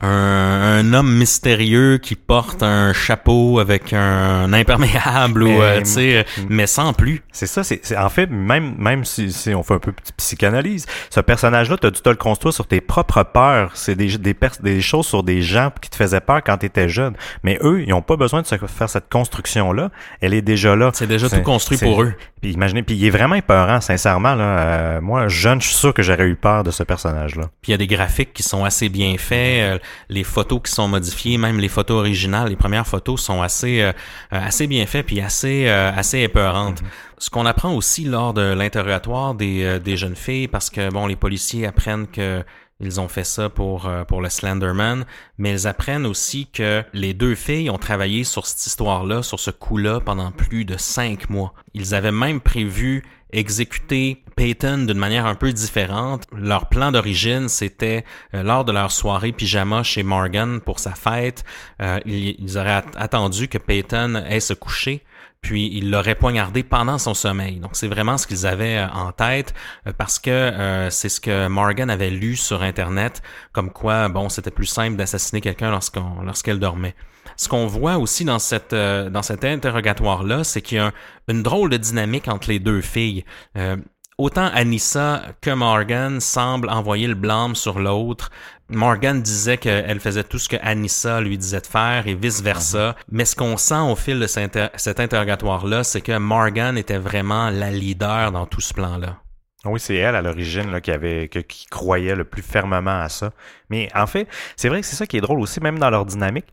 un, 0.02 0.92
homme 0.94 1.14
mystérieux 1.14 1.98
qui 1.98 2.14
porte 2.14 2.62
un 2.62 2.92
chapeau 2.92 3.58
avec 3.58 3.92
un 3.92 4.52
imperméable 4.52 5.42
ou 5.42 5.62
euh, 5.62 5.80
tu 5.80 5.84
sais 5.86 6.26
mais 6.48 6.66
sans 6.66 6.92
plus. 6.92 7.22
C'est 7.32 7.46
ça 7.46 7.62
c'est 7.62 7.96
en 7.96 8.08
fait 8.08 8.26
même 8.26 8.74
même 8.78 9.04
si, 9.04 9.30
si 9.30 9.54
on 9.54 9.62
fait 9.62 9.74
un 9.74 9.78
peu 9.78 9.92
psychanalyse 10.16 10.86
ce 11.10 11.20
personnage 11.20 11.70
là 11.70 11.76
tu 11.76 11.86
as 11.86 11.90
dû 11.90 12.00
te 12.00 12.08
le 12.08 12.16
construire 12.16 12.54
sur 12.54 12.66
tes 12.66 12.80
propres 12.80 13.22
peurs. 13.22 13.72
C'est 13.74 13.94
des 13.94 14.16
des, 14.18 14.34
des 14.62 14.80
choses 14.80 15.06
sur 15.06 15.22
des 15.22 15.42
gens 15.42 15.70
qui 15.80 15.90
te 15.90 15.96
faisaient 15.96 16.20
peur 16.20 16.42
quand 16.44 16.58
tu 16.58 16.66
étais 16.66 16.88
jeune. 16.88 17.14
Mais 17.44 17.58
eux 17.62 17.82
ils 17.86 17.92
ont 17.92 18.02
pas 18.02 18.16
besoin 18.16 18.42
de 18.42 18.46
se 18.46 18.56
faire 18.56 18.88
cette 18.88 19.08
construction 19.10 19.72
là 19.72 19.90
elle 20.20 20.34
est 20.34 20.42
déjà 20.42 20.76
là. 20.76 20.90
C'est 20.94 21.06
déjà 21.06 21.28
tout 21.28 21.42
construit 21.42 21.78
pour 21.78 22.02
eux. 22.02 22.14
Puis 22.40 22.52
imaginez 22.52 22.82
puis 22.82 22.96
il 22.96 23.04
est 23.04 23.10
vraiment 23.10 23.34
épeurant 23.34 23.80
sincèrement 23.80 24.34
là. 24.34 24.44
Euh, 24.44 25.00
moi 25.00 25.28
jeune 25.28 25.60
je 25.60 25.66
suis 25.66 25.76
sûr 25.76 25.92
que 25.92 26.02
j'aurais 26.02 26.26
eu 26.26 26.36
peur 26.36 26.64
de 26.64 26.70
ce 26.70 26.82
personnage 26.82 27.36
là 27.36 27.50
puis 27.60 27.70
il 27.70 27.72
y 27.72 27.74
a 27.74 27.78
des 27.78 27.86
graphiques 27.86 28.32
qui 28.32 28.42
sont 28.42 28.64
assez 28.64 28.88
bien 28.88 29.16
faits 29.18 29.60
euh, 29.60 29.78
les 30.08 30.24
photos 30.24 30.60
qui 30.64 30.72
sont 30.72 30.88
modifiées, 30.88 31.38
même 31.38 31.58
les 31.58 31.68
photos 31.68 31.98
originales, 31.98 32.48
les 32.48 32.56
premières 32.56 32.86
photos 32.86 33.20
sont 33.20 33.42
assez 33.42 33.82
euh, 33.82 33.92
assez 34.30 34.66
bien 34.66 34.86
faites 34.86 35.06
puis 35.06 35.20
assez 35.20 35.66
euh, 35.68 35.92
assez 35.94 36.20
épeurantes. 36.20 36.82
Mm-hmm. 36.82 37.18
Ce 37.18 37.30
qu'on 37.30 37.46
apprend 37.46 37.74
aussi 37.74 38.04
lors 38.04 38.32
de 38.32 38.54
l'interrogatoire 38.54 39.34
des, 39.34 39.62
euh, 39.62 39.78
des 39.78 39.96
jeunes 39.96 40.16
filles, 40.16 40.48
parce 40.48 40.70
que 40.70 40.90
bon, 40.90 41.06
les 41.06 41.16
policiers 41.16 41.66
apprennent 41.66 42.06
que 42.06 42.42
ils 42.80 43.00
ont 43.00 43.08
fait 43.08 43.24
ça 43.24 43.48
pour, 43.48 43.90
pour 44.08 44.20
le 44.22 44.28
Slenderman, 44.28 45.04
mais 45.38 45.52
ils 45.52 45.66
apprennent 45.66 46.06
aussi 46.06 46.46
que 46.46 46.82
les 46.92 47.14
deux 47.14 47.34
filles 47.34 47.70
ont 47.70 47.78
travaillé 47.78 48.24
sur 48.24 48.46
cette 48.46 48.66
histoire-là, 48.66 49.22
sur 49.22 49.38
ce 49.38 49.50
coup-là, 49.50 50.00
pendant 50.00 50.30
plus 50.30 50.64
de 50.64 50.76
cinq 50.76 51.30
mois. 51.30 51.52
Ils 51.74 51.94
avaient 51.94 52.12
même 52.12 52.40
prévu 52.40 53.02
exécuter 53.32 54.22
Peyton 54.36 54.84
d'une 54.86 54.98
manière 54.98 55.26
un 55.26 55.34
peu 55.34 55.52
différente. 55.52 56.24
Leur 56.36 56.68
plan 56.68 56.92
d'origine, 56.92 57.48
c'était 57.48 58.04
euh, 58.34 58.42
lors 58.42 58.64
de 58.64 58.72
leur 58.72 58.92
soirée 58.92 59.32
pyjama 59.32 59.82
chez 59.82 60.02
Morgan 60.02 60.60
pour 60.60 60.78
sa 60.78 60.92
fête, 60.92 61.44
euh, 61.80 62.00
ils, 62.06 62.58
auraient 62.58 62.82
attendu 62.96 63.48
que 63.48 63.58
Peyton 63.58 64.22
ait 64.28 64.40
se 64.40 64.54
coucher 64.54 65.02
puis 65.42 65.70
ils 65.72 65.90
l'auraient 65.90 66.14
poignardé 66.14 66.62
pendant 66.62 66.98
son 66.98 67.14
sommeil. 67.14 67.60
Donc 67.60 67.70
c'est 67.74 67.88
vraiment 67.88 68.18
ce 68.18 68.26
qu'ils 68.26 68.46
avaient 68.46 68.78
euh, 68.78 68.88
en 68.88 69.12
tête 69.12 69.54
parce 69.98 70.18
que 70.18 70.88
c'est 70.90 71.08
ce 71.08 71.20
que 71.20 71.48
Morgan 71.48 71.90
avait 71.90 72.10
lu 72.10 72.36
sur 72.36 72.62
internet 72.62 73.22
comme 73.52 73.70
quoi 73.70 74.08
bon, 74.08 74.28
c'était 74.28 74.50
plus 74.50 74.66
simple 74.66 74.96
d'assassiner 74.96 75.40
quelqu'un 75.40 75.70
lorsqu'on 75.70 76.22
lorsqu'elle 76.22 76.58
dormait 76.58 76.94
ce 77.36 77.48
qu'on 77.48 77.66
voit 77.66 77.96
aussi 77.96 78.24
dans 78.24 78.38
cette 78.38 78.72
euh, 78.72 79.08
dans 79.08 79.22
cet 79.22 79.44
interrogatoire 79.44 80.24
là, 80.24 80.44
c'est 80.44 80.60
qu'il 80.62 80.76
y 80.76 80.80
a 80.80 80.92
une 81.28 81.42
drôle 81.42 81.70
de 81.70 81.76
dynamique 81.76 82.28
entre 82.28 82.50
les 82.50 82.58
deux 82.58 82.82
filles. 82.82 83.24
Euh, 83.56 83.76
autant 84.18 84.50
Anissa 84.52 85.22
que 85.40 85.50
Morgan 85.50 86.20
semblent 86.20 86.68
envoyer 86.68 87.06
le 87.06 87.14
blâme 87.14 87.54
sur 87.54 87.78
l'autre. 87.78 88.30
Morgan 88.70 89.20
disait 89.20 89.58
qu'elle 89.58 90.00
faisait 90.00 90.24
tout 90.24 90.38
ce 90.38 90.48
que 90.48 90.56
Anissa 90.62 91.20
lui 91.20 91.36
disait 91.36 91.60
de 91.60 91.66
faire 91.66 92.06
et 92.06 92.14
vice 92.14 92.42
versa. 92.42 92.88
Mhm. 92.88 92.94
Mais 93.12 93.24
ce 93.24 93.36
qu'on 93.36 93.56
sent 93.56 93.80
au 93.80 93.96
fil 93.96 94.18
de 94.20 94.26
cet 94.26 95.00
interrogatoire-là, 95.00 95.84
c'est 95.84 96.00
que 96.00 96.16
Morgan 96.18 96.78
était 96.78 96.98
vraiment 96.98 97.50
la 97.50 97.70
leader 97.70 98.32
dans 98.32 98.46
tout 98.46 98.60
ce 98.60 98.72
plan-là. 98.74 99.16
Oui, 99.64 99.78
c'est 99.78 99.96
elle 99.96 100.16
à 100.16 100.22
l'origine 100.22 100.80
qui 100.80 100.90
avait 100.90 101.28
qui 101.28 101.66
croyait 101.66 102.14
le 102.14 102.24
plus 102.24 102.42
fermement 102.42 103.02
à 103.02 103.08
ça. 103.10 103.30
Mais 103.68 103.90
en 103.94 104.06
fait, 104.06 104.26
c'est 104.56 104.68
vrai 104.68 104.80
que 104.80 104.86
c'est 104.86 104.96
ça 104.96 105.06
qui 105.06 105.18
est 105.18 105.20
drôle 105.20 105.40
aussi, 105.40 105.60
même 105.60 105.78
dans 105.78 105.90
leur 105.90 106.06
dynamique. 106.06 106.46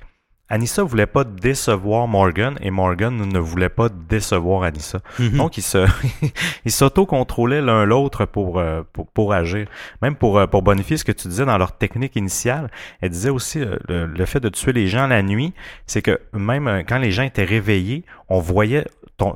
Anissa 0.50 0.84
voulait 0.84 1.08
pas 1.08 1.24
décevoir 1.24 2.08
Morgan 2.08 2.58
et 2.62 2.72
Morgan 2.72 3.16
ne 3.16 3.40
voulait 3.40 3.70
pas 3.70 3.90
décevoir 3.90 4.64
Anissa. 4.64 5.00
Mhm. 5.20 5.38
Donc 5.38 5.58
ils 5.58 5.64
se 5.64 5.86
ils 6.66 6.72
s'auto-contrôlaient 6.72 7.62
l'un 7.62 7.86
l'autre 7.86 8.26
pour, 8.26 8.60
euh, 8.60 8.84
pour, 8.94 9.08
pour 9.08 9.34
agir. 9.34 9.68
Même 10.02 10.16
pour 10.16 10.40
euh, 10.40 10.48
pour 10.48 10.62
bonifier 10.62 10.98
ce 10.98 11.04
que 11.04 11.12
tu 11.12 11.28
disais 11.28 11.46
dans 11.46 11.58
leur 11.58 11.74
technique 11.78 12.16
initiale, 12.16 12.72
elle 13.02 13.10
disait 13.10 13.30
aussi 13.30 13.60
euh, 13.60 13.78
le, 13.88 14.26
fait 14.26 14.40
de 14.40 14.50
tuer 14.50 14.74
les 14.74 14.88
gens 14.88 15.08
la 15.08 15.22
nuit, 15.22 15.54
c'est 15.86 16.02
que 16.02 16.20
même 16.34 16.84
quand 16.88 16.98
les 16.98 17.12
gens 17.12 17.24
étaient 17.24 17.44
réveillés, 17.44 18.04
on 18.30 18.40
voyait 18.40 18.86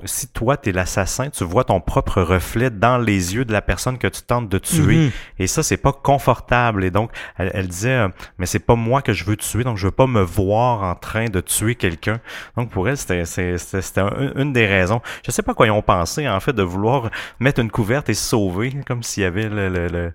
si 0.05 0.27
toi 0.27 0.57
tu 0.57 0.69
es 0.69 0.71
l'assassin, 0.71 1.29
tu 1.29 1.43
vois 1.43 1.63
ton 1.63 1.81
propre 1.81 2.21
reflet 2.21 2.69
dans 2.69 2.97
les 2.97 3.35
yeux 3.35 3.45
de 3.45 3.51
la 3.51 3.61
personne 3.61 3.97
que 3.97 4.07
tu 4.07 4.21
tentes 4.21 4.47
de 4.47 4.57
tuer. 4.59 4.97
Mhm. 4.97 5.11
Et 5.39 5.47
ça, 5.47 5.63
c'est 5.63 5.77
pas 5.77 5.91
confortable. 5.91 6.83
Et 6.83 6.91
donc, 6.91 7.11
elle, 7.37 7.67
disait, 7.67 7.89
euh, 7.89 8.09
mais 8.37 8.45
c'est 8.45 8.59
pas 8.59 8.75
moi 8.75 9.01
que 9.01 9.13
je 9.13 9.25
veux 9.25 9.35
tuer, 9.35 9.63
donc 9.63 9.77
je 9.77 9.87
veux 9.87 9.91
pas 9.91 10.07
me 10.07 10.21
voir 10.21 10.83
en 10.83 10.95
train 10.95 11.25
de 11.25 11.41
tuer 11.41 11.75
quelqu'un. 11.75 12.19
Donc 12.57 12.69
pour 12.69 12.87
elle, 12.87 12.97
c'était 12.97 13.25
c'était 13.25 14.01
une 14.35 14.53
des 14.53 14.67
raisons. 14.67 15.01
Je 15.25 15.31
sais 15.31 15.41
pas 15.41 15.53
quoi 15.53 15.65
ils 15.65 15.71
ont 15.71 15.81
pensé 15.81 16.29
en 16.29 16.39
fait 16.39 16.53
de 16.53 16.63
vouloir 16.63 17.09
mettre 17.39 17.59
une 17.59 17.71
couverte 17.71 18.09
et 18.09 18.13
se 18.13 18.29
sauver, 18.29 18.75
comme 18.85 19.01
s'il 19.01 19.23
y 19.23 19.25
avait 19.25 19.49
le, 19.49 19.69
le, 19.69 20.13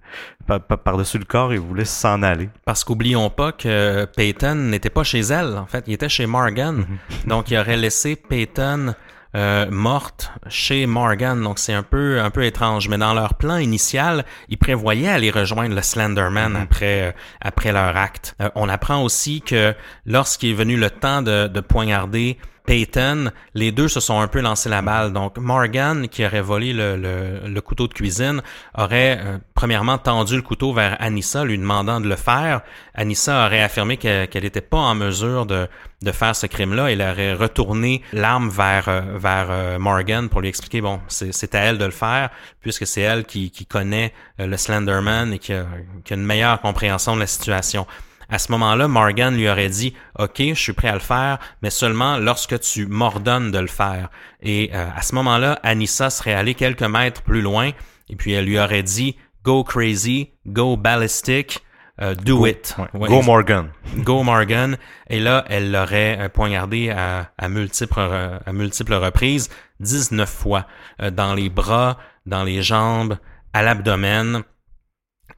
par-dessus 0.59 1.19
le 1.19 1.25
corps 1.25 1.53
et 1.53 1.59
voulait 1.59 1.85
s'en 1.85 2.23
aller. 2.23 2.49
Parce 2.65 2.85
qu'oublions 2.85 3.31
pas 3.31 3.53
que 3.53 4.05
Peyton 4.17 4.55
n'était 4.55 4.91
pas 4.91 5.03
chez 5.03 5.21
elle, 5.21 5.57
en 5.59 5.67
fait, 5.67 5.85
il 5.89 5.95
était 5.95 6.09
chez 6.09 6.27
Morgan. 6.27 6.77
Mhm. 6.77 6.87
donc 7.27 7.51
il 7.51 7.59
aurait 7.59 7.77
laissé 7.77 8.17
Peyton 8.17 8.95
euh, 9.37 9.71
morte 9.71 10.33
chez 10.49 10.87
Morgan. 10.87 11.43
Donc 11.43 11.59
c'est 11.59 11.75
un 11.75 11.83
peu 11.83 12.21
un 12.21 12.31
peu 12.31 12.45
étrange. 12.45 12.89
Mais 12.89 12.97
dans 12.97 13.13
leur 13.13 13.35
plan 13.35 13.59
initial, 13.59 14.25
ils 14.49 14.59
prévoyaient 14.59 15.09
aller 15.09 15.31
rejoindre 15.31 15.75
le 15.75 15.83
Slenderman 15.83 16.55
mm-hmm. 16.55 16.63
après 16.63 17.03
euh, 17.03 17.13
après 17.43 17.73
leur 17.73 17.97
acte. 17.97 18.35
Euh, 18.41 18.49
on 18.55 18.69
apprend 18.69 19.03
aussi 19.03 19.43
que 19.43 19.75
lorsqu'il 20.07 20.51
est 20.51 20.55
venu 20.55 20.77
le 20.77 20.91
temps 20.91 21.21
de, 21.21 21.49
de 21.49 21.61
poignarder 21.61 22.39
Peyton, 22.67 23.31
les 23.55 23.73
deux 23.73 23.89
se 23.89 24.01
sont 24.01 24.21
un 24.21 24.27
peu 24.27 24.41
lancé 24.41 24.69
la 24.69 24.83
balle. 24.83 25.13
Donc 25.13 25.39
Morgan, 25.39 26.09
qui 26.09 26.27
aurait 26.27 26.41
volé 26.41 26.73
le, 26.73 26.97
le, 26.97 27.61
couteau 27.61 27.87
de 27.87 27.95
cuisine, 27.95 28.43
aurait 28.77 29.19
euh, 29.21 29.39
premièrement 29.55 29.99
tendu 29.99 30.37
le 30.37 30.43
couteau 30.43 30.73
vers 30.73 30.97
Anissa, 31.01 31.45
lui 31.45 31.57
demandant 31.57 32.01
de 32.01 32.09
le 32.09 32.17
faire. 32.17 32.63
Anissa 32.95 33.47
aurait 33.47 33.63
affirmé 33.63 33.97
qu'elle 33.97 34.29
n'était 34.35 34.61
pas 34.61 34.79
en 34.79 34.95
mesure 34.95 35.47
de, 35.47 35.69
de 36.03 36.13
faire 36.13 36.35
ce 36.35 36.47
crime-là. 36.47 36.91
Elle 36.91 37.03
aurait 37.03 37.35
retourné 37.35 38.03
l'arme 38.13 38.51
vers, 38.51 38.89
euh, 38.89 39.01
vers 39.17 39.47
euh, 39.51 39.79
Morgan 39.79 40.29
pour 40.29 40.41
lui 40.41 40.49
expliquer, 40.49 40.81
bon, 40.81 41.01
c'est 41.09 41.55
à 41.55 41.61
elle 41.61 41.79
de 41.79 41.85
le 41.85 41.91
faire, 41.93 42.31
puisque 42.61 42.87
c'est 42.87 43.03
elle 43.03 43.25
qui, 43.25 43.51
qui 43.51 43.65
connaît 43.65 44.13
le 44.39 44.57
Slenderman 44.57 45.33
et 45.33 45.39
qui 45.39 45.53
a 45.53 45.67
une 46.11 46.25
meilleure 46.25 46.61
compréhension 46.61 47.15
de 47.15 47.21
la 47.21 47.27
situation. 47.27 47.87
À 48.29 48.39
ce 48.39 48.51
moment-là, 48.53 48.89
Morgan 48.89 49.37
lui 49.37 49.49
aurait 49.49 49.69
dit 49.69 49.95
OK, 50.19 50.39
je 50.39 50.55
suis 50.55 50.73
prêt 50.73 50.89
à 50.89 50.95
le 50.95 51.01
faire, 51.01 51.39
mais 51.63 51.71
seulement 51.71 52.19
lorsque 52.19 52.59
tu 52.61 52.87
m'ordonnes 52.87 53.51
de 53.51 53.59
le 53.59 53.67
faire. 53.69 54.11
Et 54.43 54.71
euh, 54.75 54.87
à 54.95 55.03
ce 55.03 55.15
moment-là, 55.15 55.59
Anissa 55.63 56.11
serait 56.11 56.35
allée 56.35 56.55
quelques 56.55 56.83
mètres 56.83 57.23
plus 57.23 57.41
loin 57.41 57.71
et 58.09 58.17
puis 58.17 58.33
elle 58.33 58.47
lui 58.47 58.59
aurait 58.59 58.83
dit 58.83 59.17
Go 59.45 59.63
crazy, 59.63 60.31
go 60.45 60.77
ballistic, 60.77 61.61
euh, 62.03 62.15
do 62.17 62.47
it. 62.47 62.75
go 62.95 63.23
Morgan. 63.23 63.71
Go 63.99 64.25
Morgan. 64.25 64.77
Et 65.09 65.21
là, 65.21 65.45
elle 65.49 65.71
l'aurait 65.71 66.19
euh, 66.19 66.29
poignardé 66.29 66.91
à, 66.91 67.31
à, 67.39 67.49
multiples, 67.49 68.01
à 68.45 68.53
multiples 68.53 68.95
reprises, 68.95 69.51
19 69.81 70.29
fois, 70.29 70.67
dans 71.13 71.35
les 71.35 71.49
bras, 71.49 71.99
dans 72.27 72.43
les 72.43 72.61
jambes, 72.61 73.19
à 73.53 73.63
l'abdomen. 73.63 74.43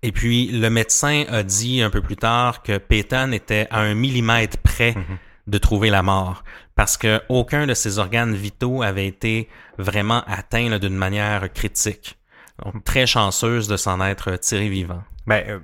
Et 0.02 0.12
puis, 0.12 0.46
le 0.48 0.70
médecin 0.70 1.24
a 1.28 1.42
dit 1.42 1.82
un 1.82 1.90
peu 1.90 2.00
plus 2.00 2.16
tard 2.16 2.62
que 2.62 2.78
Peyton 2.78 3.32
était 3.32 3.66
à 3.70 3.80
un 3.80 3.94
millimètre 3.94 4.58
près 4.58 4.92
mhm. 4.92 5.18
de 5.46 5.58
trouver 5.58 5.90
la 5.90 6.02
mort 6.02 6.44
parce 6.78 6.96
que 6.96 7.20
aucun 7.28 7.66
de 7.66 7.74
ses 7.74 7.98
organes 7.98 8.36
vitaux 8.36 8.82
avait 8.82 9.08
été 9.08 9.48
vraiment 9.78 10.22
atteint 10.28 10.78
d'une 10.78 10.94
manière 10.94 11.52
critique. 11.52 12.16
Donc, 12.64 12.84
très 12.84 13.04
chanceuse 13.04 13.66
de 13.66 13.76
s'en 13.76 14.00
être 14.00 14.36
tiré 14.36 14.68
vivant. 14.68 15.02
Ben, 15.26 15.44
euh, 15.48 15.58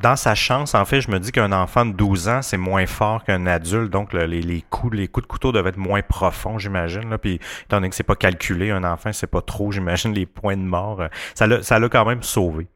dans 0.00 0.16
sa 0.16 0.34
chance, 0.34 0.74
en 0.74 0.84
fait, 0.84 1.00
je 1.00 1.10
me 1.10 1.18
dis 1.18 1.32
qu'un 1.32 1.52
enfant 1.52 1.84
de 1.84 1.92
12 1.92 2.28
ans, 2.28 2.42
c'est 2.42 2.56
moins 2.56 2.86
fort 2.86 3.24
qu'un 3.24 3.46
adulte, 3.46 3.90
donc 3.90 4.12
les, 4.12 4.26
les, 4.26 4.62
coups, 4.62 4.96
les 4.96 5.06
coups 5.08 5.26
de 5.26 5.28
couteau 5.28 5.52
doivent 5.52 5.66
être 5.66 5.76
moins 5.76 6.00
profonds, 6.00 6.58
j'imagine. 6.58 7.10
Là. 7.10 7.18
Puis, 7.18 7.34
étant 7.64 7.76
donné 7.78 7.90
que 7.90 7.94
c'est 7.94 8.04
pas 8.04 8.16
calculé, 8.16 8.70
un 8.70 8.84
enfant, 8.84 9.12
c'est 9.12 9.26
pas 9.26 9.42
trop, 9.42 9.70
j'imagine, 9.72 10.14
les 10.14 10.26
points 10.26 10.56
de 10.56 10.62
mort. 10.62 11.00
Euh, 11.00 11.08
ça 11.34 11.46
l'a, 11.46 11.62
ça 11.62 11.78
l'a 11.78 11.88
quand 11.88 12.06
même 12.06 12.22
sauvé. 12.22 12.68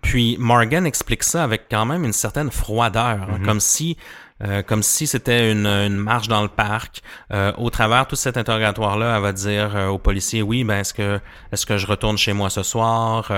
Puis 0.00 0.36
Morgan 0.38 0.86
explique 0.86 1.22
ça 1.22 1.44
avec 1.44 1.66
quand 1.70 1.84
même 1.84 2.04
une 2.04 2.12
certaine 2.12 2.50
froideur, 2.50 3.28
hein, 3.30 3.40
comme 3.44 3.60
si 3.60 3.96
euh, 4.44 4.62
comme 4.62 4.82
si 4.82 5.06
c'était 5.06 5.52
une, 5.52 5.66
une, 5.66 5.96
marche 5.96 6.26
dans 6.26 6.42
le 6.42 6.48
parc. 6.48 7.02
Euh, 7.32 7.52
au 7.58 7.70
travers 7.70 8.08
tout 8.08 8.16
cet 8.16 8.36
interrogatoire-là, 8.36 9.16
elle 9.16 9.22
va 9.22 9.32
dire 9.32 9.76
euh, 9.76 9.86
au 9.86 9.98
policier 9.98 10.42
oui, 10.42 10.64
ben 10.64 10.78
est-ce 10.78 10.94
que 10.94 11.20
est-ce 11.52 11.64
que 11.64 11.78
je 11.78 11.86
retourne 11.86 12.18
chez 12.18 12.32
moi 12.32 12.50
ce 12.50 12.62
soir? 12.62 13.30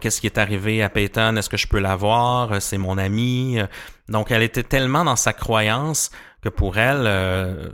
Qu'est-ce 0.00 0.20
qui 0.20 0.26
est 0.26 0.38
arrivé 0.38 0.82
à 0.82 0.88
Peyton? 0.88 1.36
Est-ce 1.36 1.50
que 1.50 1.56
je 1.56 1.66
peux 1.66 1.80
la 1.80 1.96
voir? 1.96 2.62
C'est 2.62 2.78
mon 2.78 2.96
ami. 2.96 3.58
Donc 4.08 4.30
elle 4.30 4.42
était 4.42 4.62
tellement 4.62 5.04
dans 5.04 5.16
sa 5.16 5.32
croyance 5.32 6.10
que 6.42 6.48
pour 6.48 6.78
elle, 6.78 7.04
euh, 7.06 7.68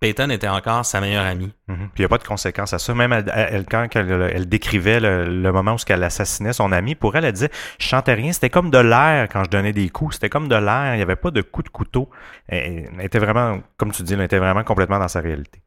Peyton 0.00 0.28
était 0.30 0.48
encore 0.48 0.84
sa 0.84 1.00
meilleure 1.00 1.24
amie. 1.24 1.52
Mhm. 1.68 1.76
Puis 1.76 1.88
il 1.98 2.00
n'y 2.02 2.04
a 2.04 2.08
pas 2.08 2.18
de 2.18 2.24
conséquences 2.24 2.72
à 2.72 2.78
ça. 2.78 2.94
Même 2.94 3.12
elle, 3.12 3.64
quand 3.66 3.88
elle, 3.94 4.48
décrivait 4.48 5.00
le, 5.00 5.52
moment 5.52 5.74
où 5.74 5.78
elle 5.88 6.04
assassinait 6.04 6.52
son 6.52 6.72
ami, 6.72 6.94
pour 6.94 7.16
elle, 7.16 7.24
elle 7.24 7.32
disait 7.32 7.50
Je 7.78 7.86
chantais 7.86 8.14
rien, 8.14 8.32
c'était 8.32 8.50
comme 8.50 8.70
de 8.70 8.78
l'air 8.78 9.28
quand 9.32 9.44
je 9.44 9.50
donnais 9.50 9.72
des 9.72 9.88
coups, 9.88 10.14
c'était 10.14 10.28
comme 10.28 10.48
de 10.48 10.56
l'air, 10.56 10.94
il 10.94 10.96
n'y 10.96 11.02
avait 11.02 11.16
pas 11.16 11.30
de 11.30 11.42
coups 11.42 11.64
de 11.64 11.70
couteau. 11.70 12.10
Elle, 12.48 12.88
était 13.00 13.18
vraiment, 13.18 13.60
comme 13.76 13.92
tu 13.92 14.02
dis, 14.02 14.14
elle 14.14 14.20
était 14.20 14.38
vraiment 14.38 14.64
complètement 14.64 14.98
dans 14.98 15.08
sa 15.08 15.20
réalité. 15.20 15.60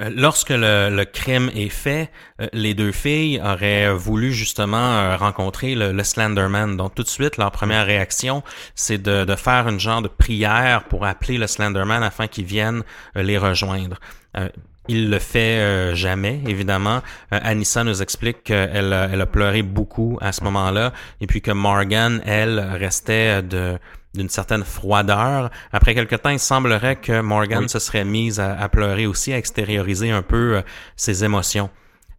Euh, 0.00 0.10
lorsque 0.14 0.50
le, 0.50 1.04
crime 1.04 1.50
est 1.54 1.68
fait, 1.68 2.10
euh, 2.40 2.46
les 2.52 2.74
deux 2.74 2.92
filles 2.92 3.40
auraient 3.44 3.92
voulu 3.92 4.32
justement 4.32 4.76
euh, 4.76 5.16
rencontrer 5.16 5.74
le, 5.74 6.02
Slenderman. 6.02 6.76
Donc 6.76 6.94
tout 6.94 7.02
de 7.02 7.08
suite, 7.08 7.36
leur 7.36 7.50
première 7.50 7.86
réaction, 7.86 8.42
c'est 8.74 8.98
de, 9.00 9.34
faire 9.36 9.68
une 9.68 9.80
genre 9.80 10.02
de 10.02 10.08
prière 10.08 10.84
pour 10.84 11.04
appeler 11.04 11.38
le 11.38 11.46
Slenderman 11.46 12.02
afin 12.02 12.26
qu'il 12.26 12.44
vienne 12.44 12.82
les 13.14 13.38
rejoindre. 13.38 13.98
il 14.88 15.08
le 15.08 15.18
fait 15.18 15.94
jamais, 15.94 16.40
évidemment. 16.46 17.00
Anissa 17.30 17.84
nous 17.84 18.02
explique 18.02 18.44
qu'elle 18.44 18.92
elle 18.92 19.20
a 19.20 19.26
pleuré 19.26 19.62
beaucoup 19.62 20.18
à 20.20 20.32
ce 20.32 20.42
moment-là, 20.44 20.92
et 21.20 21.26
puis 21.26 21.40
que 21.40 21.52
Morgan, 21.52 22.20
elle, 22.26 22.58
restait 22.58 23.42
de 23.42 23.78
d'une 24.14 24.28
certaine 24.28 24.64
froideur. 24.64 25.50
Après 25.72 25.94
quelque 25.94 26.16
temps, 26.16 26.30
il 26.30 26.38
semblerait 26.38 26.96
que 26.96 27.20
Morgan 27.20 27.68
se 27.68 27.78
serait 27.78 28.04
mise 28.04 28.40
à, 28.40 28.68
pleurer 28.68 29.06
aussi, 29.06 29.32
à 29.32 29.38
extérioriser 29.38 30.10
un 30.10 30.22
peu 30.22 30.56
euh, 30.56 30.62
ses 30.96 31.24
émotions. 31.24 31.70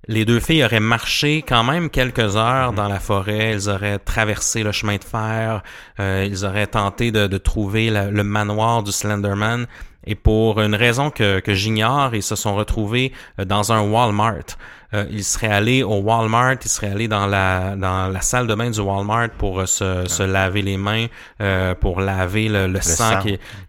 Les 0.07 0.25
deux 0.25 0.39
filles 0.39 0.63
auraient 0.63 0.79
marché 0.79 1.43
quand 1.47 1.63
même 1.63 1.89
quelques 1.89 2.35
heures 2.35 2.71
mhm. 2.71 2.75
dans 2.75 2.87
la 2.87 2.99
forêt, 2.99 3.51
elles 3.51 3.69
auraient 3.69 3.99
traversé 3.99 4.63
le 4.63 4.71
chemin 4.71 4.97
de 4.97 5.03
fer, 5.03 5.63
euh, 5.99 6.27
ils 6.27 6.45
auraient 6.45 6.67
tenté 6.67 7.11
de, 7.11 7.37
trouver 7.37 7.89
le 7.89 8.23
manoir 8.23 8.83
du 8.83 8.91
Slenderman, 8.91 9.67
et 10.05 10.15
pour 10.15 10.61
une 10.61 10.75
raison 10.75 11.11
que, 11.11 11.39
que 11.39 11.53
j'ignore, 11.53 12.15
ils 12.15 12.23
se 12.23 12.35
sont 12.35 12.55
retrouvés 12.55 13.11
euh, 13.39 13.45
dans 13.45 13.71
un 13.71 13.81
Walmart. 13.81 14.57
Euh, 14.93 15.05
ils 15.09 15.23
seraient 15.23 15.47
allés 15.47 15.83
au 15.83 16.01
Walmart, 16.01 16.57
ils 16.63 16.69
seraient 16.69 16.91
allés 16.91 17.07
dans 17.07 17.25
la 17.25 17.75
dans 17.77 18.09
la 18.09 18.21
salle 18.21 18.47
de 18.47 18.55
bain 18.55 18.69
du 18.69 18.79
Walmart 18.81 19.29
pour 19.37 19.61
euh, 19.61 19.65
se, 19.65 20.05
se 20.07 20.23
laver 20.23 20.61
les 20.61 20.75
mains, 20.75 21.07
euh, 21.39 21.73
pour 21.75 22.01
laver 22.01 22.49
le, 22.49 22.81
sang, 22.81 23.21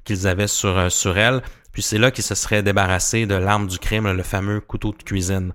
qu'ils 0.04 0.26
avaient 0.26 0.48
sur 0.48 0.90
sur 0.90 1.16
elles. 1.16 1.40
Puis 1.72 1.82
c'est 1.82 1.98
là 1.98 2.10
qu'ils 2.10 2.24
se 2.24 2.34
seraient 2.34 2.62
débarrassés 2.62 3.26
de 3.26 3.34
l'arme 3.34 3.68
du 3.68 3.78
crime, 3.78 4.10
le 4.10 4.22
fameux 4.22 4.60
couteau 4.60 4.92
de 4.98 5.02
cuisine. 5.02 5.52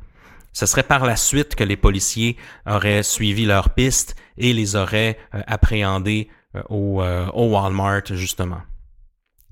Ce 0.58 0.66
serait 0.66 0.82
par 0.82 1.06
la 1.06 1.16
suite 1.16 1.54
que 1.54 1.64
les 1.64 1.78
policiers 1.78 2.36
auraient 2.66 3.04
suivi 3.04 3.46
leur 3.46 3.70
piste 3.70 4.16
et 4.40 4.54
les 4.54 4.76
auraient 4.76 5.20
appréhendés 5.32 6.30
au, 6.70 7.04
au 7.04 7.46
Walmart 7.52 8.08
justement. 8.14 8.64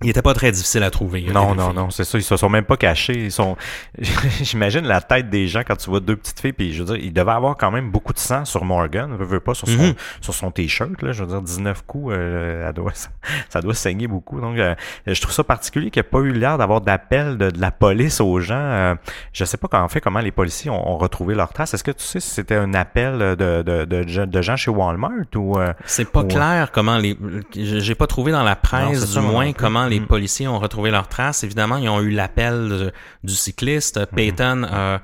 Il 0.03 0.09
était 0.09 0.21
pas 0.21 0.33
très 0.33 0.51
difficile 0.51 0.83
à 0.83 0.91
trouver. 0.91 1.21
Non, 1.31 1.55
non, 1.55 1.73
non, 1.73 1.89
c'est 1.89 2.03
ça. 2.03 2.17
Ils 2.17 2.23
se 2.23 2.35
sont 2.35 2.49
même 2.49 2.65
pas 2.65 2.75
cachés. 2.75 3.25
Ils 3.25 3.31
sont. 3.31 3.55
J'imagine 4.41 4.85
la 4.85 4.99
tête 4.99 5.29
des 5.29 5.47
gens 5.47 5.61
quand 5.65 5.77
tu 5.77 5.89
vois 5.89 6.01
deux 6.01 6.17
petites 6.17 6.39
filles. 6.39 6.51
Puis 6.51 6.73
je 6.73 6.83
veux 6.83 6.93
dire, 6.93 7.03
il 7.03 7.13
devait 7.13 7.31
avoir 7.31 7.55
quand 7.55 7.71
même 7.71 7.91
beaucoup 7.91 8.11
de 8.11 8.19
sang 8.19 8.43
sur 8.43 8.65
Morgan. 8.65 9.15
Veut, 9.15 9.25
veut 9.25 9.39
pas 9.39 9.53
sur 9.53 9.69
son 9.69 9.81
mhm. 9.81 9.93
sur 10.19 10.33
son 10.33 10.51
t-shirt. 10.51 11.01
Là, 11.01 11.13
je 11.13 11.23
veux 11.23 11.29
dire, 11.29 11.41
19 11.41 11.83
coups, 11.87 12.13
euh, 12.13 12.71
doit, 12.73 12.91
ça 13.49 13.61
doit 13.61 13.73
saigner 13.73 14.07
beaucoup. 14.07 14.41
Donc, 14.41 14.57
euh, 14.57 14.75
je 15.07 15.19
trouve 15.21 15.33
ça 15.33 15.45
particulier 15.45 15.89
qu'il 15.89 16.01
n'y 16.01 16.07
ait 16.07 16.09
pas 16.09 16.19
eu 16.19 16.33
l'air 16.33 16.57
d'avoir 16.57 16.81
d'appel 16.81 17.37
de, 17.37 17.51
la 17.57 17.71
police 17.71 18.19
aux 18.19 18.39
gens. 18.41 18.55
Euh, 18.55 18.95
je 19.31 19.45
sais 19.45 19.57
pas 19.57 19.69
en 19.81 19.87
fait 19.87 20.01
comment 20.01 20.19
les 20.19 20.31
policiers 20.31 20.69
ont, 20.71 20.97
retrouvé 20.97 21.35
leurs 21.35 21.53
traces. 21.53 21.73
Est-ce 21.73 21.83
que 21.83 21.91
tu 21.91 22.03
sais 22.03 22.19
si 22.19 22.29
c'était 22.29 22.55
un 22.55 22.73
appel 22.73 23.17
de, 23.17 23.63
de, 23.63 23.85
de, 23.85 24.25
de 24.25 24.41
gens 24.41 24.55
chez 24.55 24.71
Walmart 24.71 25.11
ou 25.35 25.57
euh, 25.57 25.73
C'est 25.85 26.09
pas 26.09 26.23
clair 26.23 26.71
comment 26.71 26.97
les. 26.97 27.17
J'ai 27.53 27.95
pas 27.95 28.07
trouvé 28.07 28.31
dans 28.31 28.43
la 28.43 28.55
presse 28.55 29.13
du 29.13 29.19
moins 29.19 29.53
comment 29.53 29.85
les 29.87 29.94
mm. 29.99 30.07
policiers 30.07 30.47
ont 30.47 30.59
retrouvé 30.59 30.91
leurs 30.91 31.07
traces. 31.07 31.43
Évidemment, 31.43 31.77
ils 31.77 31.89
ont 31.89 32.01
eu 32.01 32.09
l'appel 32.09 32.91
du 33.23 33.33
cycliste. 33.33 33.99
Mm-hmm. 33.99 34.15
Peyton 34.15 34.63
a, 34.63 35.01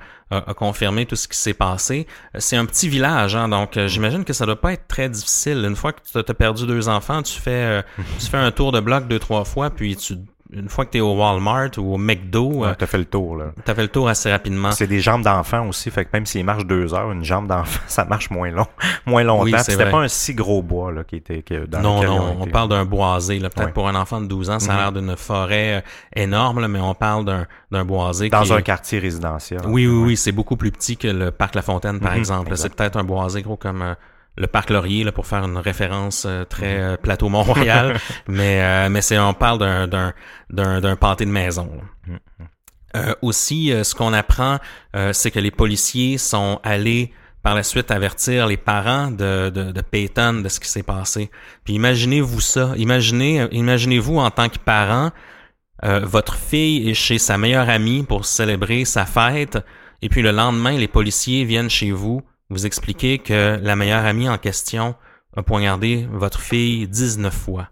confirmé 0.55 1.05
tout 1.05 1.17
ce 1.17 1.27
qui 1.27 1.37
s'est 1.37 1.53
passé. 1.53 2.07
C'est 2.37 2.55
un 2.55 2.65
petit 2.65 2.87
village, 2.87 3.35
hein, 3.35 3.49
donc 3.49 3.75
euh, 3.75 3.89
j'imagine 3.89 4.23
que 4.23 4.31
ça 4.31 4.45
doit 4.45 4.59
pas 4.59 4.71
être 4.71 4.87
très 4.87 5.09
difficile. 5.09 5.65
Une 5.67 5.75
fois 5.75 5.91
que 5.91 5.99
tu 6.09 6.17
as 6.17 6.33
perdu 6.33 6.65
deux 6.65 6.87
enfants, 6.87 7.21
tu 7.21 7.37
fais, 7.37 7.51
euh, 7.51 7.81
tu 8.19 8.27
fais 8.27 8.37
un 8.37 8.51
tour 8.51 8.71
de 8.71 8.79
bloc 8.79 9.09
deux, 9.09 9.19
trois 9.19 9.43
fois, 9.43 9.69
puis 9.69 9.97
tu 9.97 10.15
une 10.53 10.67
fois 10.67 10.85
que 10.85 10.91
tu 10.91 10.97
es 10.97 11.01
au 11.01 11.15
Walmart 11.15 11.71
ou 11.77 11.93
au 11.93 11.97
McDo, 11.97 12.51
ouais, 12.51 12.67
euh, 12.69 12.73
t'as 12.77 12.85
fait 12.85 12.97
le 12.97 13.05
tour 13.05 13.37
là. 13.37 13.51
T'as 13.63 13.73
fait 13.73 13.83
le 13.83 13.87
tour 13.87 14.09
assez 14.09 14.29
rapidement. 14.29 14.71
C'est 14.71 14.87
des 14.87 14.99
jambes 14.99 15.23
d'enfant 15.23 15.67
aussi, 15.67 15.89
fait 15.91 16.05
que 16.05 16.09
même 16.13 16.25
s'il 16.25 16.43
marche 16.43 16.65
deux 16.65 16.93
heures, 16.93 17.11
une 17.11 17.23
jambe 17.23 17.47
d'enfant, 17.47 17.79
ça 17.87 18.03
marche 18.05 18.29
moins 18.29 18.51
long, 18.51 18.67
moins 19.05 19.23
longtemps. 19.23 19.43
Oui, 19.43 19.53
C'était 19.59 19.89
pas 19.89 19.99
un 19.99 20.07
si 20.07 20.33
gros 20.33 20.61
bois 20.61 20.91
là 20.91 21.03
qui 21.03 21.17
était 21.17 21.43
dans 21.67 21.81
Non, 21.81 22.03
non, 22.03 22.37
on 22.41 22.47
parle 22.47 22.69
d'un 22.69 22.85
boisé 22.85 23.39
là. 23.39 23.49
Peut-être 23.49 23.73
pour 23.73 23.87
un 23.87 23.95
enfant 23.95 24.19
de 24.19 24.27
12 24.27 24.49
ans, 24.49 24.59
ça 24.59 24.73
a 24.73 24.77
l'air 24.77 24.91
mhm. 24.91 25.07
d'une 25.07 25.15
forêt 25.15 25.77
euh, 25.77 25.81
énorme, 26.15 26.59
là, 26.59 26.67
mais 26.67 26.79
on 26.79 26.93
parle 26.93 27.25
d'un 27.25 27.47
d'un 27.71 27.85
boisé 27.85 28.29
dans 28.29 28.51
un 28.51 28.61
quartier 28.61 28.99
résidentiel. 28.99 29.61
Oui, 29.65 29.87
oui, 29.87 30.03
oui, 30.03 30.17
c'est 30.17 30.33
beaucoup 30.33 30.57
plus 30.57 30.71
petit 30.71 30.97
que 30.97 31.07
le 31.07 31.31
parc 31.31 31.55
La 31.55 31.61
Fontaine 31.61 31.99
par 31.99 32.11
mhm, 32.11 32.17
exemple. 32.17 32.57
C'est 32.57 32.75
peut-être 32.75 32.97
un 32.97 33.03
boisé 33.03 33.41
gros 33.41 33.55
comme 33.55 33.81
euh, 33.81 33.93
le 34.37 34.47
parc 34.47 34.69
Laurier 34.69 35.03
là, 35.03 35.11
pour 35.11 35.27
faire 35.27 35.43
une 35.43 35.57
référence 35.57 36.25
euh, 36.25 36.45
très 36.45 36.77
mhm. 36.77 36.83
euh, 36.83 36.97
plateau 36.97 37.29
Mont-Royal, 37.29 37.99
mais 38.27 38.61
euh, 38.61 38.89
mais 38.89 39.01
c'est 39.01 39.19
on 39.19 39.33
parle 39.33 39.59
d'un 39.59 39.87
d'un 39.87 40.13
d'un 40.49 40.81
d'un 40.81 40.95
pâté 40.95 41.25
de 41.25 41.31
maison. 41.31 41.69
Mhm. 42.07 43.15
aussi, 43.21 43.71
ce 43.83 43.95
qu'on 43.95 44.11
apprend, 44.11 44.57
c'est 45.13 45.31
que 45.31 45.39
les 45.39 45.51
policiers 45.51 46.17
sont 46.17 46.59
allés 46.61 47.13
par 47.41 47.55
la 47.55 47.63
suite 47.63 47.89
avertir 47.89 48.47
les 48.47 48.57
parents 48.57 49.09
de, 49.09 49.49
de, 49.49 49.71
de 49.71 49.81
Peyton 49.81 50.41
de 50.43 50.49
ce 50.49 50.59
qui 50.59 50.67
s'est 50.67 50.83
passé. 50.83 51.31
Puis 51.63 51.75
imaginez-vous 51.75 52.41
ça. 52.41 52.73
Imaginez, 52.75 53.47
imaginez-vous 53.51 54.17
en 54.17 54.29
tant 54.29 54.49
que 54.49 54.59
parent, 54.59 55.11
votre 55.81 56.35
fille 56.35 56.89
est 56.89 56.93
chez 56.93 57.17
sa 57.17 57.37
meilleure 57.37 57.69
amie 57.69 58.03
pour 58.03 58.25
célébrer 58.25 58.83
sa 58.83 59.05
fête, 59.05 59.57
et 60.01 60.09
puis 60.09 60.21
le 60.21 60.31
lendemain, 60.31 60.77
les 60.77 60.89
policiers 60.89 61.45
viennent 61.45 61.69
chez 61.69 61.91
vous 61.91 62.21
vous 62.51 62.65
expliquez 62.65 63.17
que 63.17 63.57
la 63.61 63.75
meilleure 63.75 64.05
amie 64.05 64.27
en 64.29 64.37
question 64.37 64.95
a 65.35 65.41
poignardé 65.41 66.05
votre 66.11 66.41
fille 66.41 66.87
19 66.87 67.33
fois. 67.33 67.69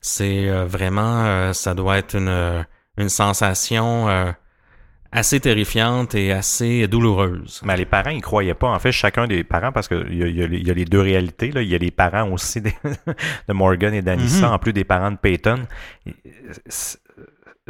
C'est 0.00 0.48
euh, 0.48 0.64
vraiment, 0.64 1.24
euh, 1.24 1.52
ça 1.52 1.74
doit 1.74 1.98
être 1.98 2.14
une, 2.16 2.28
euh, 2.28 2.62
une 2.96 3.08
sensation 3.08 4.34
assez 5.10 5.40
terrifiante 5.40 6.14
et 6.14 6.32
assez 6.32 6.86
douloureuse. 6.86 7.60
Mais 7.64 7.76
les 7.76 7.84
parents, 7.84 8.10
ils 8.10 8.22
croyaient 8.22 8.54
pas. 8.54 8.68
En 8.68 8.78
fait, 8.78 8.92
chacun 8.92 9.26
des 9.26 9.42
parents, 9.44 9.72
parce 9.72 9.88
qu'il 9.88 10.12
y, 10.12 10.24
y, 10.24 10.64
y, 10.64 10.70
a 10.70 10.74
les 10.74 10.84
deux 10.84 11.00
réalités. 11.00 11.50
Là. 11.50 11.62
Il 11.62 11.68
y 11.68 11.74
a 11.74 11.78
les 11.78 11.90
parents 11.90 12.30
aussi 12.30 12.60
de, 12.60 12.70
Morgan 13.52 13.92
et 13.92 14.02
d'Anissa, 14.02 14.46
mm-hmm. 14.46 14.54
en 14.54 14.58
plus 14.58 14.72
des 14.72 14.84
parents 14.84 15.10
de 15.10 15.16
Peyton 15.16 15.66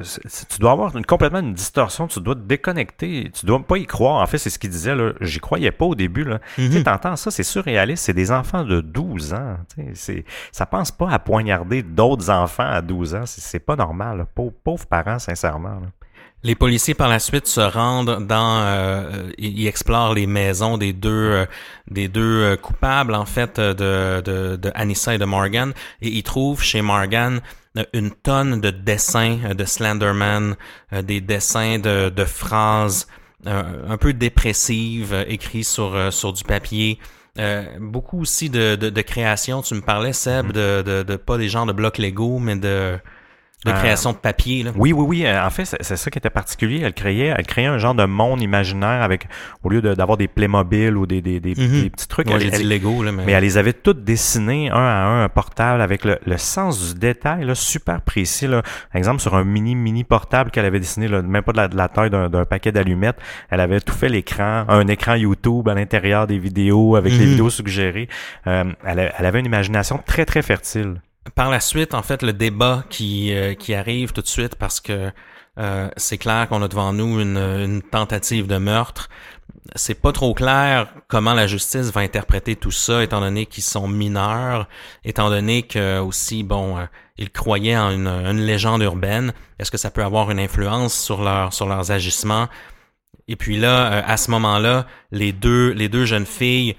tu 0.00 0.58
dois 0.58 0.72
avoir 0.72 0.96
une, 0.96 1.04
complètement 1.04 1.40
une 1.40 1.52
distorsion, 1.52 2.06
tu 2.06 2.18
dois 2.20 2.34
te 2.34 2.40
déconnecter, 2.40 3.30
tu 3.34 3.44
dois 3.44 3.60
pas 3.60 3.76
y 3.76 3.86
croire. 3.86 4.22
En 4.22 4.26
fait, 4.26 4.38
c'est 4.38 4.48
ce 4.48 4.58
qu'il 4.58 4.70
disait, 4.70 4.94
là. 4.94 5.12
J'y 5.20 5.38
croyais 5.38 5.70
pas 5.70 5.84
au 5.84 5.94
début, 5.94 6.24
là. 6.24 6.40
Tu 6.54 6.62
mhm. 6.62 6.84
entends 6.86 7.16
ça, 7.16 7.30
c'est 7.30 7.42
surréaliste, 7.42 8.04
c'est 8.04 8.14
des 8.14 8.32
enfants 8.32 8.64
de 8.64 8.80
12 8.80 9.34
ans. 9.34 9.56
C'est, 9.92 10.24
ça 10.50 10.64
pense 10.64 10.90
pas 10.92 11.10
à 11.10 11.18
poignarder 11.18 11.82
d'autres 11.82 12.30
enfants 12.30 12.66
à 12.66 12.80
12 12.80 13.14
ans. 13.14 13.24
C'est, 13.26 13.60
pas 13.60 13.76
normal, 13.76 14.26
Pauvres, 14.34 14.86
parents, 14.86 15.18
sincèrement, 15.18 15.82
Les 16.42 16.54
policiers 16.54 16.94
par 16.94 17.08
la 17.08 17.18
suite 17.18 17.46
se 17.46 17.60
rendent 17.60 18.26
dans, 18.26 18.62
euh, 18.62 19.30
ils 19.36 19.66
explorent 19.66 20.14
les 20.14 20.26
maisons 20.26 20.78
des 20.78 20.94
deux, 20.94 21.10
euh, 21.10 21.46
des 21.90 22.08
deux 22.08 22.42
euh, 22.42 22.56
coupables 22.56 23.14
en 23.14 23.26
fait 23.26 23.60
de, 23.60 24.22
de, 24.22 24.56
de 24.56 24.72
Anissa 24.74 25.14
et 25.14 25.18
de 25.18 25.26
Morgan, 25.26 25.74
et 26.00 26.08
ils 26.08 26.22
trouvent 26.22 26.62
chez 26.62 26.80
Morgan 26.80 27.42
une 27.92 28.10
tonne 28.10 28.60
de 28.60 28.70
dessins 28.70 29.38
euh, 29.44 29.54
de 29.54 29.64
Slenderman, 29.64 30.56
euh, 30.92 31.02
des 31.02 31.20
dessins 31.20 31.78
de, 31.78 32.10
de 32.10 32.24
phrases 32.24 33.06
un 33.44 33.96
peu 33.96 34.12
dépressives 34.12 35.24
écrits 35.26 35.64
sur, 35.64 36.12
sur 36.12 36.32
du 36.32 36.44
papier. 36.44 37.00
beaucoup 37.80 38.20
aussi 38.20 38.48
de, 38.50 38.76
de, 38.76 38.88
de 38.88 39.00
créations. 39.02 39.62
Tu 39.62 39.74
me 39.74 39.80
parlais, 39.80 40.12
Seb, 40.12 40.46
mm-hmm. 40.46 40.52
de, 40.52 40.82
de, 40.86 41.02
de, 41.02 41.16
pas 41.16 41.38
des 41.38 41.48
genres 41.48 41.66
de 41.66 41.72
blocs 41.72 41.98
Lego, 41.98 42.38
mais 42.38 42.54
de 42.54 43.00
de 43.64 43.70
Euh, 43.70 43.74
création 43.74 44.12
de 44.12 44.16
papier. 44.16 44.64
Là. 44.64 44.72
Oui, 44.76 44.92
oui, 44.92 45.04
oui. 45.06 45.26
euh, 45.26 45.46
En 45.46 45.50
fait, 45.50 45.64
c'est 45.80 45.96
ça 45.96 46.10
qui 46.10 46.18
était 46.18 46.30
particulier. 46.30 46.80
Elle 46.82 46.92
créait, 46.94 47.32
elle 47.36 47.46
créait 47.46 47.66
un 47.66 47.78
genre 47.78 47.94
de 47.94 48.04
monde 48.04 48.42
imaginaire 48.42 49.02
avec, 49.02 49.28
au 49.62 49.68
lieu 49.68 49.80
de- 49.80 49.94
d'avoir 49.94 50.16
des 50.18 50.26
Playmobil 50.28 50.96
ou 50.96 51.06
des, 51.06 51.20
des, 51.22 51.38
des, 51.38 51.54
Mhm. 51.56 51.82
des 51.82 51.90
petits 51.90 52.08
trucs, 52.08 52.28
Moi, 52.28 52.38
j'ai 52.40 52.50
dit 52.50 52.64
Lego, 52.64 53.02
là, 53.04 53.12
mais, 53.12 53.24
mais 53.24 53.32
elle 53.32 53.44
les 53.44 53.58
avait 53.58 53.72
toutes 53.72 54.02
dessinées 54.04 54.70
un 54.70 54.74
à 54.76 55.04
un, 55.04 55.24
un 55.24 55.28
portable, 55.28 55.80
avec 55.80 56.04
le, 56.04 56.18
le 56.26 56.38
sens 56.38 56.92
du 56.92 56.98
détail 56.98 57.44
là, 57.44 57.54
super 57.54 58.00
précis. 58.00 58.46
Là. 58.48 58.62
Par 58.62 58.96
exemple, 58.98 59.20
sur 59.20 59.34
un 59.36 59.44
mini, 59.44 59.74
mini 59.76 60.02
portable 60.04 60.50
qu'elle 60.50 60.64
avait 60.64 60.80
dessiné, 60.80 61.06
là, 61.06 61.22
même 61.22 61.42
pas 61.42 61.52
de 61.52 61.58
la, 61.58 61.68
de 61.68 61.76
la 61.76 61.88
taille 61.88 62.10
d'un 62.10 62.44
paquet 62.44 62.72
d'allumettes, 62.72 63.18
elle 63.50 63.60
avait 63.60 63.80
tout 63.80 63.94
fait 63.94 64.08
l'écran, 64.08 64.64
un 64.68 64.86
écran 64.88 65.14
YouTube 65.14 65.68
à 65.68 65.74
l'intérieur 65.74 66.26
des 66.26 66.38
vidéos, 66.38 66.96
avec 66.96 67.12
les 67.12 67.20
Mhm. 67.26 67.30
vidéos 67.30 67.50
suggérées. 67.50 68.08
Euh, 68.48 68.64
elle, 68.84 69.12
elle 69.16 69.26
avait 69.26 69.38
une 69.40 69.46
imagination 69.46 70.00
très, 70.04 70.24
très 70.24 70.42
fertile. 70.42 71.00
Par 71.34 71.50
la 71.50 71.60
suite, 71.60 71.94
en 71.94 72.02
fait, 72.02 72.22
le 72.22 72.32
débat 72.32 72.84
qui, 72.90 73.32
euh, 73.32 73.54
qui 73.54 73.74
arrive 73.74 74.12
tout 74.12 74.22
de 74.22 74.26
suite 74.26 74.56
parce 74.56 74.80
que 74.80 75.12
euh, 75.58 75.90
c'est 75.96 76.16
clair 76.16 76.48
qu'on 76.48 76.62
a 76.62 76.68
devant 76.68 76.92
nous 76.92 77.20
une, 77.20 77.82
tentative 77.90 78.46
de 78.46 78.56
meurtre. 78.56 79.08
C'est 79.76 80.00
pas 80.00 80.12
trop 80.12 80.34
clair 80.34 80.92
comment 81.08 81.34
la 81.34 81.46
justice 81.46 81.90
va 81.90 82.00
interpréter 82.00 82.56
tout 82.56 82.70
ça, 82.70 83.02
étant 83.02 83.20
donné 83.20 83.46
qu'ils 83.46 83.62
sont 83.62 83.86
mineurs, 83.86 84.68
étant 85.04 85.30
donné 85.30 85.62
que 85.62 86.00
aussi, 86.00 86.42
bon, 86.42 86.78
euh, 86.78 86.84
ils 87.18 87.30
croyaient 87.30 87.76
en 87.76 87.90
une, 87.90 88.08
une 88.08 88.40
légende 88.40 88.82
urbaine. 88.82 89.32
Est-ce 89.58 89.70
que 89.70 89.78
ça 89.78 89.90
peut 89.90 90.02
avoir 90.02 90.30
une 90.30 90.40
influence 90.40 90.94
sur 90.98 91.22
leur 91.22 91.52
sur 91.52 91.66
leurs 91.66 91.90
agissements? 91.90 92.48
Et 93.28 93.36
puis 93.36 93.58
là, 93.58 93.92
euh, 93.92 94.02
à 94.04 94.16
ce 94.16 94.30
moment-là, 94.30 94.86
les 95.10 95.32
deux 95.32 95.70
les 95.72 95.88
deux 95.88 96.06
jeunes 96.06 96.26
filles 96.26 96.76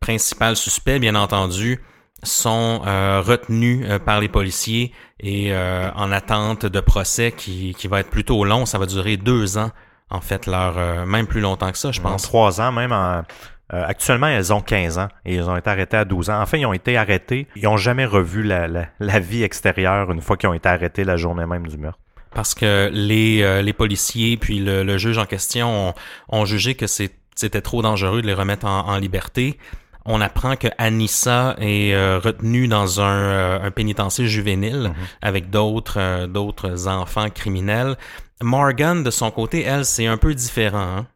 principales 0.00 0.56
suspects, 0.56 0.98
bien 0.98 1.14
entendu, 1.14 1.80
sont 2.22 2.82
euh, 2.86 3.20
retenus 3.20 3.84
euh, 3.88 3.98
par 3.98 4.20
les 4.20 4.28
policiers 4.28 4.92
et 5.20 5.52
euh, 5.52 5.90
en 5.94 6.12
attente 6.12 6.66
de 6.66 6.80
procès 6.80 7.32
qui, 7.32 7.74
qui 7.76 7.88
va 7.88 8.00
être 8.00 8.10
plutôt 8.10 8.44
long. 8.44 8.66
Ça 8.66 8.78
va 8.78 8.86
durer 8.86 9.16
deux 9.16 9.58
ans, 9.58 9.70
en 10.10 10.20
fait, 10.20 10.46
leur 10.46 10.78
euh, 10.78 11.04
même 11.06 11.26
plus 11.26 11.40
longtemps 11.40 11.72
que 11.72 11.78
ça, 11.78 11.90
je 11.92 12.00
En 12.00 12.04
pense. 12.04 12.22
trois 12.22 12.60
ans, 12.60 12.72
même 12.72 12.92
en, 12.92 13.22
euh, 13.72 13.84
actuellement, 13.86 14.26
elles 14.26 14.52
ont 14.52 14.60
15 14.60 14.98
ans 14.98 15.08
et 15.24 15.36
ils 15.36 15.48
ont 15.48 15.56
été 15.56 15.70
arrêtés 15.70 15.96
à 15.96 16.04
12 16.04 16.30
ans. 16.30 16.40
En 16.42 16.46
fait, 16.46 16.60
ils 16.60 16.66
ont 16.66 16.72
été 16.74 16.96
arrêtés. 16.96 17.46
Ils 17.56 17.66
ont 17.66 17.76
jamais 17.78 18.04
revu 18.04 18.42
la, 18.42 18.68
la, 18.68 18.86
la 19.00 19.18
vie 19.18 19.42
extérieure 19.42 20.10
une 20.12 20.20
fois 20.20 20.36
qu'ils 20.36 20.48
ont 20.48 20.54
été 20.54 20.68
arrêtés 20.68 21.04
la 21.04 21.16
journée 21.16 21.46
même 21.46 21.66
du 21.66 21.78
meurtre. 21.78 21.98
Parce 22.34 22.54
que 22.54 22.90
les, 22.92 23.42
euh, 23.42 23.62
les 23.62 23.72
policiers 23.72 24.36
puis 24.36 24.58
le, 24.58 24.82
le 24.84 24.98
juge 24.98 25.18
en 25.18 25.26
question 25.26 25.88
ont, 25.88 25.94
ont 26.28 26.44
jugé 26.44 26.74
que 26.74 26.86
c'était 26.86 27.60
trop 27.60 27.82
dangereux 27.82 28.22
de 28.22 28.26
les 28.26 28.34
remettre 28.34 28.66
en, 28.66 28.88
en 28.88 28.96
liberté. 28.98 29.58
On 30.04 30.20
apprend 30.20 30.56
que 30.56 30.68
Anissa 30.78 31.54
est 31.58 31.94
euh, 31.94 32.18
retenue 32.18 32.66
dans 32.68 33.00
un, 33.00 33.04
euh, 33.22 33.58
un 33.62 33.70
pénitencier 33.70 34.26
juvénile 34.26 34.92
avec 35.20 35.50
d'autres 35.50 35.98
euh, 36.00 36.26
d'autres 36.26 36.88
enfants 36.88 37.30
criminels. 37.30 37.96
Morgan, 38.42 39.02
de 39.04 39.10
son 39.10 39.30
côté, 39.30 39.62
elle, 39.62 39.84
c'est 39.84 40.06
un 40.06 40.16
peu 40.16 40.34
différent. 40.34 40.98
hein. 40.98 41.06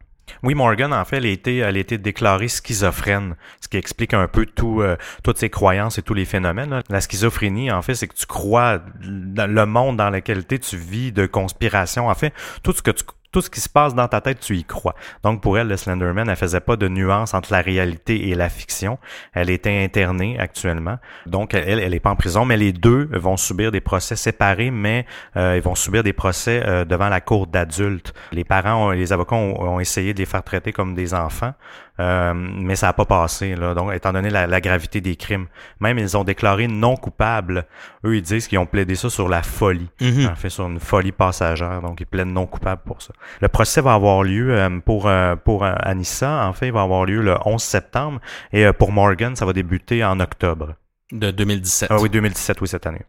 Oui, 0.43 0.55
Morgan, 0.55 0.93
en 0.93 1.03
fait, 1.05 1.17
elle 1.17 1.25
a 1.25 1.29
été, 1.29 1.57
elle 1.57 1.75
a 1.75 1.79
été 1.79 1.97
déclarée 1.97 2.47
schizophrène, 2.47 3.35
ce 3.61 3.67
qui 3.67 3.77
explique 3.77 4.13
un 4.13 4.27
peu 4.27 4.45
tout, 4.45 4.81
euh, 4.81 4.95
toutes 5.23 5.37
ses 5.37 5.49
croyances 5.49 5.97
et 5.97 6.01
tous 6.01 6.13
les 6.13 6.25
phénomènes. 6.25 6.69
là. 6.69 6.83
La 6.89 7.01
schizophrénie, 7.01 7.71
en 7.71 7.81
fait, 7.81 7.95
c'est 7.95 8.07
que 8.07 8.15
tu 8.15 8.25
crois 8.25 8.79
dans 9.03 9.49
le 9.49 9.65
monde 9.65 9.97
dans 9.97 10.09
lequel 10.09 10.45
tu 10.45 10.77
vis 10.77 11.11
de 11.11 11.25
conspiration. 11.25 12.07
En 12.09 12.15
fait, 12.15 12.33
tout 12.63 12.71
ce 12.73 12.81
que 12.81 12.91
tu 12.91 13.03
tout 13.31 13.41
ce 13.41 13.49
qui 13.49 13.59
se 13.59 13.69
passe 13.69 13.93
dans 13.93 14.07
ta 14.07 14.21
tête, 14.21 14.39
tu 14.39 14.55
y 14.55 14.63
crois. 14.63 14.95
Donc 15.23 15.41
pour 15.41 15.57
elle, 15.57 15.67
le 15.67 15.77
Slenderman, 15.77 16.29
elle 16.29 16.35
faisait 16.35 16.59
pas 16.61 16.75
de 16.77 16.87
nuance 16.87 17.33
entre 17.33 17.51
la 17.51 17.61
réalité 17.61 18.29
et 18.29 18.35
la 18.35 18.49
fiction. 18.49 18.97
Elle 19.33 19.49
était 19.49 19.83
internée 19.83 20.39
actuellement. 20.39 20.97
Donc 21.25 21.53
elle, 21.53 21.79
elle 21.79 21.93
est 21.93 21.99
pas 21.99 22.09
en 22.11 22.15
prison, 22.15 22.45
mais 22.45 22.57
les 22.57 22.71
deux 22.73 23.09
vont 23.11 23.37
subir 23.37 23.71
des 23.71 23.81
procès 23.81 24.15
séparés, 24.15 24.71
mais 24.71 25.05
euh, 25.35 25.55
ils 25.57 25.61
vont 25.61 25.75
subir 25.75 26.03
des 26.03 26.13
procès 26.13 26.63
euh, 26.65 26.85
devant 26.85 27.09
la 27.09 27.21
cour 27.21 27.47
d'adultes. 27.47 28.13
Les 28.31 28.43
parents, 28.43 28.87
ont- 28.87 28.91
les 28.91 29.11
avocats 29.13 29.35
ont, 29.35 29.61
ont 29.61 29.79
essayé 29.79 30.13
de 30.13 30.19
les 30.19 30.25
faire 30.25 30.43
traiter 30.43 30.71
comme 30.71 30.95
des 30.95 31.13
enfants, 31.13 31.53
euh, 31.99 32.33
mais 32.35 32.75
ça 32.75 32.87
n'a 32.87 32.93
pas 32.93 33.05
passé. 33.05 33.55
Là. 33.55 33.73
Donc 33.73 33.93
étant 33.93 34.13
donné 34.13 34.29
la, 34.29 34.47
la 34.47 34.61
gravité 34.61 35.01
des 35.01 35.15
crimes, 35.15 35.47
même 35.79 35.97
ils 35.97 36.15
ont 36.17 36.23
déclaré 36.23 36.67
non 36.67 36.95
coupables. 36.95 37.65
Eux, 38.05 38.15
ils 38.15 38.21
disent 38.21 38.47
qu'ils 38.47 38.59
ont 38.59 38.65
plaidé 38.65 38.95
ça 38.95 39.09
sur 39.09 39.27
la 39.29 39.41
folie. 39.43 39.89
Mhm. 40.01 40.27
En 40.31 40.35
fait, 40.35 40.49
sur 40.49 40.67
une 40.67 40.79
folie 40.79 41.11
passagère. 41.11 41.81
Donc, 41.81 41.99
ils 41.99 42.05
plaident 42.05 42.27
non 42.33 42.45
coupables 42.45 42.81
pour 42.85 43.01
ça. 43.01 43.13
Le 43.41 43.47
procès 43.47 43.81
va 43.81 43.93
avoir 43.93 44.23
lieu 44.23 44.55
euh, 44.57 44.79
pour, 44.79 45.07
euh, 45.07 45.35
pour 45.35 45.65
euh, 45.65 45.73
Anissa. 45.79 46.45
En 46.47 46.53
fait, 46.53 46.67
il 46.67 46.73
va 46.73 46.81
avoir 46.83 47.05
lieu 47.05 47.21
le 47.21 47.35
11 47.45 47.61
septembre. 47.61 48.19
Et 48.53 48.65
euh, 48.65 48.73
pour 48.73 48.91
Morgan, 48.91 49.35
ça 49.35 49.45
va 49.45 49.53
débuter 49.53 50.03
en 50.05 50.19
octobre. 50.19 50.75
De 51.11 51.31
2017. 51.31 51.89
Ah 51.91 51.97
oui, 51.99 52.09
2017, 52.09 52.61
oui, 52.61 52.67
cette 52.67 52.85
année. 52.85 53.01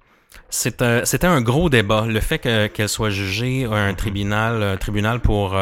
C'était 0.51 1.26
un 1.26 1.41
gros 1.43 1.68
débat. 1.68 2.07
Le 2.07 2.20
fait 2.20 2.39
que- 2.39 2.66
qu'elle 2.68 2.89
soit 2.89 3.11
jugée 3.11 3.66
à 3.66 3.74
un 3.74 3.95
tribunal, 3.95 4.62
un 4.62 4.76
tribunal 4.76 5.20
pour, 5.20 5.57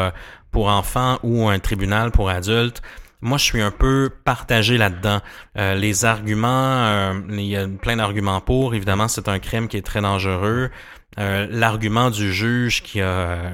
pour 0.51 0.67
enfants 0.67 1.19
ou 1.23 1.47
un 1.49 1.59
tribunal 1.59 2.11
pour 2.11 2.29
adultes, 2.29 2.81
moi, 3.21 3.37
je 3.37 3.43
suis 3.43 3.61
un 3.61 3.71
peu 3.71 4.09
partagé 4.25 4.77
là-dedans. 4.77 5.21
Euh, 5.57 5.75
les 5.75 6.05
arguments, 6.05 6.47
euh, 6.85 7.13
il 7.29 7.45
y 7.45 7.57
a 7.57 7.67
plein 7.67 7.97
d'arguments 7.97 8.41
pour. 8.41 8.75
Évidemment, 8.75 9.07
c'est 9.07 9.27
un 9.27 9.39
crime 9.39 9.67
qui 9.67 9.77
est 9.77 9.85
très 9.85 10.01
dangereux. 10.01 10.69
Euh, 11.19 11.47
L'argument 11.49 12.09
du 12.11 12.31
juge 12.31 12.83
qui 12.83 13.01
a, 13.01 13.51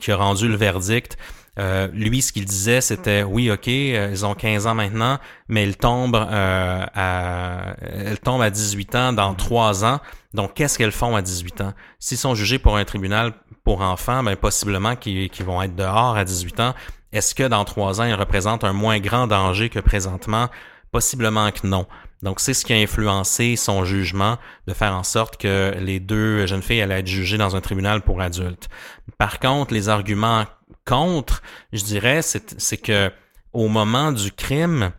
qui 0.00 0.10
a 0.10 0.16
rendu 0.16 0.48
le 0.48 0.56
verdict, 0.56 1.16
euh, 1.58 1.88
lui, 1.92 2.20
ce 2.20 2.32
qu'il 2.32 2.44
disait, 2.44 2.80
c'était 2.80 3.22
oui, 3.22 3.50
ok, 3.50 3.68
euh, 3.68 4.08
ils 4.10 4.26
ont 4.26 4.34
15 4.34 4.66
ans 4.66 4.74
maintenant, 4.74 5.18
mais 5.48 5.64
ils 5.64 5.76
tombent 5.76 6.16
euh, 6.16 6.86
à, 6.94 7.76
elles 7.80 8.18
tombent 8.18 8.42
à 8.42 8.50
18 8.50 8.94
ans 8.94 9.12
dans 9.12 9.34
3 9.34 9.84
ans. 9.84 10.00
Donc, 10.34 10.52
qu'est-ce 10.54 10.76
qu'elles 10.76 10.92
font 10.92 11.16
à 11.16 11.22
18 11.22 11.62
ans? 11.62 11.72
S'ils 11.98 12.18
sont 12.18 12.34
jugés 12.34 12.58
pour 12.58 12.76
un 12.76 12.84
tribunal 12.84 13.32
pour 13.64 13.80
enfants, 13.80 14.22
ben, 14.22 14.36
possiblement 14.36 14.96
qu'ils 14.96 15.30
qu'ils 15.30 15.46
vont 15.46 15.62
être 15.62 15.74
dehors 15.74 16.16
à 16.16 16.24
18 16.24 16.60
ans. 16.60 16.74
Est-ce 17.16 17.34
que 17.34 17.44
dans 17.44 17.64
3 17.64 18.02
ans, 18.02 18.04
ils 18.04 18.14
représentent 18.14 18.64
un 18.64 18.74
moins 18.74 19.00
grand 19.00 19.26
danger 19.26 19.70
que 19.70 19.78
présentement? 19.78 20.48
Possiblement 20.92 21.50
que 21.50 21.66
non. 21.66 21.86
Donc, 22.22 22.40
c'est 22.40 22.52
ce 22.52 22.64
qui 22.66 22.74
a 22.74 22.76
influencé 22.76 23.56
son 23.56 23.86
jugement 23.86 24.36
de 24.66 24.74
faire 24.74 24.92
en 24.92 25.02
sorte 25.02 25.38
que 25.38 25.74
les 25.78 25.98
deux 25.98 26.46
jeunes 26.46 26.60
filles 26.60 26.82
allaient 26.82 27.00
être 27.00 27.06
jugées 27.06 27.38
dans 27.38 27.56
un 27.56 27.62
tribunal 27.62 28.02
pour 28.02 28.20
adultes. 28.20 28.68
Par 29.16 29.38
contre, 29.38 29.72
les 29.72 29.88
arguments 29.88 30.44
contre, 30.84 31.40
je 31.72 31.84
dirais, 31.84 32.20
c'est 32.20 32.76
que 32.76 33.10
au 33.54 33.68
moment 33.68 34.12
du 34.12 34.30
crime, 34.30 34.92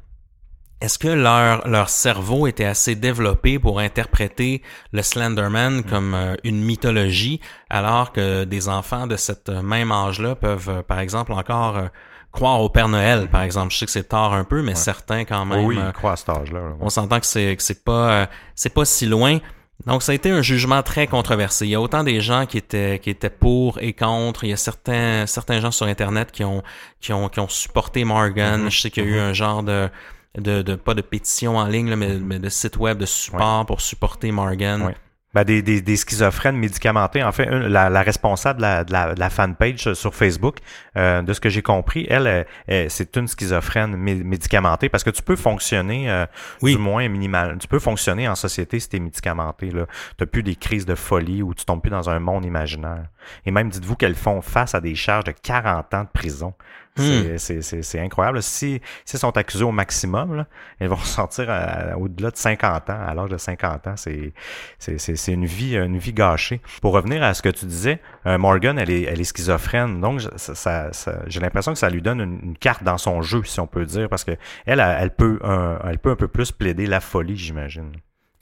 est-ce 0.80 1.00
que 1.00 1.08
leur, 1.08 1.68
leur 1.68 1.90
cerveau 1.90 2.46
était 2.46 2.66
assez 2.66 2.94
développé 2.94 3.58
pour 3.58 3.80
interpréter 3.80 4.62
le 4.92 5.02
Slenderman 5.02 5.84
comme 5.84 6.14
euh, 6.14 6.36
une 6.44 6.64
mythologie, 6.64 7.42
alors 7.70 8.12
que 8.12 8.44
des 8.44 8.70
enfants 8.70 9.08
de 9.08 9.16
cette 9.16 9.50
même 9.50 9.92
âge-là 9.92 10.36
peuvent, 10.36 10.70
euh, 10.70 10.84
par 10.84 11.00
exemple, 11.00 11.34
encore 11.34 11.78
euh, 11.78 11.88
croire 12.32 12.62
au 12.62 12.70
Père 12.70 12.90
Noël, 12.90 13.28
par 13.28 13.42
exemple? 13.42 13.74
Je 13.74 13.80
sais 13.80 13.86
que 13.88 13.92
c'est 13.92 14.10
tard 14.10 14.34
un 14.34 14.44
peu, 14.44 14.62
mais 14.62 14.76
certains 14.76 15.26
quand 15.26 15.46
même. 15.46 15.66
oui, 15.66 15.80
croit 15.96 16.12
à 16.12 16.16
cet 16.16 16.30
âge-là. 16.30 16.60
là. 16.60 16.76
on 16.80 16.90
s'entend 16.90 17.20
que 17.20 17.26
c'est 17.26 17.56
que 17.56 17.64
c'est 17.64 17.84
pas 17.84 18.30
c'est 18.54 18.74
pas 18.74 18.86
si 18.86 19.08
loin. 19.08 19.40
Donc 19.86 20.04
ça 20.04 20.12
a 20.12 20.16
été 20.16 20.30
un 20.30 20.42
jugement 20.42 20.84
très 20.84 21.08
controversé. 21.08 21.66
Il 21.66 21.70
y 21.70 21.76
a 21.76 21.82
autant 21.82 22.04
des 22.04 22.20
gens 22.20 22.46
qui 22.46 22.58
étaient 22.58 23.00
qui 23.00 23.10
étaient 23.10 23.30
pour 23.30 23.80
et 23.80 23.94
contre. 23.94 24.44
Il 24.44 24.50
y 24.50 24.54
a 24.54 24.58
certains 24.58 25.26
certains 25.26 25.60
gens 25.60 25.72
sur 25.72 25.88
internet 25.88 26.32
qui 26.32 26.44
ont 26.44 26.62
qui 27.00 27.14
ont 27.14 27.30
qui 27.30 27.40
ont 27.40 27.48
supporté 27.48 28.04
Morgan. 28.04 28.64
Mhm. 28.64 28.72
Je 28.72 28.80
sais 28.80 28.90
qu'il 28.92 29.04
y 29.06 29.08
a 29.08 29.10
eu 29.10 29.20
un 29.20 29.34
genre 29.34 29.64
de 29.64 29.90
de, 30.38 30.62
de 30.62 30.76
pas 30.76 30.94
de 30.94 31.02
pétition 31.02 31.58
en 31.58 31.66
ligne 31.68 31.90
là, 31.90 31.96
mais, 31.96 32.18
mais 32.18 32.40
de 32.40 32.50
site 32.50 32.78
web 32.78 32.98
de 32.98 33.06
support 33.06 33.66
pour 33.66 33.82
supporter 33.82 34.32
Morgan. 34.32 34.82
Ouais. 34.84 34.96
Ben, 35.34 35.44
des, 35.44 35.62
des, 35.62 35.82
des 35.82 35.98
schizophrènes 35.98 36.56
médicamentés. 36.56 37.22
En 37.22 37.32
fait, 37.34 37.44
une- 37.44 37.68
la, 37.68 37.90
la 37.90 38.02
responsable 38.02 38.58
de 38.58 38.62
la, 38.64 38.84
de 38.86 38.94
la, 38.94 39.14
de 39.14 39.20
la 39.20 39.30
fanpage 39.30 39.94
sur 39.94 40.16
Facebook, 40.16 40.58
euh, 40.96 41.22
de 41.22 41.34
ce 41.34 41.40
que 41.42 41.50
j'ai 41.50 41.62
compris, 41.62 42.08
elle, 42.10 42.28
euh, 42.28 42.44
euh, 42.72 42.86
c'est 42.90 43.16
une 43.18 43.28
schizophrène 43.28 43.96
mé- 43.98 44.24
médicamentée 44.24 44.88
parce 44.90 45.04
que 45.04 45.10
tu 45.12 45.22
peux 45.22 45.36
fonctionner, 45.36 46.10
euh, 46.10 46.26
Oui. 46.62 46.72
du 46.76 46.78
moins 46.82 47.08
minimal. 47.10 47.58
Tu 47.60 47.68
peux 47.68 47.78
fonctionner 47.78 48.28
en 48.28 48.36
société 48.36 48.80
si 48.80 48.90
t'es 48.90 49.00
médicamenté. 49.00 49.70
Tu 49.70 49.76
n'as 49.76 50.26
plus 50.26 50.44
des 50.44 50.56
crises 50.56 50.86
de 50.86 50.96
folie 50.96 51.44
ou 51.44 51.54
tu 51.54 51.66
tombes 51.66 51.82
plus 51.82 51.92
dans 51.92 52.10
un 52.10 52.20
monde 52.20 52.46
imaginaire. 52.46 53.04
Et 53.46 53.52
même, 53.52 53.70
dites-vous 53.70 53.96
qu'elles 53.98 54.16
font 54.16 54.42
face 54.42 54.74
à 54.76 54.82
des 54.82 54.96
charges 54.96 55.26
de 55.26 55.34
40 55.34 55.94
ans 55.94 56.04
de 56.04 56.10
prison. 56.12 56.54
C'est- 57.38 57.82
C'est 57.84 58.00
incroyable. 58.00 58.42
Si, 58.42 58.82
si 59.06 59.18
sont 59.18 59.36
accusées 59.38 59.64
au 59.64 59.72
maximum, 59.72 60.36
là, 60.36 60.48
elles 60.80 60.90
vont 60.90 60.96
sortir 60.98 61.50
à- 61.50 61.98
au-delà 61.98 62.32
de 62.32 62.38
50 62.38 62.90
ans. 62.90 63.00
À 63.08 63.14
l'âge 63.14 63.30
de 63.30 63.38
50 63.38 63.88
ans, 63.88 63.96
c'est 63.98 64.34
c'est- 64.80 64.98
c'est 64.98 65.16
c'est 65.16 65.34
une 65.34 65.46
vie, 65.46 65.76
une 65.78 65.98
vie 65.98 66.14
gâchée. 66.14 66.62
Pour 66.82 66.94
revenir 66.94 67.24
à 67.24 67.34
ce 67.34 67.42
que 67.42 67.50
tu 67.50 67.66
disais, 67.66 68.00
euh, 68.26 68.38
Morgan, 68.38 68.78
elle 68.80 68.90
est, 68.90 69.04
elle 69.04 69.20
est 69.22 69.24
schizophrène. 69.24 70.02
Donc, 70.02 70.22
ça, 70.38 70.56
ça- 70.56 70.94
ça- 70.94 71.22
j'ai 71.28 71.40
l'impression 71.40 71.74
que 71.74 71.80
ça 71.80 71.90
lui 71.90 72.02
donne 72.02 72.22
une, 72.22 72.40
une 72.44 72.58
carte 72.58 72.84
dans 72.84 72.98
son 72.98 73.22
jeu, 73.22 73.44
si 73.44 73.60
on 73.60 73.68
peut 73.68 73.86
dire, 73.86 74.10
parce 74.10 74.24
que 74.24 74.32
elle, 74.66 74.80
elle, 74.80 74.98
elle 75.00 75.12
peut, 75.12 75.40
un, 75.44 75.80
elle 75.86 76.00
peut 76.00 76.12
un 76.12 76.16
peu 76.16 76.28
plus 76.28 76.52
plaider 76.52 76.86
la 76.88 77.00
folie, 77.00 77.38
j'imagine. 77.38 77.92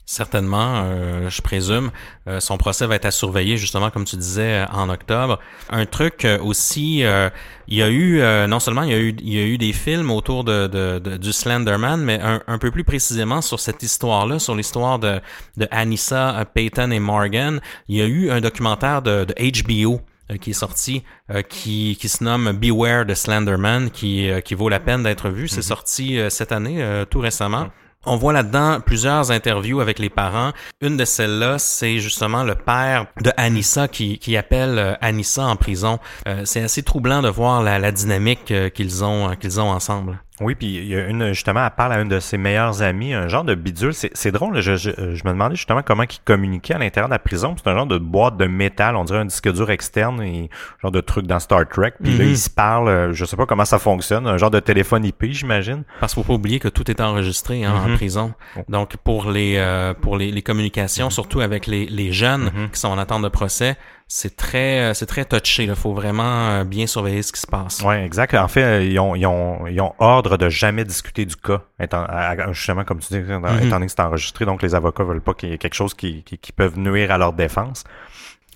Certainement, 0.08 0.84
euh, 0.84 1.28
je 1.28 1.42
présume. 1.42 1.90
Euh, 2.28 2.38
son 2.38 2.58
procès 2.58 2.86
va 2.86 2.94
être 2.94 3.06
à 3.06 3.10
surveiller, 3.10 3.56
justement, 3.56 3.90
comme 3.90 4.04
tu 4.04 4.14
disais, 4.14 4.64
en 4.72 4.88
octobre. 4.88 5.40
Un 5.68 5.84
truc 5.84 6.24
euh, 6.24 6.38
aussi, 6.38 7.00
il 7.00 7.76
y 7.76 7.82
a 7.82 7.90
eu, 7.90 8.20
non 8.46 8.60
seulement 8.60 8.84
il 8.84 8.90
y 8.90 8.94
a 8.94 8.98
eu, 9.00 9.16
il 9.18 9.34
y 9.34 9.38
a 9.40 9.44
eu 9.44 9.58
des 9.58 9.72
films 9.72 10.12
autour 10.12 10.44
de, 10.44 10.68
de, 10.68 11.16
du 11.16 11.32
Slenderman, 11.32 12.00
mais 12.00 12.20
un, 12.22 12.40
un, 12.46 12.58
peu 12.58 12.70
plus 12.70 12.84
précisément 12.84 13.40
sur 13.42 13.58
cette 13.58 13.82
histoire-là, 13.82 14.38
sur 14.38 14.54
l'histoire 14.54 15.00
de, 15.00 15.20
de 15.56 15.66
Anissa, 15.72 16.44
Peyton 16.54 16.92
et 16.92 17.00
Morgan. 17.00 17.60
Il 17.88 17.96
y 17.96 18.02
a 18.02 18.06
eu 18.06 18.30
un 18.30 18.40
documentaire 18.40 19.02
de, 19.02 19.24
de 19.24 19.34
HBO 19.34 20.00
qui 20.40 20.50
est 20.50 20.54
sorti, 20.54 21.02
qui, 21.48 21.96
qui 22.00 22.08
se 22.08 22.22
nomme 22.22 22.52
Beware 22.52 23.06
the 23.06 23.14
Slenderman, 23.14 23.90
qui, 23.90 24.30
qui 24.44 24.54
vaut 24.54 24.68
la 24.68 24.78
peine 24.78 25.02
d'être 25.02 25.30
vu. 25.30 25.48
C'est 25.48 25.60
mm-hmm. 25.60 25.64
sorti 25.64 26.18
cette 26.28 26.52
année, 26.52 27.04
tout 27.10 27.18
récemment. 27.18 27.70
On 28.08 28.16
voit 28.16 28.32
là-dedans 28.32 28.78
plusieurs 28.80 29.32
interviews 29.32 29.80
avec 29.80 29.98
les 29.98 30.08
parents. 30.08 30.52
Une 30.80 30.96
de 30.96 31.04
celles-là, 31.04 31.58
c'est 31.58 31.98
justement 31.98 32.44
le 32.44 32.54
père 32.54 33.06
de 33.20 33.32
Anissa 33.36 33.88
qui, 33.88 34.20
qui 34.20 34.36
appelle 34.36 34.78
euh, 34.78 34.94
Anissa 35.00 35.44
en 35.44 35.56
prison. 35.56 35.98
Euh, 36.28 36.42
c'est 36.44 36.62
assez 36.62 36.84
troublant 36.84 37.20
de 37.20 37.28
voir 37.28 37.64
la, 37.64 37.80
la 37.80 37.90
dynamique 37.90 38.52
euh, 38.52 38.68
qu'ils 38.68 39.02
ont 39.02 39.34
qu'ils 39.34 39.58
ont 39.60 39.70
ensemble. 39.70 40.20
Oui, 40.40 40.54
puis 40.54 40.66
il 40.66 40.86
y 40.86 40.94
a 40.94 41.06
une, 41.06 41.28
justement, 41.28 41.64
elle 41.64 41.70
parle 41.70 41.92
à 41.94 42.00
une 42.00 42.08
de 42.08 42.20
ses 42.20 42.36
meilleures 42.36 42.82
amies, 42.82 43.14
un 43.14 43.26
genre 43.26 43.44
de 43.44 43.54
bidule. 43.54 43.94
C'est 43.94 44.32
drôle, 44.32 44.60
je, 44.60 44.76
je, 44.76 44.90
je, 44.90 45.24
me 45.24 45.30
demandais 45.30 45.56
justement 45.56 45.82
comment 45.82 46.02
ils 46.02 46.20
communiquaient 46.24 46.74
à 46.74 46.78
l'intérieur 46.78 47.08
de 47.08 47.14
la 47.14 47.18
prison. 47.18 47.54
C'est 47.56 47.68
un 47.70 47.74
genre 47.74 47.86
de 47.86 47.96
boîte 47.96 48.36
de 48.36 48.46
métal, 48.46 48.96
on 48.96 49.04
dirait 49.04 49.20
un 49.20 49.24
disque 49.24 49.50
dur 49.50 49.70
externe, 49.70 50.22
et 50.22 50.50
genre 50.82 50.90
de 50.90 51.00
truc 51.00 51.26
dans 51.26 51.40
Star 51.40 51.66
Trek. 51.66 51.94
Puis 52.02 52.18
là, 52.18 52.24
mhm. 52.24 52.30
ils 52.30 52.38
se 52.38 52.50
parlent, 52.50 52.88
euh, 52.88 53.12
je 53.14 53.24
sais 53.24 53.36
pas 53.36 53.46
comment 53.46 53.64
ça 53.64 53.78
fonctionne, 53.78 54.26
un 54.26 54.36
genre 54.36 54.50
de 54.50 54.60
téléphone 54.60 55.06
IP, 55.06 55.24
j'imagine. 55.30 55.84
Parce 56.00 56.12
qu'il 56.12 56.22
faut 56.22 56.26
pas 56.26 56.34
oublier 56.34 56.58
que 56.58 56.68
tout 56.68 56.90
est 56.90 57.00
enregistré 57.00 57.64
hein, 57.64 57.72
en 57.72 57.88
mhm. 57.88 57.96
prison. 57.96 58.34
Oh. 58.56 58.60
Donc 58.68 58.96
pour 58.98 59.30
les 59.30 59.56
euh, 59.56 59.94
pour 59.94 60.18
les, 60.18 60.30
les 60.30 60.42
communications, 60.42 61.08
surtout 61.08 61.40
avec 61.40 61.66
les, 61.66 61.86
les 61.86 62.12
jeunes 62.12 62.50
qui 62.72 62.78
sont 62.78 62.88
en 62.88 62.98
attente 62.98 63.22
de 63.22 63.28
procès, 63.28 63.76
c'est 64.08 64.36
très 64.36 64.80
euh, 64.80 64.94
c'est 64.94 65.06
très 65.06 65.24
touché. 65.24 65.64
Il 65.64 65.74
faut 65.74 65.92
vraiment 65.92 66.50
euh, 66.50 66.64
bien 66.64 66.86
surveiller 66.86 67.22
ce 67.22 67.32
qui 67.32 67.40
se 67.40 67.46
passe. 67.46 67.82
Oui, 67.84 67.96
exact. 67.96 68.34
En 68.34 68.48
fait, 68.48 68.62
euh, 68.62 68.84
ils 68.84 68.98
ont, 69.00 69.16
ils, 69.16 69.26
ont, 69.26 69.66
ils 69.66 69.80
ont 69.80 69.94
ordre 69.98 70.36
de 70.36 70.48
jamais 70.48 70.84
discuter 70.84 71.24
du 71.24 71.36
cas, 71.36 71.62
étant, 71.80 72.06
justement, 72.52 72.84
comme 72.84 73.00
tu 73.00 73.08
dis, 73.08 73.18
étant 73.18 73.40
mm-hmm. 73.40 73.68
donné 73.68 73.86
que 73.86 73.92
c'est 73.92 74.00
enregistré, 74.00 74.44
donc 74.44 74.62
les 74.62 74.74
avocats 74.74 75.02
veulent 75.02 75.20
pas 75.20 75.34
qu'il 75.34 75.50
y 75.50 75.52
ait 75.52 75.58
quelque 75.58 75.74
chose 75.74 75.94
qui, 75.94 76.22
qui, 76.22 76.38
qui 76.38 76.52
peuvent 76.52 76.78
nuire 76.78 77.10
à 77.10 77.18
leur 77.18 77.32
défense. 77.32 77.84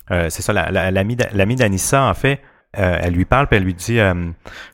c'est 0.09 0.43
ça, 0.43 0.53
l'ami 0.53 1.17
la, 1.17 1.47
d'Anissa, 1.47 2.05
en 2.05 2.15
fait, 2.15 2.41
euh, 2.79 2.99
elle 3.01 3.15
lui 3.15 3.25
parle, 3.25 3.49
puis 3.49 3.57
elle 3.57 3.65
lui 3.65 3.75
dit, 3.75 3.99
euh, 3.99 4.15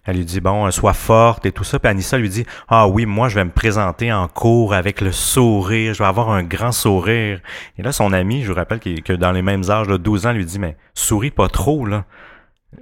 elle 0.05 0.17
lui 0.17 0.25
dit 0.25 0.41
bon, 0.41 0.71
sois 0.71 0.93
forte 0.93 1.47
et 1.47 1.53
tout 1.53 1.65
ça. 1.65 1.79
Puis 1.79 1.89
Anissa 1.89 2.19
lui 2.19 2.29
dit, 2.29 2.45
ah 2.69 2.89
oui, 2.89 3.07
moi 3.07 3.29
je 3.29 3.37
vais 3.37 3.45
me 3.45 3.51
présenter 3.51 4.13
en 4.13 4.29
cours 4.29 4.75
avec 4.75 5.01
le 5.01 5.13
sourire, 5.13 5.95
je 5.95 5.99
vais 6.03 6.09
avoir 6.09 6.31
un 6.31 6.43
grand 6.43 6.73
sourire. 6.73 7.41
Et 7.79 7.83
là, 7.83 7.93
son 7.93 8.13
ami, 8.13 8.43
je 8.43 8.49
vous 8.49 8.55
rappelle 8.55 8.81
que 8.81 9.13
dans 9.15 9.33
les 9.33 9.43
mêmes 9.43 9.71
âges, 9.71 9.87
de 9.87 9.97
12 9.97 10.27
ans, 10.27 10.33
lui 10.33 10.45
dit, 10.45 10.59
mais 10.59 10.77
souris 10.95 11.31
pas 11.31 11.49
trop 11.49 11.87
là. 11.87 12.05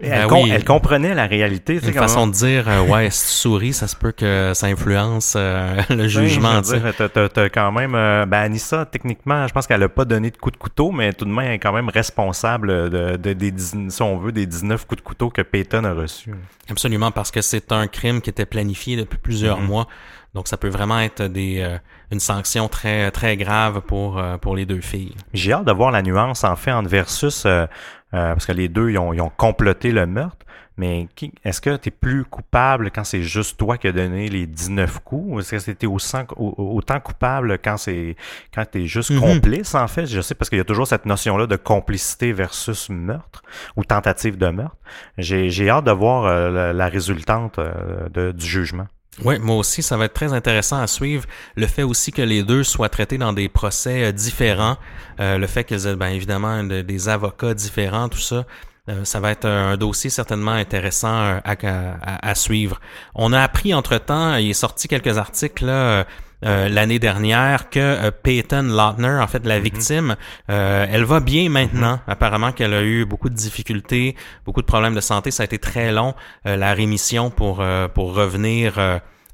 Elle, 0.00 0.26
ben 0.26 0.46
elle, 0.50 0.64
comprenait 0.64 1.14
la 1.14 1.26
réalité. 1.26 1.74
Une 1.74 1.92
façon 1.92 2.26
de 2.26 2.32
dire, 2.32 2.68
euh, 2.68 2.82
ouais, 2.82 3.10
si 3.10 3.26
tu 3.26 3.32
souris, 3.32 3.72
ça 3.72 3.86
se 3.86 3.94
peut 3.94 4.10
que 4.12 4.52
ça 4.52 4.66
influence 4.66 5.34
euh, 5.36 5.80
le 5.90 6.08
jugement. 6.08 6.62
Tu 6.62 6.74
as, 6.74 7.48
quand 7.48 7.70
même, 7.70 7.94
euh, 7.94 8.26
ben 8.26 8.38
Anissa, 8.38 8.86
techniquement, 8.86 9.46
je 9.46 9.52
pense 9.52 9.66
qu'elle 9.66 9.82
a 9.82 9.88
pas 9.88 10.04
donné 10.04 10.30
de 10.30 10.36
coup 10.36 10.50
de 10.50 10.56
couteau, 10.56 10.90
mais 10.90 11.12
tout 11.12 11.24
de 11.24 11.30
même, 11.30 11.46
elle 11.46 11.52
est 11.52 11.58
quand 11.58 11.72
même 11.72 11.88
responsable 11.88 12.90
de, 12.90 13.16
de, 13.16 13.32
des, 13.34 13.52
si 13.56 14.02
on 14.02 14.18
veut, 14.18 14.32
des 14.32 14.46
19 14.46 14.84
coups 14.86 15.00
de 15.00 15.06
couteau 15.06 15.30
que 15.30 15.42
Peyton 15.42 15.84
a 15.84 15.92
reçus. 15.92 16.34
Absolument, 16.68 17.12
parce 17.12 17.30
que 17.30 17.40
c'est 17.40 17.70
un 17.70 17.86
crime 17.86 18.20
qui 18.20 18.30
était 18.30 18.46
planifié 18.46 18.96
depuis 18.96 19.18
plusieurs 19.18 19.60
mm-hmm. 19.60 19.66
mois. 19.66 19.88
Donc, 20.34 20.48
ça 20.48 20.56
peut 20.56 20.68
vraiment 20.68 20.98
être 20.98 21.22
des, 21.22 21.64
une 22.10 22.18
sanction 22.18 22.66
très, 22.68 23.12
très 23.12 23.36
grave 23.36 23.82
pour, 23.82 24.20
pour 24.40 24.56
les 24.56 24.66
deux 24.66 24.80
filles. 24.80 25.14
J'ai 25.32 25.52
hâte 25.52 25.64
de 25.64 25.70
voir 25.70 25.92
la 25.92 26.02
nuance, 26.02 26.42
en 26.42 26.56
fait, 26.56 26.72
entre 26.72 26.88
versus 26.88 27.44
euh, 27.46 27.66
parce 28.14 28.46
que 28.46 28.52
les 28.52 28.68
deux, 28.68 28.90
ils 28.90 28.98
ont, 28.98 29.12
ils 29.12 29.20
ont 29.20 29.32
comploté 29.36 29.90
le 29.90 30.06
meurtre. 30.06 30.44
Mais 30.76 31.06
est-ce 31.44 31.60
que 31.60 31.76
tu 31.76 31.88
es 31.88 31.92
plus 31.92 32.24
coupable 32.24 32.90
quand 32.90 33.04
c'est 33.04 33.22
juste 33.22 33.56
toi 33.56 33.78
qui 33.78 33.86
as 33.86 33.92
donné 33.92 34.28
les 34.28 34.46
19 34.46 35.00
coups? 35.04 35.24
Ou 35.28 35.38
est-ce 35.38 35.52
que 35.52 35.58
c'était 35.60 35.86
autant, 35.86 37.00
coupable 37.00 37.58
quand 37.62 37.76
c'est 37.76 38.16
quand 38.52 38.64
tu 38.70 38.82
es 38.82 38.86
juste 38.86 39.12
mm-hmm. 39.12 39.20
complice, 39.20 39.74
en 39.76 39.86
fait? 39.86 40.06
Je 40.06 40.20
sais 40.20 40.34
parce 40.34 40.48
qu'il 40.48 40.58
y 40.58 40.60
a 40.60 40.64
toujours 40.64 40.88
cette 40.88 41.06
notion-là 41.06 41.46
de 41.46 41.56
complicité 41.56 42.32
versus 42.32 42.88
meurtre 42.90 43.42
ou 43.76 43.84
tentative 43.84 44.36
de 44.36 44.48
meurtre. 44.48 44.76
J'ai 45.16 45.70
hâte 45.70 45.84
de 45.84 45.92
voir 45.92 46.24
euh, 46.24 46.72
la, 46.72 46.88
résultante 46.88 47.60
euh, 47.60 48.32
du 48.32 48.44
jugement. 48.44 48.88
Oui, 49.22 49.38
moi 49.38 49.56
aussi, 49.56 49.82
ça 49.82 49.96
va 49.96 50.06
être 50.06 50.14
très 50.14 50.32
intéressant 50.32 50.80
à 50.80 50.86
suivre. 50.86 51.24
Le 51.54 51.66
fait 51.66 51.84
aussi 51.84 52.10
que 52.10 52.22
les 52.22 52.42
deux 52.42 52.64
soient 52.64 52.88
traités 52.88 53.18
dans 53.18 53.32
des 53.32 53.48
procès 53.48 54.04
euh, 54.04 54.12
différents, 54.12 54.76
euh, 55.20 55.38
le 55.38 55.46
fait 55.46 55.64
qu'ils 55.64 55.86
aient 55.86 55.96
bien 55.96 56.08
évidemment 56.08 56.64
des 56.64 57.08
avocats 57.08 57.54
différents, 57.54 58.08
tout 58.08 58.18
ça. 58.18 58.44
Euh, 58.90 59.04
ça 59.04 59.18
va 59.20 59.30
être 59.30 59.46
un 59.46 59.76
dossier 59.76 60.10
certainement 60.10 60.52
intéressant 60.52 61.40
à, 61.44 62.34
suivre. 62.34 62.80
On 63.14 63.32
a 63.32 63.40
appris 63.40 63.72
entre-temps, 63.72 64.36
il 64.36 64.50
est 64.50 64.52
sorti 64.54 64.88
quelques 64.88 65.16
articles 65.16 65.64
là, 65.64 66.04
euh, 66.44 66.68
l'année 66.68 66.98
dernière 66.98 67.70
que 67.70 67.80
euh, 67.80 68.10
Peyton 68.10 68.64
Lautner, 68.64 69.18
en 69.20 69.26
fait 69.26 69.46
la 69.46 69.56
mhm. 69.56 69.64
victime, 69.64 70.16
euh, 70.50 70.86
elle 70.90 71.04
va 71.04 71.20
bien 71.20 71.48
maintenant. 71.48 71.94
Mhm. 71.94 72.02
Apparemment 72.06 72.52
qu'elle 72.52 72.74
a 72.74 72.82
eu 72.82 73.06
beaucoup 73.06 73.30
de 73.30 73.34
difficultés, 73.34 74.14
beaucoup 74.44 74.60
de 74.60 74.66
problèmes 74.66 74.94
de 74.94 75.00
santé. 75.00 75.30
Ça 75.30 75.44
a 75.44 75.46
été 75.46 75.58
très 75.58 75.92
long 75.92 76.14
la 76.44 76.74
rémission 76.74 77.30
pour 77.30 77.64
pour 77.94 78.14
revenir. 78.14 78.74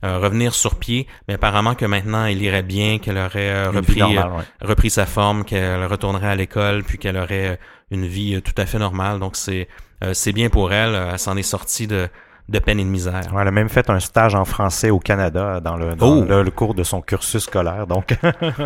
Revenir 0.02 0.54
sur 0.54 0.76
pied, 0.76 1.06
mais 1.28 1.34
apparemment 1.34 1.74
que 1.74 1.84
maintenant 1.84 2.24
elle 2.24 2.40
irait 2.42 2.62
bien, 2.62 2.98
qu'elle 2.98 3.18
aurait 3.18 3.66
repris, 3.66 4.02
repris 4.60 4.90
sa 4.90 5.06
forme, 5.06 5.44
qu'elle 5.44 5.84
retournerait 5.84 6.28
à 6.28 6.36
l'école, 6.36 6.84
puis 6.84 6.98
qu'elle 6.98 7.16
aurait 7.16 7.58
une 7.90 8.06
vie 8.06 8.40
tout 8.42 8.54
à 8.56 8.66
fait 8.66 8.78
normale. 8.78 9.18
Donc 9.18 9.36
c'est 9.36 9.68
c'est 10.12 10.32
bien 10.32 10.48
pour 10.48 10.72
elle. 10.72 10.94
Elle 11.12 11.18
s'en 11.18 11.36
est 11.36 11.42
sortie 11.42 11.86
de 11.86 12.08
de 12.50 12.58
peine 12.58 12.80
et 12.80 12.84
de 12.84 12.88
misère. 12.88 13.22
elle 13.40 13.48
a 13.48 13.50
même 13.50 13.68
fait 13.68 13.88
un 13.90 14.00
stage 14.00 14.34
en 14.34 14.44
français 14.44 14.90
au 14.90 14.98
Canada 14.98 15.60
dans 15.60 15.76
le, 15.76 15.94
dans 15.94 16.18
oh! 16.18 16.24
le, 16.24 16.50
cours 16.50 16.74
de 16.74 16.82
son 16.82 17.00
cursus 17.00 17.44
scolaire. 17.44 17.86
Donc, 17.86 18.16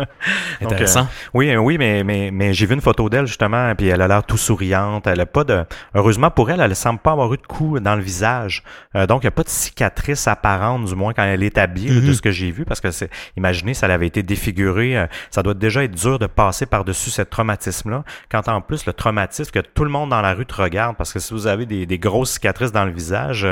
intéressant. 0.61 1.01
Euh, 1.01 1.29
oui, 1.35 1.55
oui, 1.55 1.77
mais 1.77 2.03
mais 2.03 2.31
mais 2.31 2.53
j'ai 2.53 2.65
vu 2.65 2.73
une 2.73 2.81
photo 2.81 3.09
d'elle 3.09 3.27
justement, 3.27 3.73
puis 3.75 3.87
elle 3.87 4.01
a 4.01 4.07
l'air 4.07 4.23
tout 4.23 4.37
souriante. 4.37 5.05
Elle 5.05 5.21
a 5.21 5.27
pas 5.27 5.43
de, 5.43 5.63
heureusement 5.93 6.31
pour 6.31 6.49
elle, 6.49 6.61
elle 6.61 6.75
semble 6.75 6.99
pas 6.99 7.11
avoir 7.11 7.31
eu 7.33 7.37
de 7.37 7.45
coup 7.45 7.79
dans 7.79 7.95
le 7.95 8.01
visage. 8.01 8.63
Euh, 8.95 9.05
donc, 9.05 9.21
il 9.23 9.25
n'y 9.25 9.29
a 9.29 9.31
pas 9.31 9.43
de 9.43 9.49
cicatrice 9.49 10.27
apparente, 10.27 10.85
du 10.85 10.95
moins 10.95 11.13
quand 11.13 11.23
elle 11.23 11.43
est 11.43 11.57
habillée, 11.59 11.89
de 11.89 12.01
mm-hmm. 12.01 12.13
ce 12.15 12.21
que 12.21 12.31
j'ai 12.31 12.49
vu, 12.49 12.65
parce 12.65 12.81
que 12.81 12.89
c'est, 12.89 13.11
imaginez, 13.37 13.75
ça 13.75 13.85
avait 13.85 14.07
été 14.07 14.23
défiguré, 14.23 14.97
euh, 14.97 15.05
ça 15.29 15.43
doit 15.43 15.53
déjà 15.53 15.83
être 15.83 15.95
dur 15.95 16.17
de 16.17 16.25
passer 16.25 16.65
par 16.65 16.85
dessus 16.85 17.11
ce 17.11 17.21
traumatisme-là. 17.21 18.03
Quand 18.31 18.47
en 18.47 18.61
plus 18.61 18.87
le 18.87 18.93
traumatisme 18.93 19.51
que 19.51 19.59
tout 19.59 19.83
le 19.83 19.91
monde 19.91 20.09
dans 20.09 20.21
la 20.21 20.33
rue 20.33 20.47
te 20.47 20.59
regarde, 20.59 20.97
parce 20.97 21.13
que 21.13 21.19
si 21.19 21.33
vous 21.33 21.45
avez 21.45 21.67
des, 21.67 21.85
des 21.85 21.99
grosses 21.99 22.31
cicatrices 22.31 22.71
dans 22.71 22.85
le 22.85 22.91
visage 22.91 23.47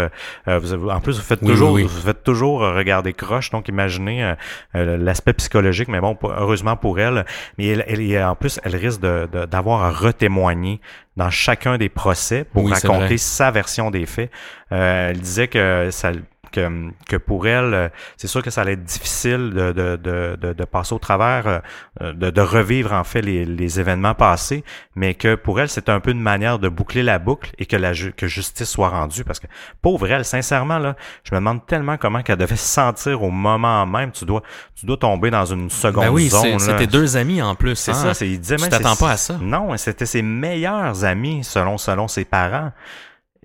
euh, 0.47 0.89
en 0.89 0.99
plus, 0.99 1.17
vous 1.17 1.23
faites 1.23 1.41
toujours, 1.41 1.77
vous 1.77 1.87
faites 1.87 2.23
toujours 2.23 2.61
regarder 2.61 3.13
croche. 3.13 3.49
Donc, 3.49 3.67
imaginez 3.67 4.23
euh, 4.23 4.35
euh, 4.75 4.97
l'aspect 4.97 5.33
psychologique. 5.33 5.87
Mais 5.87 5.99
bon, 5.99 6.17
heureusement 6.23 6.75
pour 6.75 6.99
elle. 6.99 7.25
Mais 7.57 7.67
elle, 7.67 7.85
elle 7.87 8.23
en 8.23 8.35
plus, 8.35 8.59
elle 8.63 8.75
risque 8.75 9.01
d'avoir 9.01 9.79
de, 9.79 9.85
à 9.85 9.89
retémoigner 9.91 10.81
dans 11.17 11.29
chacun 11.29 11.77
des 11.77 11.89
procès 11.89 12.43
pour 12.43 12.69
raconter 12.69 13.17
sa 13.17 13.51
version 13.51 13.91
des 13.91 14.05
faits. 14.05 14.31
elle 14.69 15.19
disait 15.19 15.47
que 15.47 15.89
ça 15.91 16.11
que, 16.53 16.91
que 17.09 17.17
pour 17.17 17.47
elle, 17.47 17.73
euh, 17.73 17.89
c'est 18.15 18.27
sûr 18.27 18.41
que 18.41 18.51
ça 18.51 18.61
allait 18.61 18.73
être 18.73 18.83
difficile 18.83 19.49
de, 19.49 19.71
de, 19.71 20.37
de, 20.39 20.53
de 20.53 20.65
passer 20.65 20.93
au 20.93 20.99
travers, 20.99 21.61
euh, 22.01 22.13
de, 22.13 22.29
de 22.29 22.41
revivre 22.41 22.93
en 22.93 23.03
fait 23.03 23.21
les, 23.21 23.43
les, 23.43 23.79
événements 23.79 24.13
passés, 24.13 24.63
mais 24.95 25.15
que 25.15 25.35
pour 25.35 25.59
elle, 25.59 25.67
c'est 25.67 25.89
un 25.89 25.99
peu 25.99 26.11
une 26.11 26.21
manière 26.21 26.59
de 26.59 26.69
boucler 26.69 27.01
la 27.03 27.17
boucle 27.17 27.51
et 27.57 27.65
que 27.65 27.75
la 27.75 27.91
que 27.93 28.27
justice 28.27 28.69
soit 28.69 28.89
rendue. 28.89 29.23
Parce 29.23 29.39
que 29.39 29.47
pauvre 29.81 30.09
elle, 30.11 30.23
sincèrement, 30.23 30.77
là, 30.77 30.95
je 31.23 31.33
me 31.33 31.39
demande 31.39 31.65
tellement 31.65 31.97
comment 31.97 32.21
qu'elle 32.21 32.37
devait 32.37 32.55
se 32.55 32.67
sentir 32.67 33.23
au 33.23 33.31
moment 33.31 33.85
même. 33.87 34.11
Tu 34.11 34.25
dois, 34.25 34.43
tu 34.75 34.85
dois 34.85 34.97
tomber 34.97 35.31
dans 35.31 35.45
une 35.45 35.69
seconde 35.69 36.05
ben 36.05 36.11
oui, 36.11 36.29
zone. 36.29 36.59
C'était 36.59 36.87
deux 36.87 37.17
amis 37.17 37.41
en 37.41 37.55
plus. 37.55 37.75
C'est 37.75 37.91
hein? 37.91 38.13
ça. 38.13 38.25
Il 38.25 38.39
disait 38.39 38.57
tu 38.57 38.69
t'attends 38.69 38.95
pas 38.95 39.11
à 39.11 39.17
ça. 39.17 39.37
Non, 39.41 39.75
c'était 39.77 40.05
ses 40.05 40.21
meilleurs 40.21 41.03
amis 41.03 41.43
selon 41.43 41.77
selon 41.77 42.07
ses 42.07 42.25
parents. 42.25 42.71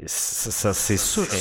Ça, 0.07 0.73
c'est 0.75 0.97
surréel. 0.97 1.41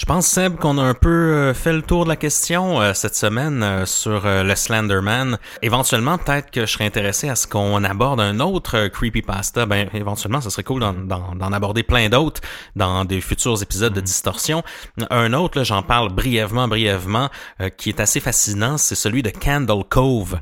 Je 0.00 0.06
pense, 0.06 0.26
Seb, 0.26 0.56
qu'on 0.56 0.78
a 0.78 0.82
un 0.82 0.94
peu 0.94 1.10
euh, 1.10 1.52
fait 1.52 1.74
le 1.74 1.82
tour 1.82 2.04
de 2.04 2.08
la 2.08 2.16
question 2.16 2.80
euh, 2.80 2.94
cette 2.94 3.14
semaine 3.14 3.62
euh, 3.62 3.84
sur 3.84 4.22
le 4.24 4.54
Slenderman. 4.54 5.36
Éventuellement, 5.60 6.16
peut-être 6.16 6.50
que 6.50 6.62
je 6.62 6.72
serais 6.72 6.86
intéressé 6.86 7.28
à 7.28 7.36
ce 7.36 7.46
qu'on 7.46 7.84
aborde 7.84 8.18
un 8.18 8.40
autre 8.40 8.88
creepypasta. 8.88 9.66
Ben, 9.66 9.90
éventuellement, 9.92 10.40
ce 10.40 10.48
serait 10.48 10.62
cool 10.62 10.80
d'en 10.80 11.52
aborder 11.52 11.82
plein 11.82 12.08
d'autres 12.08 12.40
dans 12.76 13.04
des 13.04 13.20
futurs 13.20 13.60
épisodes 13.62 13.92
de 13.92 14.00
Distorsion. 14.00 14.62
Un 15.10 15.34
autre, 15.34 15.64
j'en 15.64 15.82
parle 15.82 16.08
brièvement, 16.10 16.66
brièvement, 16.66 17.28
qui 17.76 17.90
est 17.90 18.00
assez 18.00 18.20
fascinant, 18.20 18.78
c'est 18.78 18.94
celui 18.94 19.22
de 19.22 19.28
Candle 19.28 19.84
Cove. 19.86 20.40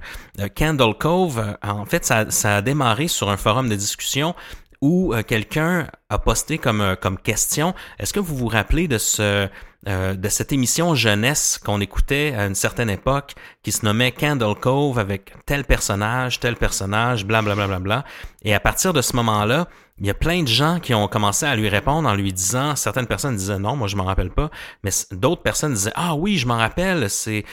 Candle 0.56 0.94
Cove, 0.96 1.56
en 1.64 1.84
fait, 1.84 2.04
ça, 2.04 2.30
ça 2.30 2.56
a 2.56 2.62
démarré 2.62 3.08
sur 3.08 3.28
un 3.28 3.36
forum 3.36 3.68
de 3.68 3.74
discussion 3.74 4.36
où 4.80 5.14
quelqu'un 5.26 5.86
a 6.10 6.18
posté 6.18 6.58
comme, 6.58 6.80
euh, 6.80 6.96
comme 6.96 7.18
question, 7.18 7.74
est-ce 7.98 8.12
que 8.12 8.20
vous 8.20 8.36
vous 8.36 8.46
rappelez 8.46 8.88
de 8.88 8.96
ce, 8.96 9.48
euh, 9.86 10.14
de 10.14 10.28
cette 10.28 10.52
émission 10.52 10.94
jeunesse 10.94 11.60
qu'on 11.62 11.80
écoutait 11.80 12.34
à 12.34 12.46
une 12.46 12.54
certaine 12.54 12.88
époque, 12.88 13.34
qui 13.62 13.72
se 13.72 13.84
nommait 13.84 14.12
Candle 14.12 14.54
Cove 14.54 14.98
avec 14.98 15.34
tel 15.44 15.64
personnage, 15.64 16.40
tel 16.40 16.56
personnage, 16.56 17.26
bla 17.26 17.42
bla 17.42 17.54
bla 17.54 17.66
bla 17.66 17.78
bla? 17.78 18.04
Et 18.42 18.54
à 18.54 18.60
partir 18.60 18.92
de 18.92 19.02
ce 19.02 19.16
moment-là, 19.16 19.68
il 20.00 20.06
y 20.06 20.10
a 20.10 20.14
plein 20.14 20.44
de 20.44 20.48
gens 20.48 20.78
qui 20.78 20.94
ont 20.94 21.08
commencé 21.08 21.44
à 21.44 21.56
lui 21.56 21.68
répondre 21.68 22.08
en 22.08 22.14
lui 22.14 22.32
disant, 22.32 22.76
certaines 22.76 23.08
personnes 23.08 23.36
disaient 23.36 23.58
non, 23.58 23.74
moi 23.76 23.88
je 23.88 23.96
m'en 23.96 24.04
rappelle 24.04 24.30
pas, 24.30 24.48
mais 24.84 24.90
d'autres 25.10 25.42
personnes 25.42 25.74
disaient 25.74 25.92
ah 25.96 26.14
oui, 26.14 26.38
je 26.38 26.46
m'en 26.46 26.56
rappelle, 26.56 27.10
c'est 27.10 27.44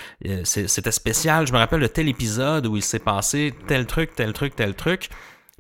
c'était 0.44 0.92
spécial, 0.92 1.48
je 1.48 1.52
me 1.54 1.58
rappelle 1.58 1.82
de 1.82 1.88
tel 1.88 2.08
épisode 2.08 2.68
où 2.68 2.78
il 2.78 2.84
s'est 2.84 3.00
passé 3.00 3.54
tel 3.68 3.88
truc, 3.88 4.14
tel 4.16 4.32
truc, 4.32 4.56
tel 4.56 4.76
truc. 4.76 5.10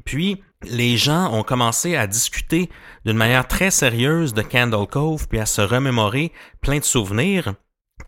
Puis 0.05 0.43
les 0.64 0.97
gens 0.97 1.34
ont 1.34 1.43
commencé 1.43 1.95
à 1.95 2.08
discuter 2.08 2.70
d'une 3.06 3.18
manière 3.18 3.47
très 3.47 3.72
sérieuse 3.72 4.34
de 4.34 4.41
Candle 4.41 4.88
Cove, 4.88 5.28
puis 5.28 5.39
à 5.39 5.45
se 5.45 5.62
remémorer 5.62 6.32
plein 6.62 6.80
de 6.80 6.84
souvenirs. 6.84 7.53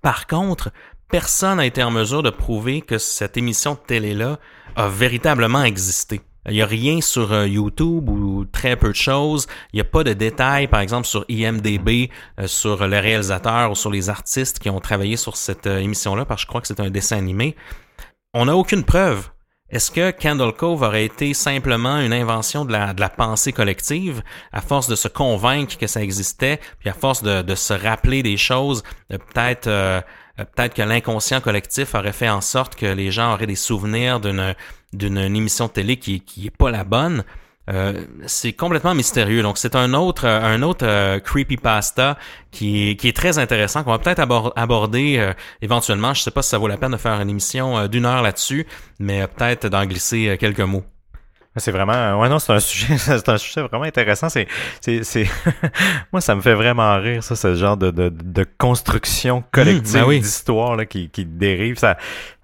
Par 0.01 0.27
contre, 0.27 0.71
personne 1.09 1.57
n'a 1.57 1.65
été 1.65 1.83
en 1.83 1.91
mesure 1.91 2.23
de 2.23 2.29
prouver 2.29 2.81
que 2.81 2.97
cette 2.97 3.37
émission 3.37 3.73
de 3.73 3.79
télé-là 3.79 4.39
a 4.75 4.87
véritablement 4.87 5.63
existé. 5.63 6.21
Il 6.47 6.53
n'y 6.53 6.61
a 6.61 6.65
rien 6.65 7.01
sur 7.01 7.33
euh, 7.33 7.45
YouTube 7.45 8.07
ou 8.07 8.45
très 8.45 8.77
peu 8.77 8.89
de 8.89 8.95
choses. 8.95 9.47
Il 9.73 9.77
n'y 9.77 9.81
a 9.81 9.85
pas 9.85 10.05
de 10.05 10.13
détails, 10.13 10.67
par 10.67 10.79
exemple, 10.79 11.05
sur 11.05 11.25
IMDB, 11.27 12.09
euh, 12.39 12.47
sur 12.47 12.87
le 12.87 12.99
réalisateur 12.99 13.71
ou 13.71 13.75
sur 13.75 13.91
les 13.91 14.09
artistes 14.09 14.59
qui 14.59 14.69
ont 14.69 14.79
travaillé 14.79 15.17
sur 15.17 15.35
cette 15.35 15.67
euh, 15.67 15.79
émission-là, 15.79 16.23
parce 16.23 16.41
que 16.41 16.43
je 16.43 16.47
crois 16.47 16.61
que 16.61 16.67
c'est 16.67 16.79
un 16.79 16.89
dessin 16.89 17.17
animé. 17.17 17.57
On 18.33 18.45
n'a 18.45 18.55
aucune 18.55 18.85
preuve 18.85 19.29
est-ce 19.69 19.91
que 19.91 20.11
Candle 20.11 20.53
Cove 20.53 20.81
aurait 20.81 21.05
été 21.05 21.33
simplement 21.33 21.99
une 21.99 22.13
invention 22.13 22.63
de 22.63 22.71
la, 22.71 23.09
pensée 23.09 23.51
collective, 23.51 24.21
à 24.53 24.61
force 24.61 24.87
de 24.87 24.95
se 24.95 25.09
convaincre 25.09 25.77
que 25.77 25.87
ça 25.87 26.01
existait, 26.01 26.59
puis 26.79 26.89
à 26.89 26.93
force 26.93 27.21
de, 27.21 27.55
se 27.55 27.73
rappeler 27.73 28.23
des 28.23 28.37
choses, 28.37 28.83
peut-être 29.09 29.67
euh, 29.67 30.01
peut-être 30.37 30.73
que 30.73 30.83
l'inconscient 30.83 31.41
collectif 31.41 31.95
aurait 31.95 32.13
fait 32.13 32.29
en 32.29 32.41
sorte 32.41 32.75
que 32.75 32.85
les 32.85 33.11
gens 33.11 33.33
auraient 33.33 33.47
des 33.47 33.55
souvenirs 33.55 34.19
d'une 34.19 34.55
d'une 34.93 35.17
émission 35.17 35.67
de 35.67 35.71
télé 35.71 35.97
qui 35.97 36.21
qui 36.21 36.47
est 36.47 36.55
pas 36.55 36.71
la 36.71 36.83
bonne? 36.83 37.23
Euh, 37.69 38.05
c'est 38.25 38.53
complètement 38.53 38.95
mystérieux. 38.95 39.41
Donc 39.41 39.57
c'est 39.57 39.75
un 39.75 39.93
autre 39.93 40.25
un 40.25 40.61
autre 40.61 40.85
euh, 40.87 41.19
creepypasta 41.19 42.17
qui 42.51 42.89
est, 42.91 42.95
qui 42.95 43.09
est 43.09 43.15
très 43.15 43.39
intéressant 43.39 43.83
qu'on 43.83 43.91
va 43.91 43.99
peut-être 43.99 44.21
aborder 44.55 45.17
euh, 45.19 45.33
éventuellement. 45.61 46.13
Je 46.13 46.21
sais 46.21 46.31
pas 46.31 46.41
si 46.41 46.49
ça 46.49 46.57
vaut 46.57 46.67
la 46.67 46.77
peine 46.77 46.91
de 46.91 46.97
faire 46.97 47.19
une 47.19 47.29
émission 47.29 47.77
euh, 47.77 47.87
d'une 47.87 48.05
heure 48.05 48.21
là-dessus, 48.21 48.65
mais 48.99 49.27
peut-être 49.27 49.67
d'en 49.67 49.85
glisser 49.85 50.37
quelques 50.39 50.61
mots. 50.61 50.85
C'est 51.59 51.71
vraiment, 51.71 52.19
ouais 52.19 52.29
non, 52.29 52.37
c'est 52.37 52.53
un 52.53 52.59
sujet, 52.59 52.97
c'est 52.97 53.29
un 53.29 53.37
sujet 53.37 53.61
vraiment 53.61 53.85
intéressant. 53.85 54.29
C'est, 54.29 54.47
c'est, 54.79 55.03
c'est, 55.03 55.27
moi 56.13 56.21
ça 56.21 56.35
me 56.35 56.41
fait 56.41 56.53
vraiment 56.53 56.95
rire 56.99 57.23
ça, 57.23 57.35
ce 57.35 57.55
genre 57.55 57.77
de, 57.77 57.89
de, 57.89 58.09
de 58.09 58.45
construction 58.59 59.43
collective 59.51 60.05
mmh, 60.05 60.19
d'histoire 60.19 60.75
là 60.75 60.85
qui, 60.85 61.09
qui 61.09 61.25
dérive. 61.25 61.79
Ça, 61.79 61.97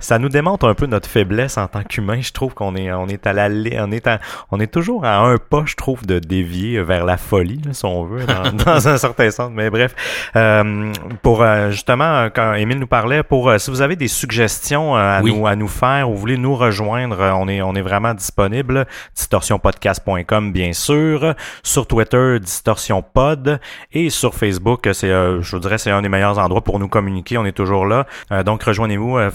ça 0.04 0.20
nous 0.20 0.30
démontre 0.30 0.68
un 0.68 0.74
peu 0.74 0.86
notre 0.86 1.10
faiblesse 1.10 1.58
en 1.58 1.68
tant 1.68 1.84
qu'humain. 1.84 2.22
Je 2.22 2.32
trouve 2.32 2.54
qu'on 2.54 2.76
est, 2.76 2.91
on 2.91 3.08
est 3.08 3.26
à 3.26 3.34
la, 3.34 3.47
on 3.47 3.91
est 3.91 4.08
à, 4.08 4.20
on 4.51 4.60
est 4.60 4.72
toujours 4.72 5.06
à 5.06 5.20
un 5.20 5.38
pas, 5.38 5.64
je 5.66 5.76
trouve, 5.76 6.06
de 6.06 6.20
dévier 6.20 6.82
vers 6.84 7.06
la 7.06 7.18
folie, 7.18 7.62
là, 7.66 7.74
si 7.74 7.86
on 7.86 8.04
veut, 8.04 8.26
dans, 8.26 8.51
dans, 8.66 8.88
un 8.88 8.97
certain 8.97 9.32
sens. 9.32 9.51
Mais 9.54 9.70
bref, 9.70 9.95
euh, 10.36 10.91
pour 11.22 11.41
euh, 11.41 11.72
justement 11.72 12.30
quand 12.34 12.54
Émile 12.54 12.80
nous 12.80 12.88
parlait, 12.88 13.24
pour 13.24 13.49
euh, 13.49 13.58
si 13.58 13.72
vous 13.72 13.82
avez 13.82 13.95
des 13.95 14.08
suggestions 14.08 14.95
à 14.95 15.22
nous 15.22 15.47
à 15.47 15.56
nous 15.56 15.68
faire 15.68 16.10
ou 16.10 16.16
voulez 16.16 16.38
nous 16.38 16.56
rejoindre, 16.56 17.34
on 17.36 17.47
est, 17.47 17.62
on 17.62 17.74
est 17.76 17.82
vraiment 17.82 18.14
disponible 18.14 18.86
distorsionpodcast.com 19.16 20.51
bien 20.51 20.74
sûr, 20.74 21.34
sur 21.64 21.88
Twitter 21.88 22.39
distorsionpod 22.39 23.60
et 23.91 24.10
sur 24.10 24.36
Facebook, 24.36 24.89
c'est 24.93 25.10
euh, 25.10 25.41
je 25.41 25.56
vous 25.56 25.60
dirais 25.60 25.78
c'est 25.78 25.91
un 25.91 26.01
des 26.01 26.10
meilleurs 26.10 26.39
endroits 26.39 26.62
pour 26.62 26.80
nous 26.80 26.88
communiquer, 26.88 27.38
on 27.38 27.45
est 27.45 27.54
toujours 27.54 27.86
là. 27.86 28.06
Euh, 28.32 28.43
donc 28.43 28.64
rejoignez-vous 28.64 29.18
euh, 29.18 29.32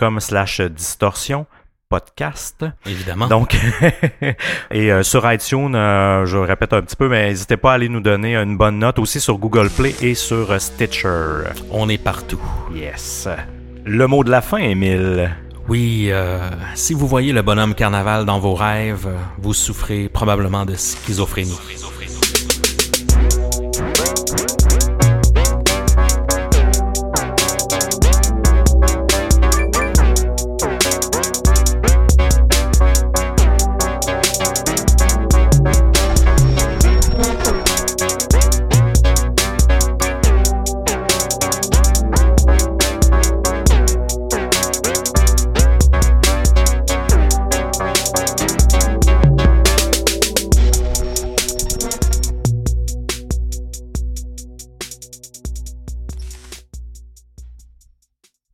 facebook.com 0.00 0.20
slash 0.20 0.60
distorsion 0.60 1.46
podcast. 1.88 2.64
Évidemment. 2.86 3.26
Donc, 3.26 3.56
et 4.70 4.90
sur 5.02 5.30
iTunes, 5.30 5.72
je 5.72 6.36
répète 6.36 6.72
un 6.72 6.82
petit 6.82 6.96
peu, 6.96 7.08
mais 7.08 7.28
n'hésitez 7.28 7.56
pas 7.56 7.72
à 7.72 7.74
aller 7.74 7.88
nous 7.88 8.00
donner 8.00 8.36
une 8.36 8.56
bonne 8.56 8.78
note 8.78 8.98
aussi 8.98 9.20
sur 9.20 9.38
Google 9.38 9.68
Play 9.70 9.94
et 10.00 10.14
sur 10.14 10.60
Stitcher. 10.60 11.50
On 11.70 11.88
est 11.88 11.98
partout. 11.98 12.40
Yes. 12.72 13.28
Le 13.84 14.06
mot 14.06 14.22
de 14.22 14.30
la 14.30 14.40
fin, 14.40 14.58
Émile. 14.58 15.34
Oui, 15.68 16.08
euh, 16.10 16.48
si 16.74 16.94
vous 16.94 17.08
voyez 17.08 17.32
le 17.32 17.42
bonhomme 17.42 17.74
carnaval 17.74 18.24
dans 18.24 18.38
vos 18.38 18.54
rêves, 18.54 19.08
vous 19.38 19.54
souffrez 19.54 20.08
probablement 20.08 20.64
de 20.64 20.74
schizophrénie. 20.74 21.58